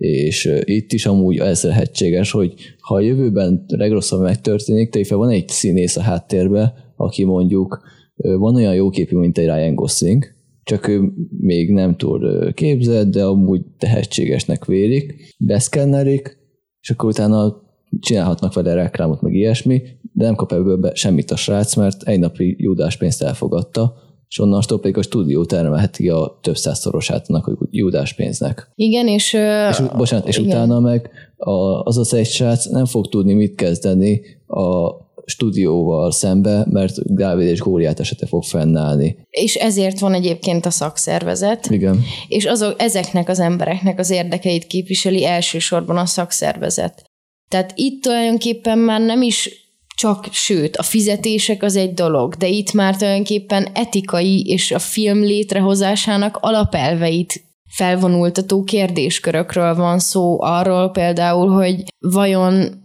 és 0.00 0.52
itt 0.64 0.92
is 0.92 1.06
amúgy 1.06 1.38
ez 1.38 1.62
lehetséges, 1.62 2.30
hogy 2.30 2.54
ha 2.80 2.94
a 2.94 3.00
jövőben 3.00 3.64
legrosszabb 3.66 4.20
megtörténik, 4.20 4.90
tényleg 4.90 5.18
van 5.18 5.30
egy 5.30 5.48
színész 5.48 5.96
a 5.96 6.00
háttérbe, 6.00 6.74
aki 6.96 7.24
mondjuk 7.24 7.80
van 8.16 8.54
olyan 8.54 8.74
jó 8.74 8.90
képű, 8.90 9.16
mint 9.16 9.38
egy 9.38 9.44
Ryan 9.44 9.74
Gosling, 9.74 10.24
csak 10.62 10.88
ő 10.88 11.12
még 11.40 11.72
nem 11.72 11.96
túl 11.96 12.52
képzett, 12.52 13.10
de 13.10 13.24
amúgy 13.24 13.62
tehetségesnek 13.78 14.64
vélik, 14.64 15.34
beszkennerik, 15.38 16.38
és 16.80 16.90
akkor 16.90 17.08
utána 17.08 17.62
csinálhatnak 18.00 18.54
vele 18.54 18.74
reklámot, 18.74 19.20
meg 19.20 19.34
ilyesmi, 19.34 19.82
de 20.12 20.24
nem 20.24 20.34
kap 20.34 20.52
ebből 20.52 20.76
be 20.76 20.94
semmit 20.94 21.30
a 21.30 21.36
srác, 21.36 21.74
mert 21.74 22.02
egy 22.02 22.18
napi 22.18 22.56
júdás 22.58 22.96
pénzt 22.96 23.22
elfogadta, 23.22 23.94
és 24.30 24.38
onnantól 24.38 24.80
pedig 24.80 24.96
a 24.96 25.02
stúdió 25.02 25.44
termelheti 25.44 26.08
a 26.08 26.38
több 26.42 26.56
százszorosát 26.56 27.24
annak 27.28 27.46
a 27.46 27.56
júdás 27.70 28.14
pénznek. 28.14 28.70
Igen, 28.74 29.08
és... 29.08 29.32
és 29.70 29.82
bocsánat, 29.96 30.28
és 30.28 30.36
igen. 30.38 30.48
utána 30.48 30.80
meg 30.80 31.10
a, 31.36 31.82
az 31.82 31.98
az 31.98 32.14
egy 32.14 32.26
srác 32.26 32.66
nem 32.66 32.84
fog 32.84 33.08
tudni 33.08 33.32
mit 33.32 33.54
kezdeni 33.54 34.20
a 34.46 34.90
stúdióval 35.24 36.12
szembe, 36.12 36.66
mert 36.70 37.14
Dávid 37.14 37.46
és 37.46 37.60
Góliát 37.60 38.00
esete 38.00 38.26
fog 38.26 38.42
fennállni. 38.42 39.16
És 39.30 39.54
ezért 39.54 39.98
van 39.98 40.14
egyébként 40.14 40.66
a 40.66 40.70
szakszervezet. 40.70 41.66
Igen. 41.70 42.00
És 42.28 42.44
azok, 42.44 42.74
ezeknek 42.78 43.28
az 43.28 43.40
embereknek 43.40 43.98
az 43.98 44.10
érdekeit 44.10 44.66
képviseli 44.66 45.24
elsősorban 45.24 45.96
a 45.96 46.06
szakszervezet. 46.06 47.04
Tehát 47.48 47.72
itt 47.74 48.02
tulajdonképpen 48.02 48.78
már 48.78 49.00
nem 49.00 49.22
is 49.22 49.59
csak, 50.00 50.28
sőt, 50.30 50.76
a 50.76 50.82
fizetések 50.82 51.62
az 51.62 51.76
egy 51.76 51.94
dolog, 51.94 52.34
de 52.34 52.46
itt 52.46 52.72
már 52.72 52.96
tulajdonképpen 52.96 53.68
etikai 53.72 54.42
és 54.46 54.70
a 54.72 54.78
film 54.78 55.20
létrehozásának 55.20 56.38
alapelveit 56.40 57.44
felvonultató 57.68 58.64
kérdéskörökről 58.64 59.74
van 59.74 59.98
szó, 59.98 60.42
arról 60.42 60.90
például, 60.90 61.48
hogy 61.48 61.82
vajon 61.98 62.84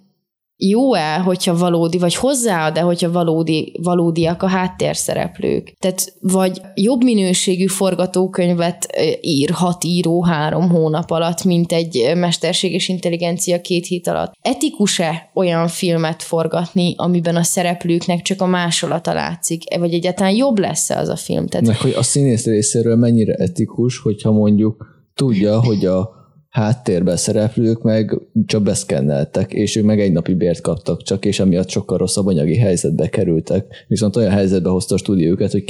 jó-e, 0.57 1.17
hogyha 1.17 1.57
valódi, 1.57 1.97
vagy 1.97 2.15
hozzáad-e, 2.15 2.81
hogyha 2.81 3.11
valódi, 3.11 3.73
valódiak 3.81 4.43
a 4.43 4.47
háttérszereplők. 4.47 5.73
Tehát 5.79 6.13
vagy 6.19 6.61
jobb 6.75 7.03
minőségű 7.03 7.65
forgatókönyvet 7.65 8.87
ír 9.21 9.49
hat 9.49 9.83
író 9.83 10.23
három 10.23 10.69
hónap 10.69 11.11
alatt, 11.11 11.43
mint 11.43 11.71
egy 11.71 12.11
mesterséges 12.15 12.87
intelligencia 12.87 13.61
két 13.61 13.85
hét 13.85 14.07
alatt. 14.07 14.33
Etikus-e 14.41 15.29
olyan 15.33 15.67
filmet 15.67 16.23
forgatni, 16.23 16.93
amiben 16.97 17.35
a 17.35 17.43
szereplőknek 17.43 18.21
csak 18.21 18.41
a 18.41 18.45
másolata 18.45 19.13
látszik, 19.13 19.77
vagy 19.79 19.93
egyáltalán 19.93 20.35
jobb 20.35 20.59
lesz-e 20.59 20.97
az 20.97 21.09
a 21.09 21.15
film? 21.15 21.47
Tehát... 21.47 21.67
Meg 21.67 21.77
hogy 21.77 21.93
a 21.97 22.03
színész 22.03 22.45
részéről 22.45 22.95
mennyire 22.95 23.33
etikus, 23.33 23.99
hogyha 23.99 24.31
mondjuk 24.31 24.85
tudja, 25.13 25.63
hogy 25.63 25.85
a 25.85 26.14
háttérben 26.55 27.17
szereplők 27.17 27.81
meg 27.81 28.19
csak 28.45 28.63
beszkenneltek, 28.63 29.53
és 29.53 29.75
ők 29.75 29.85
meg 29.85 29.99
egy 29.99 30.11
napi 30.11 30.33
bért 30.33 30.61
kaptak 30.61 31.03
csak, 31.03 31.25
és 31.25 31.39
emiatt 31.39 31.69
sokkal 31.69 31.97
rosszabb 31.97 32.27
anyagi 32.27 32.57
helyzetbe 32.57 33.09
kerültek. 33.09 33.85
Viszont 33.87 34.15
olyan 34.15 34.31
helyzetbe 34.31 34.69
hozta 34.69 34.95
a 34.95 34.97
stúdió 34.97 35.31
őket, 35.31 35.51
hogy 35.51 35.63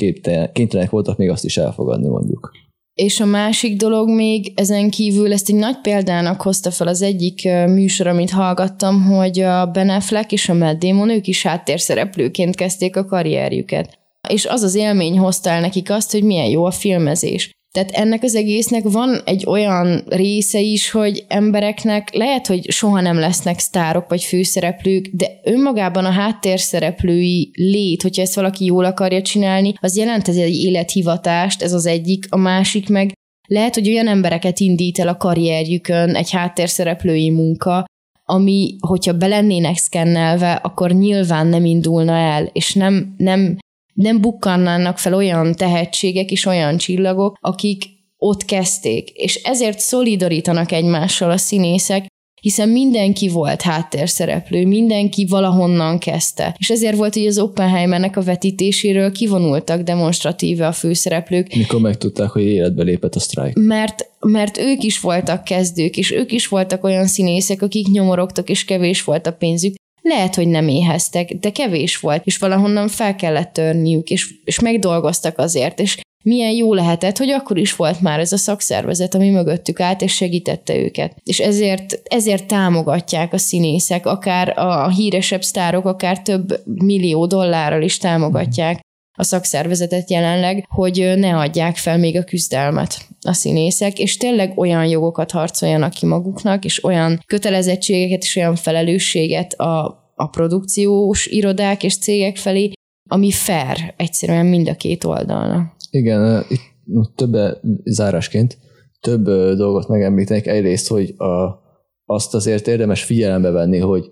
kénytelenek 0.53 0.89
voltak 0.89 1.17
még 1.17 1.29
azt 1.29 1.45
is 1.45 1.57
elfogadni 1.57 2.07
mondjuk. 2.07 2.51
És 2.93 3.19
a 3.19 3.25
másik 3.25 3.77
dolog 3.77 4.09
még 4.09 4.51
ezen 4.55 4.89
kívül, 4.89 5.33
ezt 5.33 5.49
egy 5.49 5.55
nagy 5.55 5.81
példának 5.81 6.41
hozta 6.41 6.71
fel 6.71 6.87
az 6.87 7.01
egyik 7.01 7.49
műsor, 7.67 8.07
amit 8.07 8.31
hallgattam, 8.31 9.03
hogy 9.03 9.39
a 9.39 9.65
Ben 9.65 9.89
Affleck 9.89 10.31
és 10.31 10.49
a 10.49 10.53
Matt 10.53 10.79
Damon, 10.79 11.09
ők 11.09 11.27
is 11.27 11.43
háttérszereplőként 11.43 12.55
kezdték 12.55 12.95
a 12.95 13.05
karrierjüket. 13.05 13.99
És 14.29 14.45
az 14.45 14.63
az 14.63 14.75
élmény 14.75 15.17
hozta 15.17 15.49
el 15.49 15.61
nekik 15.61 15.89
azt, 15.89 16.11
hogy 16.11 16.23
milyen 16.23 16.49
jó 16.49 16.65
a 16.65 16.71
filmezés. 16.71 17.54
Tehát 17.75 17.91
ennek 17.91 18.23
az 18.23 18.35
egésznek 18.35 18.83
van 18.83 19.21
egy 19.25 19.43
olyan 19.47 20.03
része 20.07 20.59
is, 20.59 20.91
hogy 20.91 21.25
embereknek 21.27 22.13
lehet, 22.13 22.47
hogy 22.47 22.71
soha 22.71 23.01
nem 23.01 23.19
lesznek 23.19 23.59
sztárok 23.59 24.09
vagy 24.09 24.23
főszereplők, 24.23 25.09
de 25.11 25.27
önmagában 25.43 26.05
a 26.05 26.09
háttérszereplői 26.11 27.51
lét, 27.53 28.01
hogyha 28.01 28.21
ezt 28.21 28.35
valaki 28.35 28.65
jól 28.65 28.85
akarja 28.85 29.21
csinálni, 29.21 29.73
az 29.79 29.97
jelent 29.97 30.27
ez 30.27 30.35
egy 30.35 30.55
élethivatást, 30.55 31.61
ez 31.61 31.73
az 31.73 31.85
egyik, 31.85 32.25
a 32.29 32.37
másik 32.37 32.89
meg 32.89 33.11
lehet, 33.47 33.73
hogy 33.73 33.89
olyan 33.89 34.07
embereket 34.07 34.59
indít 34.59 34.99
el 34.99 35.07
a 35.07 35.17
karrierjükön 35.17 36.15
egy 36.15 36.31
háttérszereplői 36.31 37.29
munka, 37.29 37.85
ami, 38.23 38.75
hogyha 38.79 39.17
belennének 39.17 39.77
szkennelve, 39.77 40.53
akkor 40.53 40.91
nyilván 40.91 41.47
nem 41.47 41.65
indulna 41.65 42.13
el, 42.13 42.49
és 42.53 42.73
nem, 42.73 43.13
nem, 43.17 43.57
nem 43.95 44.21
bukkannának 44.21 44.97
fel 44.97 45.13
olyan 45.13 45.55
tehetségek 45.55 46.31
és 46.31 46.45
olyan 46.45 46.77
csillagok, 46.77 47.37
akik 47.41 47.83
ott 48.17 48.45
kezdték, 48.45 49.09
és 49.09 49.35
ezért 49.35 49.79
szolidarítanak 49.79 50.71
egymással 50.71 51.31
a 51.31 51.37
színészek, 51.37 52.07
hiszen 52.41 52.69
mindenki 52.69 53.27
volt 53.27 53.61
háttérszereplő, 53.61 54.65
mindenki 54.65 55.25
valahonnan 55.25 55.99
kezdte. 55.99 56.55
És 56.57 56.69
ezért 56.69 56.95
volt, 56.95 57.13
hogy 57.13 57.25
az 57.25 57.39
Oppenheimernek 57.39 58.17
a 58.17 58.21
vetítéséről 58.21 59.11
kivonultak 59.11 59.81
demonstratíve 59.81 60.67
a 60.67 60.71
főszereplők. 60.71 61.55
Mikor 61.55 61.79
megtudták, 61.79 62.29
hogy 62.29 62.43
életbe 62.43 62.83
lépett 62.83 63.15
a 63.15 63.19
sztrájk. 63.19 63.55
Mert, 63.55 64.09
mert 64.19 64.57
ők 64.57 64.83
is 64.83 64.99
voltak 64.99 65.43
kezdők, 65.43 65.97
és 65.97 66.11
ők 66.11 66.31
is 66.31 66.47
voltak 66.47 66.83
olyan 66.83 67.07
színészek, 67.07 67.61
akik 67.61 67.87
nyomorogtak, 67.87 68.49
és 68.49 68.65
kevés 68.65 69.03
volt 69.03 69.27
a 69.27 69.31
pénzük. 69.31 69.75
Lehet, 70.07 70.35
hogy 70.35 70.47
nem 70.47 70.67
éheztek, 70.67 71.33
de 71.33 71.51
kevés 71.51 71.99
volt, 71.99 72.25
és 72.25 72.37
valahonnan 72.37 72.87
fel 72.87 73.15
kellett 73.15 73.53
törniük, 73.53 74.09
és, 74.09 74.33
és 74.43 74.59
megdolgoztak 74.59 75.37
azért, 75.37 75.79
és 75.79 75.97
milyen 76.23 76.51
jó 76.51 76.73
lehetett, 76.73 77.17
hogy 77.17 77.29
akkor 77.29 77.57
is 77.57 77.75
volt 77.75 78.01
már 78.01 78.19
ez 78.19 78.31
a 78.31 78.37
szakszervezet, 78.37 79.15
ami 79.15 79.29
mögöttük 79.29 79.79
állt, 79.79 80.01
és 80.01 80.13
segítette 80.13 80.75
őket. 80.75 81.17
És 81.23 81.39
ezért, 81.39 82.01
ezért 82.03 82.47
támogatják 82.47 83.33
a 83.33 83.37
színészek, 83.37 84.05
akár 84.05 84.57
a 84.57 84.89
híresebb 84.89 85.43
sztárok, 85.43 85.85
akár 85.85 86.21
több 86.21 86.61
millió 86.65 87.25
dollárral 87.25 87.81
is 87.81 87.97
támogatják 87.97 88.79
a 89.17 89.23
szakszervezetet 89.23 90.09
jelenleg, 90.09 90.65
hogy 90.69 91.13
ne 91.15 91.37
adják 91.37 91.75
fel 91.75 91.97
még 91.97 92.17
a 92.17 92.23
küzdelmet 92.23 92.97
a 93.27 93.33
színészek, 93.33 93.99
és 93.99 94.17
tényleg 94.17 94.57
olyan 94.57 94.85
jogokat 94.85 95.31
harcoljanak 95.31 95.91
ki 95.91 96.05
maguknak, 96.05 96.65
és 96.65 96.83
olyan 96.83 97.19
kötelezettségeket 97.25 98.21
és 98.21 98.35
olyan 98.35 98.55
felelősséget 98.55 99.53
a, 99.53 99.85
a 100.15 100.27
produkciós 100.27 101.25
irodák 101.25 101.83
és 101.83 101.97
cégek 101.97 102.37
felé, 102.37 102.71
ami 103.09 103.31
fair 103.31 103.93
egyszerűen 103.97 104.45
mind 104.45 104.67
a 104.67 104.75
két 104.75 105.03
oldalnak. 105.03 105.75
Igen, 105.89 106.45
itt 106.49 107.15
több 107.15 107.35
zárásként 107.83 108.57
több 109.05 109.25
dolgot 109.57 109.87
megemlítenek. 109.87 110.47
Egyrészt, 110.47 110.87
hogy 110.87 111.13
a, 111.17 111.63
azt 112.05 112.33
azért 112.33 112.67
érdemes 112.67 113.03
figyelembe 113.03 113.49
venni, 113.49 113.77
hogy 113.77 114.09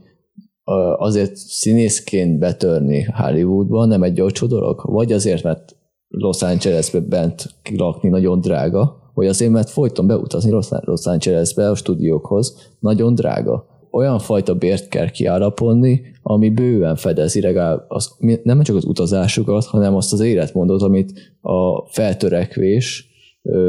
azért 0.98 1.36
színészként 1.36 2.40
betörni 2.40 3.02
Hollywoodba 3.02 3.86
nem 3.86 4.04
egy 4.04 4.22
olcsó 4.22 4.48
dolog, 4.48 4.82
vagy 4.84 5.12
azért, 5.12 5.44
mert 5.44 5.76
Los 6.08 6.42
Angelesbe 6.42 7.00
bent 7.00 7.46
lakni 7.78 8.10
nagyon 8.10 8.42
drága, 8.42 9.03
vagy 9.14 9.28
azért, 9.28 9.52
mert 9.52 9.70
folyton 9.70 10.08
beutazni 10.08 10.52
Los 10.52 11.06
Angelesbe 11.06 11.70
a 11.70 11.76
stúdiókhoz 11.76 12.72
nagyon 12.80 13.16
drága. 13.16 13.66
Olyan 13.92 14.20
fajta 14.20 14.56
bért 14.56 14.88
kell 14.88 15.10
kiállapodni, 15.10 16.02
ami 16.22 16.50
bőven 16.50 16.96
fedezi 16.96 17.42
legalább 17.42 17.86
az, 17.88 18.12
nem 18.44 18.62
csak 18.62 18.76
az 18.76 18.86
utazásukat, 18.86 19.66
hanem 19.66 19.96
azt 19.96 20.14
az 20.14 20.20
életmódot, 20.20 20.82
amit 20.82 21.14
a 21.42 21.88
feltörekvés 21.88 23.08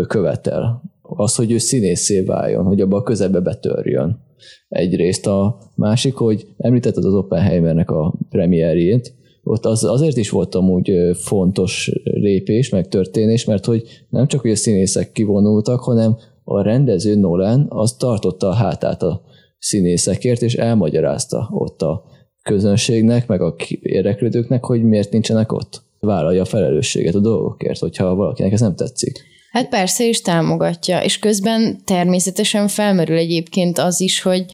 követel. 0.07 0.83
Az, 1.03 1.35
hogy 1.35 1.53
ő 1.53 1.59
színészé 1.59 2.21
váljon, 2.21 2.65
hogy 2.65 2.81
abba 2.81 2.97
a 2.97 3.03
közebe 3.03 3.41
betörjön. 3.41 4.23
Egyrészt 4.69 5.27
a 5.27 5.59
másik, 5.75 6.15
hogy 6.15 6.47
említetted 6.57 7.05
az 7.05 7.15
Oppenheimernek 7.15 7.91
a 7.91 8.15
premierjét, 8.31 9.15
ott 9.45 9.65
az 9.65 9.85
azért 9.85 10.17
is 10.17 10.31
volt 10.31 10.55
amúgy 10.55 10.93
fontos 11.15 11.91
lépés, 12.03 12.69
meg 12.69 12.89
történés, 12.89 13.45
mert 13.45 13.65
hogy 13.65 13.83
nem 14.09 14.27
csak 14.27 14.41
hogy 14.41 14.51
a 14.51 14.57
színészek 14.57 15.13
kivonultak, 15.13 15.81
hanem 15.81 16.17
a 16.45 16.63
rendező 16.63 17.15
Nolan 17.15 17.67
az 17.69 17.93
tartotta 17.93 18.49
a 18.49 18.55
hátát 18.55 19.03
a 19.03 19.23
színészekért, 19.59 20.43
és 20.43 20.55
elmagyarázta 20.55 21.49
ott 21.53 21.83
a 21.83 22.05
közönségnek, 22.43 23.27
meg 23.27 23.41
a 23.41 23.55
érdeklődőknek, 23.81 24.65
hogy 24.65 24.83
miért 24.83 25.13
nincsenek 25.13 25.53
ott. 25.53 25.83
Vállalja 26.01 26.43
a 26.43 26.45
felelősséget 26.45 27.15
a 27.15 27.21
dolgokért, 27.21 27.79
hogyha 27.79 28.15
valakinek 28.15 28.53
ez 28.53 28.61
nem 28.61 28.75
tetszik. 28.75 29.23
Hát 29.51 29.69
persze 29.69 30.07
is 30.07 30.21
támogatja, 30.21 31.03
és 31.03 31.19
közben 31.19 31.79
természetesen 31.85 32.69
felmerül 32.69 33.17
egyébként 33.17 33.79
az 33.79 34.01
is, 34.01 34.23
hogy 34.23 34.45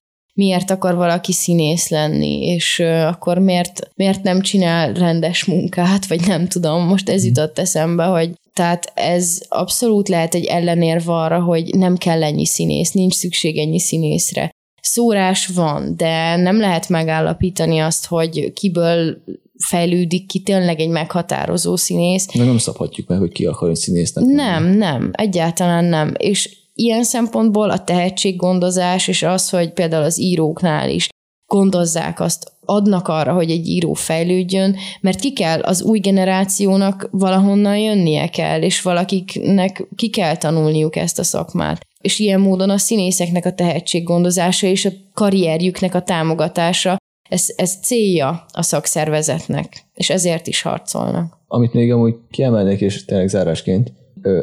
miért 0.40 0.70
akar 0.70 0.94
valaki 0.94 1.32
színész 1.32 1.88
lenni, 1.88 2.46
és 2.46 2.78
akkor 2.80 3.38
miért, 3.38 3.90
miért 3.94 4.22
nem 4.22 4.40
csinál 4.40 4.92
rendes 4.92 5.44
munkát, 5.44 6.06
vagy 6.06 6.26
nem 6.26 6.46
tudom, 6.46 6.86
most 6.86 7.08
ez 7.08 7.24
jutott 7.24 7.58
eszembe, 7.58 8.04
hogy 8.04 8.30
tehát 8.52 8.92
ez 8.94 9.40
abszolút 9.48 10.08
lehet 10.08 10.34
egy 10.34 10.44
ellenérv 10.44 11.08
arra, 11.08 11.40
hogy 11.40 11.74
nem 11.74 11.96
kell 11.96 12.22
ennyi 12.22 12.46
színész, 12.46 12.90
nincs 12.92 13.14
szükség 13.14 13.58
ennyi 13.58 13.80
színészre 13.80 14.50
szórás 14.82 15.46
van, 15.46 15.96
de 15.96 16.36
nem 16.36 16.58
lehet 16.58 16.88
megállapítani 16.88 17.78
azt, 17.78 18.06
hogy 18.06 18.52
kiből 18.52 19.22
fejlődik 19.68 20.26
ki 20.26 20.40
tényleg 20.42 20.80
egy 20.80 20.88
meghatározó 20.88 21.76
színész. 21.76 22.26
De 22.34 22.44
nem 22.44 22.58
szabhatjuk 22.58 23.08
meg, 23.08 23.18
hogy 23.18 23.32
ki 23.32 23.46
akar 23.46 23.76
színésznek. 23.76 24.24
Nem, 24.24 24.64
nem, 24.64 25.10
egyáltalán 25.12 25.84
nem. 25.84 26.14
És 26.16 26.59
ilyen 26.80 27.04
szempontból 27.04 27.70
a 27.70 27.84
tehetséggondozás, 27.84 29.08
és 29.08 29.22
az, 29.22 29.50
hogy 29.50 29.72
például 29.72 30.04
az 30.04 30.20
íróknál 30.20 30.90
is 30.90 31.08
gondozzák 31.46 32.20
azt, 32.20 32.52
adnak 32.64 33.08
arra, 33.08 33.32
hogy 33.32 33.50
egy 33.50 33.66
író 33.68 33.92
fejlődjön, 33.92 34.76
mert 35.00 35.20
ki 35.20 35.32
kell 35.32 35.60
az 35.60 35.82
új 35.82 35.98
generációnak 35.98 37.08
valahonnan 37.10 37.78
jönnie 37.78 38.28
kell, 38.28 38.62
és 38.62 38.82
valakiknek 38.82 39.86
ki 39.96 40.10
kell 40.10 40.36
tanulniuk 40.36 40.96
ezt 40.96 41.18
a 41.18 41.22
szakmát. 41.22 41.80
És 42.00 42.18
ilyen 42.18 42.40
módon 42.40 42.70
a 42.70 42.78
színészeknek 42.78 43.44
a 43.44 43.52
tehetséggondozása 43.52 44.66
és 44.66 44.84
a 44.84 44.90
karrierjüknek 45.14 45.94
a 45.94 46.02
támogatása, 46.02 46.96
ez, 47.30 47.46
ez 47.56 47.76
célja 47.82 48.44
a 48.52 48.62
szakszervezetnek, 48.62 49.84
és 49.94 50.10
ezért 50.10 50.46
is 50.46 50.62
harcolnak. 50.62 51.38
Amit 51.46 51.72
még 51.72 51.92
amúgy 51.92 52.14
kiemelnék, 52.30 52.80
és 52.80 53.04
tényleg 53.04 53.28
zárásként, 53.28 53.92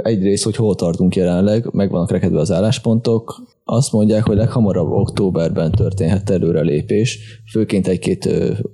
egyrészt, 0.03 0.43
hogy 0.43 0.55
hol 0.55 0.75
tartunk 0.75 1.15
jelenleg, 1.15 1.73
meg 1.73 1.89
vannak 1.89 2.11
rekedve 2.11 2.39
az 2.39 2.51
álláspontok, 2.51 3.41
azt 3.63 3.91
mondják, 3.91 4.23
hogy 4.23 4.37
leghamarabb 4.37 4.91
októberben 4.91 5.71
történhet 5.71 6.29
előrelépés, 6.29 7.19
főként 7.51 7.87
egy-két 7.87 8.29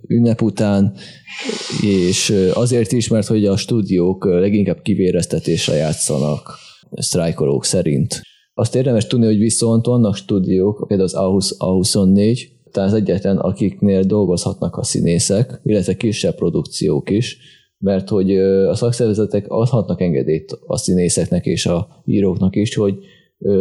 ünnep 0.07 0.41
után, 0.41 0.93
és 1.82 2.34
azért 2.53 2.91
is, 2.91 3.07
mert 3.07 3.28
hogy 3.28 3.45
a 3.45 3.57
stúdiók 3.57 4.26
leginkább 4.26 4.82
kivéreztetésre 4.82 5.76
játszanak 5.76 6.57
sztrájkolók 6.91 7.66
szerint. 7.66 8.22
Azt 8.53 8.76
érdemes 8.76 9.07
tudni, 9.07 9.26
hogy 9.26 9.38
viszont 9.38 9.86
vannak 9.86 10.16
stúdiók, 10.16 10.86
például 10.88 11.09
az 11.09 11.55
A24, 11.59 12.39
tehát 12.74 12.93
egyetlen, 12.93 13.38
akiknél 13.38 14.03
dolgozhatnak 14.03 14.78
a 14.78 14.84
színészek, 14.84 15.59
illetve 15.63 15.95
kisebb 15.95 16.36
produkciók 16.36 17.09
is, 17.09 17.38
mert 17.78 18.09
hogy 18.09 18.38
a 18.38 18.76
szakszervezetek 18.76 19.45
adhatnak 19.47 20.01
engedélyt 20.01 20.57
a 20.65 20.78
színészeknek 20.78 21.45
és 21.45 21.65
a 21.65 21.88
íróknak 22.05 22.55
is, 22.55 22.76
hogy 22.76 22.95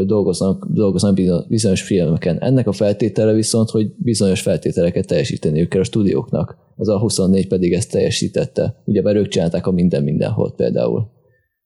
dolgoznak, 0.06 0.66
dolgoznak 0.70 1.18
bizonyos 1.48 1.82
filmeken. 1.82 2.38
Ennek 2.38 2.66
a 2.66 2.72
feltétele 2.72 3.32
viszont, 3.32 3.70
hogy 3.70 3.92
bizonyos 3.96 4.40
feltételeket 4.40 5.06
teljesíteniük 5.06 5.68
kell 5.68 5.80
a 5.80 5.84
stúdióknak. 5.84 6.56
Az 6.76 6.88
a 6.88 6.98
24 6.98 7.48
pedig 7.48 7.72
ezt 7.72 7.90
teljesítette. 7.90 8.82
Ugye 8.84 9.14
ők 9.14 9.28
csinálták 9.28 9.66
a 9.66 9.70
minden 9.70 10.02
mindenhol 10.02 10.52
például. 10.56 11.10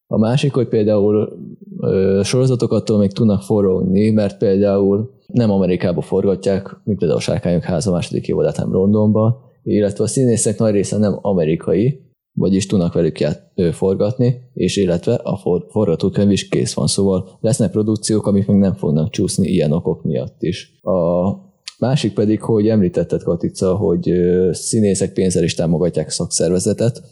A 0.08 0.18
másik, 0.18 0.52
hogy 0.54 0.68
például 0.68 1.38
ö, 1.80 2.20
sorozatokat 2.24 2.98
még 2.98 3.12
tudnak 3.12 3.42
forogni, 3.42 4.10
mert 4.10 4.38
például 4.38 5.10
nem 5.26 5.50
Amerikába 5.50 6.00
forgatják, 6.00 6.80
mint 6.84 6.98
például 6.98 7.18
a 7.18 7.22
Sárkányok 7.22 7.62
háza 7.62 7.90
második 7.90 8.28
évadát, 8.28 8.56
hanem 8.56 8.72
Londonba, 8.72 9.40
illetve 9.62 10.04
a 10.04 10.06
színészek 10.06 10.58
nagy 10.58 10.72
része 10.72 10.98
nem 10.98 11.18
amerikai, 11.22 12.00
vagyis 12.32 12.66
tudnak 12.66 12.92
velük 12.92 13.20
ját, 13.20 13.50
ö, 13.54 13.70
forgatni, 13.72 14.34
és 14.54 14.76
illetve 14.76 15.14
a 15.14 15.36
for, 15.36 15.66
forgatókönyv 15.70 16.30
is 16.30 16.48
kész 16.48 16.74
van, 16.74 16.86
szóval 16.86 17.38
lesznek 17.40 17.70
produkciók, 17.70 18.26
amik 18.26 18.46
még 18.46 18.56
nem 18.56 18.74
fognak 18.74 19.10
csúszni 19.10 19.48
ilyen 19.48 19.72
okok 19.72 20.02
miatt 20.02 20.42
is. 20.42 20.78
A 20.82 21.30
másik 21.78 22.12
pedig, 22.12 22.40
hogy 22.40 22.68
említetted 22.68 23.22
Katica, 23.22 23.76
hogy 23.76 24.10
ö, 24.10 24.50
színészek 24.52 25.12
pénzzel 25.12 25.42
is 25.42 25.54
támogatják 25.54 26.06
a 26.06 26.10
szakszervezetet, 26.10 27.02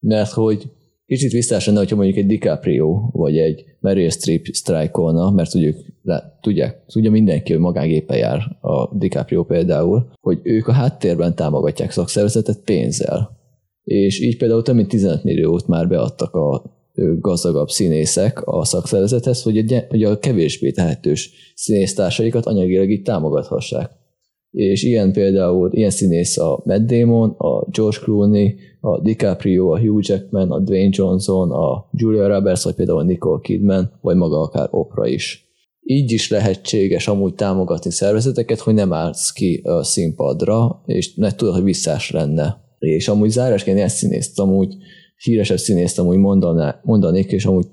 mert 0.00 0.30
hogy 0.30 0.70
Kicsit 1.08 1.32
visszás 1.32 1.66
lenne, 1.66 1.78
hogyha 1.78 1.96
mondjuk 1.96 2.16
egy 2.16 2.26
DiCaprio 2.26 3.08
vagy 3.12 3.38
egy 3.38 3.64
Meryl 3.80 4.10
Streep 4.10 4.46
sztrájkolna, 4.52 5.30
mert 5.30 5.50
tudjuk, 5.50 5.76
le, 6.02 6.38
tudják, 6.40 6.84
tudja 6.86 7.10
mindenki, 7.10 7.52
hogy 7.52 7.60
magángépen 7.60 8.16
jár 8.16 8.56
a 8.60 8.96
DiCaprio 8.96 9.44
például, 9.44 10.10
hogy 10.20 10.40
ők 10.42 10.66
a 10.68 10.72
háttérben 10.72 11.34
támogatják 11.34 11.90
szakszervezetet 11.90 12.60
pénzzel. 12.64 13.38
És 13.84 14.20
így 14.20 14.36
például 14.36 14.62
több 14.62 14.74
mint 14.74 14.88
15 14.88 15.24
milliót 15.24 15.66
már 15.66 15.88
beadtak 15.88 16.34
a 16.34 16.62
gazdagabb 17.18 17.68
színészek 17.68 18.46
a 18.46 18.64
szakszervezethez, 18.64 19.42
hogy 19.42 19.58
a, 19.58 19.84
hogy 19.88 20.02
a 20.04 20.18
kevésbé 20.18 20.70
tehetős 20.70 21.30
színésztársaikat 21.54 22.46
anyagilag 22.46 22.90
így 22.90 23.02
támogathassák. 23.02 23.90
És 24.50 24.82
ilyen 24.82 25.12
például, 25.12 25.70
ilyen 25.72 25.90
színész 25.90 26.38
a 26.38 26.62
Matt 26.64 26.86
Damon, 26.86 27.30
a 27.30 27.70
George 27.70 27.98
Clooney, 28.02 28.54
a 28.80 29.00
DiCaprio, 29.00 29.70
a 29.70 29.78
Hugh 29.78 30.08
Jackman, 30.08 30.50
a 30.50 30.60
Dwayne 30.60 30.90
Johnson, 30.92 31.50
a 31.50 31.88
Julia 31.92 32.26
Roberts, 32.26 32.62
vagy 32.62 32.74
például 32.74 33.04
Nicole 33.04 33.40
Kidman, 33.42 33.98
vagy 34.00 34.16
maga 34.16 34.40
akár 34.40 34.68
Oprah 34.70 35.10
is. 35.10 35.46
Így 35.80 36.12
is 36.12 36.30
lehetséges 36.30 37.08
amúgy 37.08 37.34
támogatni 37.34 37.90
szervezeteket, 37.90 38.58
hogy 38.58 38.74
nem 38.74 38.92
állsz 38.92 39.32
ki 39.32 39.60
a 39.64 39.82
színpadra, 39.82 40.82
és 40.86 41.14
ne 41.14 41.34
tudod, 41.34 41.54
hogy 41.54 41.64
visszás 41.64 42.10
lenne. 42.10 42.66
És 42.78 43.08
amúgy 43.08 43.30
zárásként 43.30 43.76
ilyen 43.76 43.88
színészt, 43.88 44.38
amúgy 44.38 44.74
híresebb 45.16 45.58
színészt 45.58 45.98
amúgy 45.98 46.16
mondaná, 46.16 46.80
mondanék, 46.82 47.32
és 47.32 47.44
amúgy 47.44 47.66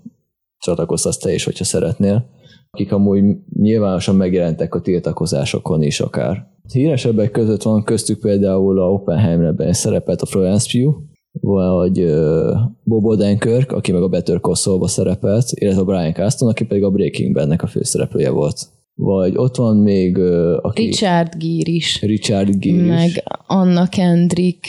csatlakoztasz 0.57 1.17
te 1.17 1.33
is, 1.33 1.43
hogyha 1.43 1.63
szeretnél, 1.63 2.29
akik 2.75 2.91
amúgy 2.91 3.23
nyilvánosan 3.59 4.15
megjelentek 4.15 4.75
a 4.75 4.81
tiltakozásokon 4.81 5.81
is 5.81 5.99
akár. 5.99 6.47
Híresebbek 6.73 7.31
között 7.31 7.61
van 7.61 7.83
köztük 7.83 8.19
például 8.19 8.79
a 8.79 8.91
Oppenheimerben 8.91 9.73
szerepelt 9.73 10.21
a 10.21 10.25
Florence 10.25 10.67
Pugh, 10.71 10.97
vagy 11.41 11.99
uh, 12.01 12.57
Bob 12.83 13.05
Odenkirk, 13.05 13.71
aki 13.71 13.91
meg 13.91 14.01
a 14.01 14.07
Better 14.07 14.39
Call 14.41 14.87
szerepelt, 14.87 15.45
illetve 15.51 15.83
Brian 15.83 16.13
Caston, 16.13 16.49
aki 16.49 16.65
pedig 16.65 16.83
a 16.83 16.89
Breaking 16.89 17.33
Bad-nek 17.33 17.63
a 17.63 17.67
főszereplője 17.67 18.29
volt. 18.29 18.59
Vagy 18.95 19.37
ott 19.37 19.55
van 19.55 19.77
még... 19.77 20.17
Aki 20.61 20.83
Richard 20.83 21.33
Gere 21.37 21.71
is. 21.71 22.01
Richard 22.01 22.55
Gere 22.59 22.85
Meg 22.85 23.07
is. 23.07 23.23
Anna 23.47 23.87
Kendrick. 23.87 24.65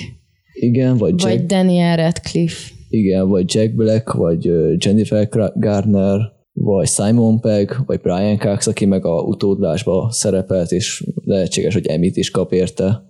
Igen, 0.53 0.97
vagy 0.97 1.11
Jack, 1.11 1.23
Vagy 1.23 1.47
Daniel 1.47 1.97
Radcliffe. 1.97 2.73
igen, 2.89 3.29
vagy 3.29 3.55
Jack 3.55 3.75
Black, 3.75 4.13
vagy 4.13 4.45
Jennifer 4.85 5.29
Garner, 5.55 6.35
vagy 6.59 6.89
Simon 6.89 7.41
Pegg, 7.41 7.71
vagy 7.87 8.01
Brian 8.01 8.39
Cox, 8.39 8.67
aki 8.67 8.85
meg 8.85 9.05
a 9.05 9.21
utódlásba 9.21 10.09
szerepelt, 10.11 10.71
és 10.73 11.07
lehetséges, 11.25 11.75
hogy 11.75 11.87
Emit 11.87 12.17
is 12.17 12.31
kap 12.31 12.53
érte. 12.53 13.05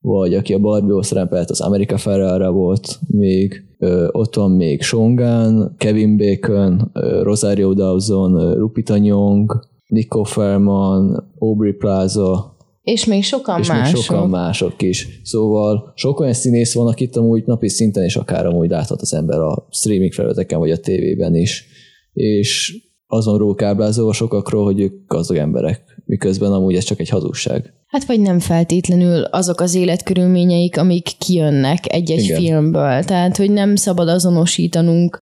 Vagy 0.00 0.34
aki 0.34 0.54
a 0.54 0.58
Barbie-ból 0.58 1.02
szerepelt, 1.02 1.50
az 1.50 1.60
America 1.60 1.96
Ferrara 1.96 2.52
volt 2.52 2.98
még. 3.06 3.64
Ö, 3.78 4.08
ott 4.10 4.34
van 4.34 4.50
még 4.50 4.82
Sean 4.82 5.14
Gunn, 5.14 5.64
Kevin 5.76 6.16
Bacon, 6.16 6.90
ö, 6.92 7.22
Rosario 7.22 7.72
Dawson, 7.74 8.34
ö, 8.34 8.56
Lupita 8.58 8.96
Nyong, 8.96 9.60
Nico 9.86 10.22
Ferman, 10.22 11.32
Aubrey 11.38 11.72
Plaza, 11.72 12.56
És 12.82 13.04
még 13.04 13.24
sokan 13.24 13.60
és 13.60 13.68
mások. 13.68 13.94
még 13.94 14.02
sokan 14.02 14.28
mások 14.28 14.82
is. 14.82 15.20
Szóval 15.24 15.92
sok 15.94 16.20
olyan 16.20 16.32
színész 16.32 16.74
van, 16.74 16.86
akit 16.86 17.16
amúgy 17.16 17.42
napi 17.46 17.68
szinten 17.68 18.04
és 18.04 18.16
akár 18.16 18.46
amúgy 18.46 18.70
láthat 18.70 19.00
az 19.00 19.14
ember 19.14 19.38
a 19.38 19.66
streaming 19.70 20.12
felületeken 20.12 20.58
vagy 20.58 20.70
a 20.70 20.78
tévében 20.80 21.34
is. 21.34 21.68
És 22.12 22.76
azon 23.06 23.38
róluk 23.38 23.62
ábrázolva 23.62 24.12
sokakról, 24.12 24.64
hogy 24.64 24.80
ők 24.80 25.06
gazdag 25.06 25.36
emberek, 25.36 26.02
miközben 26.04 26.52
amúgy 26.52 26.74
ez 26.74 26.84
csak 26.84 27.00
egy 27.00 27.08
hazugság. 27.08 27.74
Hát 27.86 28.04
vagy 28.04 28.20
nem 28.20 28.38
feltétlenül 28.38 29.22
azok 29.22 29.60
az 29.60 29.74
életkörülményeik, 29.74 30.78
amik 30.78 31.08
kijönnek 31.18 31.92
egy-egy 31.92 32.22
Igen. 32.22 32.40
filmből. 32.40 33.04
Tehát, 33.04 33.36
hogy 33.36 33.50
nem 33.50 33.76
szabad 33.76 34.08
azonosítanunk 34.08 35.18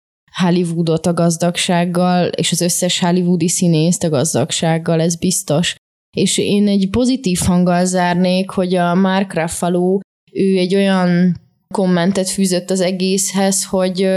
Hollywoodot 0.42 1.06
a 1.06 1.14
gazdagsággal, 1.14 2.28
és 2.28 2.52
az 2.52 2.62
összes 2.62 3.00
hollywoodi 3.00 3.50
színészt 3.50 4.04
a 4.04 4.10
gazdagsággal, 4.10 5.02
ez 5.02 5.16
biztos. 5.16 5.76
És 6.18 6.38
én 6.38 6.68
egy 6.68 6.90
pozitív 6.90 7.40
hanggal 7.46 7.86
zárnék, 7.86 8.50
hogy 8.50 8.76
a 8.76 8.96
Mark 8.96 9.34
Ruffalo, 9.34 10.00
ő 10.32 10.58
egy 10.58 10.76
olyan 10.76 11.38
kommentet 11.74 12.30
fűzött 12.30 12.70
az 12.70 12.82
egészhez, 12.82 13.66
hogy 13.66 14.08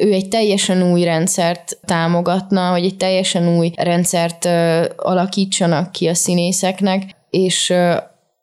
ő 0.00 0.12
egy 0.12 0.28
teljesen 0.28 0.90
új 0.92 1.04
rendszert 1.04 1.78
támogatna, 1.84 2.70
hogy 2.70 2.84
egy 2.84 2.96
teljesen 2.96 3.56
új 3.56 3.70
rendszert 3.76 4.48
alakítsanak 4.96 5.92
ki 5.92 6.06
a 6.06 6.14
színészeknek, 6.14 7.02
és 7.30 7.72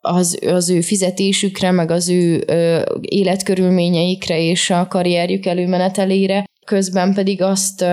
az, 0.01 0.39
az 0.45 0.69
ő 0.69 0.81
fizetésükre, 0.81 1.71
meg 1.71 1.91
az 1.91 2.09
ő 2.09 2.43
ö, 2.47 2.81
életkörülményeikre 3.01 4.41
és 4.41 4.69
a 4.69 4.87
karrierjük 4.87 5.45
előmenetelére, 5.45 6.45
közben 6.65 7.13
pedig 7.13 7.41
azt 7.41 7.85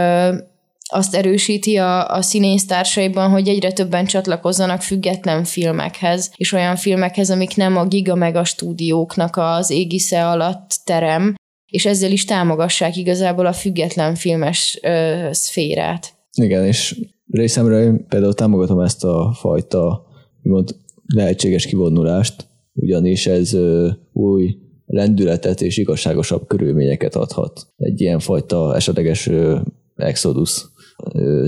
azt 0.86 1.14
erősíti 1.14 1.76
a, 1.76 2.08
a 2.08 2.22
színésztársaiban, 2.22 3.30
hogy 3.30 3.48
egyre 3.48 3.72
többen 3.72 4.04
csatlakozzanak 4.04 4.82
független 4.82 5.44
filmekhez, 5.44 6.32
és 6.36 6.52
olyan 6.52 6.76
filmekhez, 6.76 7.30
amik 7.30 7.56
nem 7.56 7.76
a 7.76 7.84
giga 7.84 8.14
meg 8.14 8.36
a 8.36 8.44
stúdióknak 8.44 9.36
az 9.36 9.70
égisze 9.70 10.28
alatt 10.28 10.80
terem, 10.84 11.34
és 11.74 11.86
ezzel 11.86 12.10
is 12.10 12.24
támogassák 12.24 12.96
igazából 12.96 13.46
a 13.46 13.52
független 13.52 14.14
filmes 14.14 14.78
ö, 14.82 15.28
szférát. 15.30 16.14
Igen, 16.40 16.64
és 16.64 17.00
részemről 17.30 17.82
én 17.82 18.06
például 18.08 18.34
támogatom 18.34 18.80
ezt 18.80 19.04
a 19.04 19.36
fajta 19.38 20.06
úgymond 20.42 20.76
lehetséges 21.14 21.66
kivonulást, 21.66 22.46
ugyanis 22.72 23.26
ez 23.26 23.52
ö, 23.52 23.90
új 24.12 24.56
lendületet 24.86 25.60
és 25.60 25.76
igazságosabb 25.76 26.46
körülményeket 26.46 27.14
adhat. 27.14 27.66
Egy 27.76 28.00
ilyen 28.00 28.18
fajta 28.18 28.74
esetleges 28.74 29.26
ö, 29.26 29.60
exodus 29.96 30.64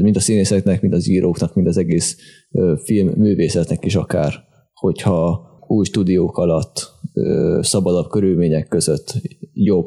mind 0.03 0.17
a 0.17 0.21
színészeknek, 0.21 0.81
mind 0.81 0.95
az 0.95 1.09
íróknak, 1.09 1.55
mind 1.55 1.67
az 1.67 1.77
egész 1.77 2.17
ö, 2.53 2.75
film 2.85 3.09
művészetnek 3.09 3.85
is 3.85 3.95
akár, 3.95 4.35
hogyha 4.75 5.47
új 5.67 5.85
stúdiók 5.85 6.39
alatt 6.39 6.95
szabadabb 7.61 8.09
körülmények 8.09 8.69
között 8.69 9.15
jobb 9.53 9.87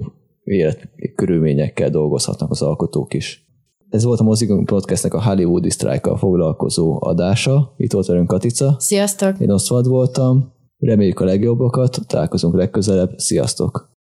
életkörülményekkel 0.49 1.89
dolgozhatnak 1.89 2.51
az 2.51 2.61
alkotók 2.61 3.13
is. 3.13 3.47
Ez 3.89 4.03
volt 4.03 4.19
a 4.19 4.23
Mozikon 4.23 4.65
Podcastnek 4.65 5.13
a 5.13 5.23
Hollywoodi 5.23 5.69
sztrájkkal 5.69 6.17
foglalkozó 6.17 6.97
adása. 7.01 7.73
Itt 7.77 7.91
volt 7.91 8.05
velünk 8.05 8.27
Katica. 8.27 8.75
Sziasztok! 8.79 9.39
Én 9.39 9.51
Oszvald 9.51 9.87
voltam. 9.87 10.53
Reméljük 10.77 11.19
a 11.19 11.25
legjobbakat, 11.25 11.99
találkozunk 12.07 12.55
legközelebb. 12.55 13.17
Sziasztok! 13.17 13.98